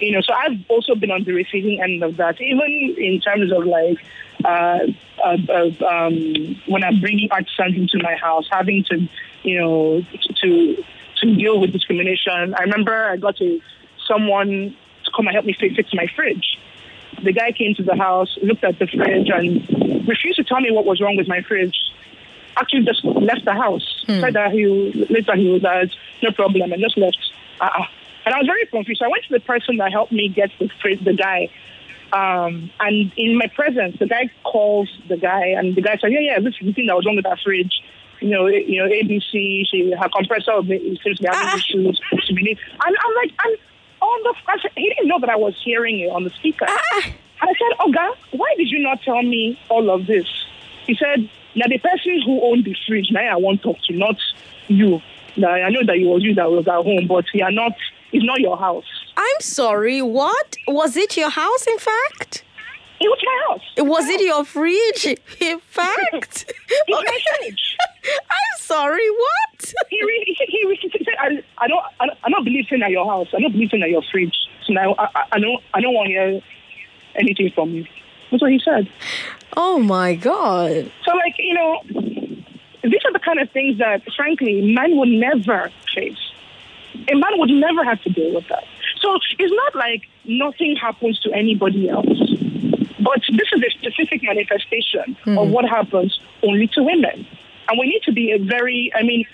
you 0.00 0.12
know, 0.12 0.20
so 0.20 0.32
I've 0.34 0.58
also 0.68 0.94
been 0.94 1.10
on 1.10 1.24
the 1.24 1.32
receiving 1.32 1.80
end 1.82 2.02
of 2.02 2.16
that, 2.18 2.40
even 2.40 2.94
in 2.98 3.20
terms 3.20 3.52
of 3.52 3.64
like, 3.64 3.98
uh, 4.44 4.80
uh, 5.24 5.86
um, 5.86 6.60
when 6.66 6.84
I'm 6.84 7.00
bringing 7.00 7.30
artisans 7.30 7.76
into 7.76 7.98
my 8.02 8.14
house, 8.16 8.46
having 8.50 8.84
to, 8.84 9.08
you 9.42 9.60
know, 9.60 10.02
to 10.42 10.84
to 11.20 11.34
deal 11.34 11.58
with 11.58 11.72
discrimination. 11.72 12.54
I 12.58 12.62
remember 12.64 13.08
I 13.08 13.16
got 13.16 13.36
to 13.38 13.60
someone 14.06 14.76
to 15.04 15.10
come 15.16 15.26
and 15.26 15.34
help 15.34 15.46
me 15.46 15.56
fix 15.58 15.76
fix 15.76 15.94
my 15.94 16.06
fridge 16.14 16.58
the 17.22 17.32
guy 17.32 17.52
came 17.52 17.74
to 17.74 17.82
the 17.82 17.96
house, 17.96 18.36
looked 18.42 18.64
at 18.64 18.78
the 18.78 18.86
fridge, 18.86 19.28
and 19.28 20.06
refused 20.08 20.36
to 20.36 20.44
tell 20.44 20.60
me 20.60 20.70
what 20.70 20.84
was 20.84 21.00
wrong 21.00 21.16
with 21.16 21.28
my 21.28 21.40
fridge. 21.42 21.76
Actually, 22.56 22.84
just 22.84 23.04
left 23.04 23.44
the 23.44 23.52
house. 23.52 24.04
Said 24.20 24.34
that 24.34 24.52
he 24.52 24.66
later 25.10 25.36
he 25.36 25.50
was 25.50 25.64
uh, 25.64 25.86
no 26.22 26.30
problem 26.32 26.72
and 26.72 26.82
just 26.82 26.96
left. 26.96 27.18
Uh-uh. 27.60 27.86
And 28.26 28.34
I 28.34 28.38
was 28.38 28.46
very 28.46 28.66
confused. 28.66 28.98
So 28.98 29.06
I 29.06 29.08
went 29.08 29.24
to 29.24 29.32
the 29.32 29.40
person 29.40 29.76
that 29.76 29.92
helped 29.92 30.12
me 30.12 30.28
get 30.28 30.50
the 30.58 30.68
fridge, 30.82 31.02
the 31.04 31.14
guy. 31.14 31.48
Um, 32.12 32.70
and 32.80 33.12
in 33.16 33.38
my 33.38 33.46
presence, 33.46 33.98
the 33.98 34.06
guy 34.06 34.30
calls 34.44 34.88
the 35.08 35.16
guy, 35.16 35.46
and 35.56 35.74
the 35.74 35.80
guy 35.80 35.96
said, 35.96 36.12
"Yeah, 36.12 36.20
yeah, 36.20 36.40
this 36.40 36.54
is 36.60 36.66
the 36.66 36.72
thing 36.72 36.86
that 36.86 36.96
was 36.96 37.06
wrong 37.06 37.16
with 37.16 37.24
that 37.24 37.38
fridge. 37.42 37.82
You 38.20 38.30
know, 38.30 38.46
eh, 38.46 38.64
you 38.66 38.82
know, 38.82 38.88
ABC. 38.88 39.66
She 39.70 39.92
her 39.92 40.08
compressor 40.08 40.52
seems 40.66 40.98
to 41.00 41.14
be 41.14 41.26
having 41.26 41.58
issues. 41.58 42.00
She 42.24 42.34
And 42.34 42.96
I'm 43.04 43.14
like, 43.14 43.32
I'm 43.38 43.54
on 44.00 44.22
the. 44.22 44.34
I 44.48 44.60
said, 44.60 44.72
he 44.76 44.88
didn't 44.88 45.08
know 45.08 45.20
that 45.20 45.30
I 45.30 45.36
was 45.36 45.54
hearing 45.64 46.00
it 46.00 46.10
on 46.10 46.24
the 46.24 46.30
speaker. 46.30 46.66
And 47.38 47.50
I 47.50 47.54
said, 47.54 47.78
Oga, 47.80 48.16
why 48.32 48.54
did 48.56 48.70
you 48.70 48.78
not 48.78 49.02
tell 49.02 49.22
me 49.22 49.58
all 49.68 49.90
of 49.90 50.06
this? 50.06 50.26
He 50.86 50.94
said, 50.94 51.28
now 51.54 51.66
the 51.68 51.78
person 51.78 52.22
who 52.24 52.40
owned 52.42 52.64
the 52.64 52.74
fridge, 52.86 53.10
now 53.10 53.20
I 53.20 53.36
want 53.36 53.62
to 53.62 53.72
talk 53.72 53.82
to, 53.84 53.92
not 53.92 54.16
you. 54.68 55.02
Now 55.36 55.50
I 55.50 55.68
know 55.70 55.84
that 55.84 55.96
it 55.96 56.06
was 56.06 56.22
you 56.22 56.34
that 56.34 56.50
was 56.50 56.66
at 56.66 56.74
home, 56.74 57.06
but 57.06 57.26
you 57.34 57.44
are 57.44 57.52
not. 57.52 57.72
It's 58.12 58.24
not 58.24 58.40
your 58.40 58.56
house. 58.56 58.84
I'm 59.16 59.40
sorry, 59.40 60.00
what? 60.02 60.56
Was 60.68 60.96
it 60.96 61.16
your 61.16 61.30
house, 61.30 61.66
in 61.66 61.78
fact? 61.78 62.44
It 62.98 63.08
was 63.08 63.18
my 63.24 63.44
house. 63.48 63.86
Was 63.86 64.08
it 64.08 64.20
your 64.22 64.44
fridge, 64.44 65.06
in 65.40 65.60
fact? 65.60 66.52
It's 66.68 66.88
my 66.88 67.18
fridge. 67.38 67.76
I'm 68.30 68.58
sorry, 68.60 69.10
what? 69.10 69.72
He 69.90 70.00
really, 70.02 70.24
he, 70.26 70.34
said- 70.38 70.48
he, 70.48 71.04
said, 71.04 71.14
I, 71.20 71.64
I 71.64 71.68
don't, 71.68 71.84
I, 72.00 72.06
I 72.24 72.30
don't 72.30 72.44
believe 72.44 72.66
in 72.70 72.82
at 72.82 72.90
your 72.90 73.06
house. 73.06 73.28
I 73.34 73.40
don't 73.40 73.52
believe 73.52 73.70
in 73.72 73.82
at 73.82 73.90
your 73.90 74.02
fridge. 74.10 74.36
So 74.66 74.72
now 74.72 74.94
I, 74.98 75.04
I, 75.14 75.22
I 75.32 75.38
don't, 75.38 75.62
I 75.74 75.80
don't 75.80 75.94
want 75.94 76.06
to 76.06 76.12
hear 76.12 76.40
anything 77.16 77.50
from 77.54 77.70
you. 77.70 77.86
That's 78.30 78.42
what 78.42 78.50
he 78.50 78.60
said. 78.64 78.88
Oh 79.56 79.78
my 79.78 80.14
God. 80.14 80.90
So, 81.04 81.12
like, 81.16 81.34
you 81.38 81.54
know, 81.54 81.80
these 82.82 83.00
are 83.04 83.12
the 83.12 83.20
kind 83.24 83.40
of 83.40 83.50
things 83.50 83.78
that, 83.78 84.02
frankly, 84.16 84.74
men 84.74 84.96
would 84.96 85.08
never 85.08 85.70
face. 85.94 86.18
A 87.10 87.14
man 87.14 87.38
would 87.38 87.50
never 87.50 87.84
have 87.84 88.02
to 88.02 88.10
deal 88.10 88.34
with 88.34 88.48
that. 88.48 88.64
So 89.00 89.18
it's 89.38 89.54
not 89.54 89.74
like 89.74 90.02
nothing 90.24 90.76
happens 90.76 91.20
to 91.20 91.32
anybody 91.32 91.88
else. 91.88 92.06
But 92.98 93.22
this 93.30 93.48
is 93.52 93.62
a 93.62 93.70
specific 93.70 94.22
manifestation 94.22 95.16
of 95.26 95.46
hmm. 95.46 95.52
what 95.52 95.64
happens 95.68 96.18
only 96.42 96.66
to 96.68 96.82
women. 96.82 97.26
And 97.68 97.78
we 97.78 97.86
need 97.86 98.02
to 98.04 98.12
be 98.12 98.32
a 98.32 98.38
very, 98.38 98.92
I 98.94 99.02
mean, 99.02 99.26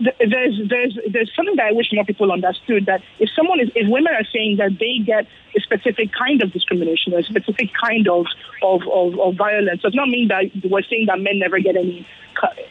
there's 0.00 0.60
there's 0.68 0.98
there's 1.10 1.30
something 1.34 1.56
that 1.56 1.66
I 1.66 1.72
wish 1.72 1.88
more 1.92 2.04
people 2.04 2.30
understood 2.30 2.86
that 2.86 3.02
if 3.18 3.30
someone 3.34 3.60
is 3.60 3.70
if 3.74 3.88
women 3.88 4.12
are 4.12 4.24
saying 4.32 4.56
that 4.58 4.78
they 4.78 4.98
get 5.04 5.26
a 5.56 5.60
specific 5.60 6.10
kind 6.12 6.42
of 6.42 6.52
discrimination 6.52 7.14
or 7.14 7.18
a 7.18 7.22
specific 7.22 7.70
kind 7.74 8.08
of 8.08 8.26
of, 8.62 8.82
of, 8.92 9.18
of 9.18 9.34
violence 9.36 9.82
does 9.82 9.94
not 9.94 10.08
mean 10.08 10.28
that 10.28 10.44
we're 10.70 10.82
saying 10.82 11.06
that 11.06 11.20
men 11.20 11.38
never 11.38 11.58
get 11.58 11.76
any 11.76 12.06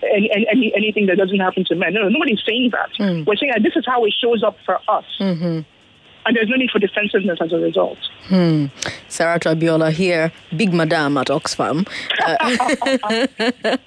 any, 0.04 0.48
any 0.50 0.74
anything 0.76 1.08
that 1.08 1.18
doesn't 1.18 1.40
happen 1.40 1.66
to 1.66 1.76
men. 1.76 1.94
No, 1.94 2.04
no 2.04 2.10
nobody's 2.10 2.42
saying 2.46 2.72
that. 2.72 2.90
Hmm. 2.98 3.24
We're 3.26 3.36
saying 3.36 3.52
that 3.54 3.64
this 3.64 3.76
is 3.76 3.86
how 3.86 4.06
it 4.06 4.14
shows 4.14 4.44
up 4.44 4.58
for 4.66 4.80
us. 4.88 5.06
Mm-hmm. 5.20 5.62
And 6.26 6.36
there's 6.36 6.50
no 6.50 6.56
need 6.56 6.72
for 6.72 6.80
defensiveness 6.80 7.40
as 7.40 7.54
a 7.54 7.58
result. 7.58 7.98
Saratu 9.16 9.56
Abiola 9.56 9.92
here, 9.92 10.32
big 10.58 10.74
madam 10.74 11.18
at 11.18 11.28
Oxfam, 11.28 11.88
uh, 12.26 13.78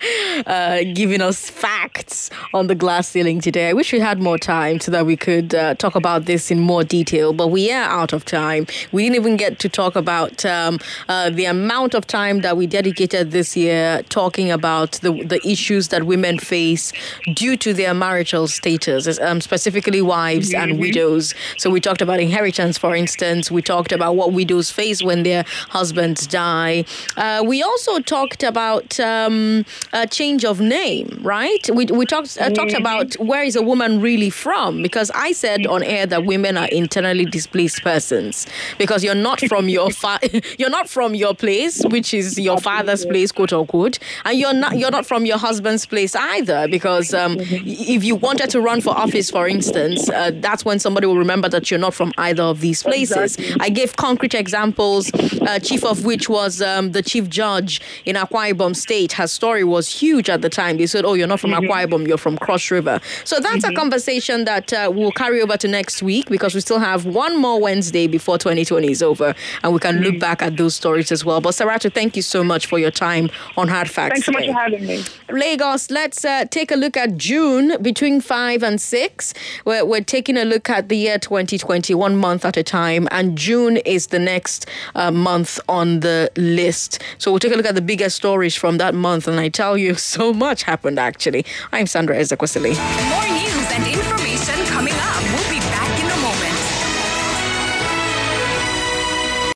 uh, 0.47 0.85
giving 0.95 1.21
us 1.21 1.51
facts 1.51 2.31
on 2.55 2.69
the 2.69 2.75
glass 2.75 3.09
ceiling 3.09 3.41
today. 3.41 3.69
I 3.69 3.73
wish 3.73 3.93
we 3.93 3.99
had 3.99 4.21
more 4.21 4.39
time 4.39 4.79
so 4.79 4.93
that 4.93 5.05
we 5.05 5.17
could 5.17 5.55
uh, 5.55 5.75
talk 5.75 5.97
about 5.97 6.27
this 6.27 6.51
in 6.51 6.61
more 6.61 6.85
detail, 6.85 7.33
but 7.33 7.49
we 7.49 7.73
are 7.73 7.83
out 7.83 8.13
of 8.13 8.25
time. 8.25 8.67
We 8.93 9.03
didn't 9.03 9.17
even 9.17 9.37
get 9.37 9.59
to 9.59 9.69
talk 9.69 9.97
about 9.97 10.47
um, 10.47 10.79
uh, 11.09 11.31
the 11.31 11.47
amount 11.47 11.95
of 11.95 12.07
time 12.07 12.41
that 12.43 12.57
we 12.57 12.67
dedicated 12.69 13.33
this 13.33 13.57
year 13.57 14.03
talking 14.09 14.51
about 14.51 14.93
the, 15.03 15.25
the 15.25 15.41
issues 15.47 15.89
that 15.89 16.05
women 16.05 16.39
face 16.39 16.93
due 17.35 17.57
to 17.57 17.75
their 17.75 17.93
marital 17.93 18.47
status, 18.47 19.19
um, 19.21 19.41
specifically 19.41 20.01
wives 20.01 20.55
and 20.55 20.79
widows. 20.79 21.35
So 21.57 21.71
we 21.71 21.81
talked 21.81 22.01
about 22.01 22.21
inheritance, 22.29 22.77
for 22.77 22.95
instance. 22.95 23.51
We 23.51 23.63
talked 23.63 23.93
about 23.93 24.13
what 24.17 24.33
widows 24.33 24.71
face 24.71 25.03
when 25.03 25.23
their 25.23 25.45
husbands 25.79 26.27
die. 26.27 26.85
Uh, 27.17 27.43
we 27.47 27.63
also 27.63 28.01
talked 28.01 28.43
about 28.43 29.01
um, 29.01 29.65
a 29.93 30.07
change 30.07 30.45
of 30.45 30.61
name, 30.61 31.09
right? 31.23 31.65
We, 31.73 31.87
we 31.87 32.05
talked 32.05 32.37
uh, 32.41 32.51
talked 32.51 32.75
about 32.75 33.15
where 33.15 33.43
is 33.43 33.57
a 33.57 33.63
woman 33.63 34.01
really 34.01 34.31
from? 34.31 34.83
Because 34.83 35.11
I 35.15 35.33
said 35.33 35.67
on 35.67 35.83
air 35.83 36.05
that 36.07 36.27
women 36.27 36.57
are 36.57 36.69
internally 36.69 37.25
displaced 37.25 37.83
persons. 37.83 38.47
Because 38.77 39.03
you're 39.03 39.23
not 39.31 39.41
from 39.49 39.69
your 39.69 39.91
fa- 39.91 40.21
you're 40.59 40.75
not 40.79 40.89
from 40.89 41.15
your 41.15 41.35
place, 41.35 41.83
which 41.87 42.13
is 42.13 42.39
your 42.39 42.59
father's 42.59 43.07
place, 43.07 43.33
quote 43.33 43.53
unquote, 43.53 43.99
and 44.27 44.39
you're 44.39 44.53
not 44.55 44.77
you're 44.79 44.91
not 44.91 45.07
from 45.07 45.25
your 45.25 45.39
husband's 45.39 45.87
place 45.87 46.15
either. 46.15 46.69
Because 46.69 47.15
um, 47.15 47.37
if 47.41 48.05
you 48.05 48.17
wanted 48.17 48.51
to 48.51 48.61
run 48.61 48.81
for 48.81 48.91
office, 48.91 49.31
for 49.31 49.49
instance, 49.49 50.11
uh, 50.11 50.31
that's 50.35 50.65
when 50.65 50.79
somebody 50.79 51.07
will 51.07 51.17
remember 51.17 51.49
that 51.49 51.71
you're 51.71 51.81
not 51.81 51.95
from 51.95 52.13
either 52.19 52.43
of 52.43 52.61
these 52.61 52.83
places. 52.83 53.37
I 53.61 53.69
gave 53.69 53.97
concrete 53.97 54.35
examples, 54.35 55.13
uh, 55.15 55.59
chief 55.59 55.85
of 55.85 56.05
which 56.05 56.29
was 56.29 56.61
um, 56.61 56.93
the 56.93 57.03
chief 57.03 57.29
judge 57.29 57.81
in 58.05 58.17
Akwa 58.17 58.53
Ibom 58.53 58.75
State. 58.77 59.13
Her 59.13 59.27
story 59.27 59.65
was 59.65 59.89
huge 59.89 60.29
at 60.29 60.43
the 60.43 60.49
time. 60.49 60.77
They 60.79 60.87
said, 60.87 61.05
"Oh, 61.05 61.15
you're 61.15 61.27
not 61.27 61.41
from 61.41 61.51
Akwa 61.51 61.87
Ibom, 61.87 62.07
you're 62.07 62.19
from 62.19 62.37
Cross 62.39 62.71
River." 62.71 63.01
So 63.25 63.41
that's 63.41 63.65
a 63.65 63.73
conversation 63.73 64.45
that 64.45 64.73
uh, 64.73 64.91
we'll 64.93 65.13
carry 65.13 65.41
over 65.41 65.57
to 65.57 65.69
next 65.69 66.03
week 66.03 66.29
because 66.29 66.55
we 66.55 66.61
still 66.61 66.79
have 66.79 67.07
one 67.07 67.37
more 67.37 67.61
Wednesday 67.61 68.07
before 68.07 68.39
2020 68.39 68.91
is 68.91 69.03
over, 69.03 69.35
and 69.63 69.73
we 69.73 69.79
can 69.79 70.01
look 70.01 70.19
back 70.19 70.43
at 70.43 70.57
those 70.57 70.75
stories 70.75 71.13
as 71.13 71.25
well. 71.25 71.41
But 71.41 71.51
Saratu, 71.51 71.93
thank 71.93 72.17
you 72.17 72.23
so 72.23 72.43
much 72.45 72.67
for 72.67 72.79
your 72.79 72.91
time 72.91 73.31
on 73.57 73.69
Hard 73.69 73.91
Facts. 73.91 74.25
Thanks 74.25 74.27
so 74.27 74.33
much 74.33 74.47
for 74.47 74.53
having 74.53 74.87
me. 74.87 75.05
Lagos, 75.31 75.91
let's 75.91 76.25
uh, 76.25 76.45
take 76.47 76.71
a 76.71 76.77
look 76.77 76.97
at 76.97 77.17
June 77.17 77.81
between 77.83 78.21
5 78.21 78.63
and 78.63 78.81
6. 78.81 79.35
We're, 79.65 79.85
we're 79.85 80.01
taking 80.01 80.37
a 80.37 80.45
look 80.45 80.71
at 80.71 80.89
the 80.89 80.97
year 80.97 81.19
2020, 81.19 81.95
one 82.09 82.17
month 82.17 82.47
at 82.47 82.57
a 82.57 82.63
time, 82.63 83.07
and 83.11 83.37
June 83.37 83.77
is 83.85 84.07
the 84.07 84.19
next 84.19 84.67
uh, 84.95 85.11
month 85.11 85.61
on 85.69 86.01
the 86.01 86.31
list. 86.37 87.03
So 87.19 87.31
we'll 87.31 87.39
take 87.39 87.53
a 87.53 87.57
look 87.57 87.67
at 87.67 87.75
the 87.75 87.83
biggest 87.83 88.17
stories 88.17 88.55
from 88.55 88.79
that 88.79 88.95
month, 88.95 89.29
and 89.29 89.39
I 89.39 89.51
tell 89.51 89.77
you, 89.77 89.95
so 90.17 90.33
much 90.33 90.63
happened 90.63 90.99
actually. 90.99 91.45
I'm 91.71 91.87
Sandra 91.87 92.17
Ezekwesili. 92.17 92.73
More 93.13 93.29
news 93.29 93.98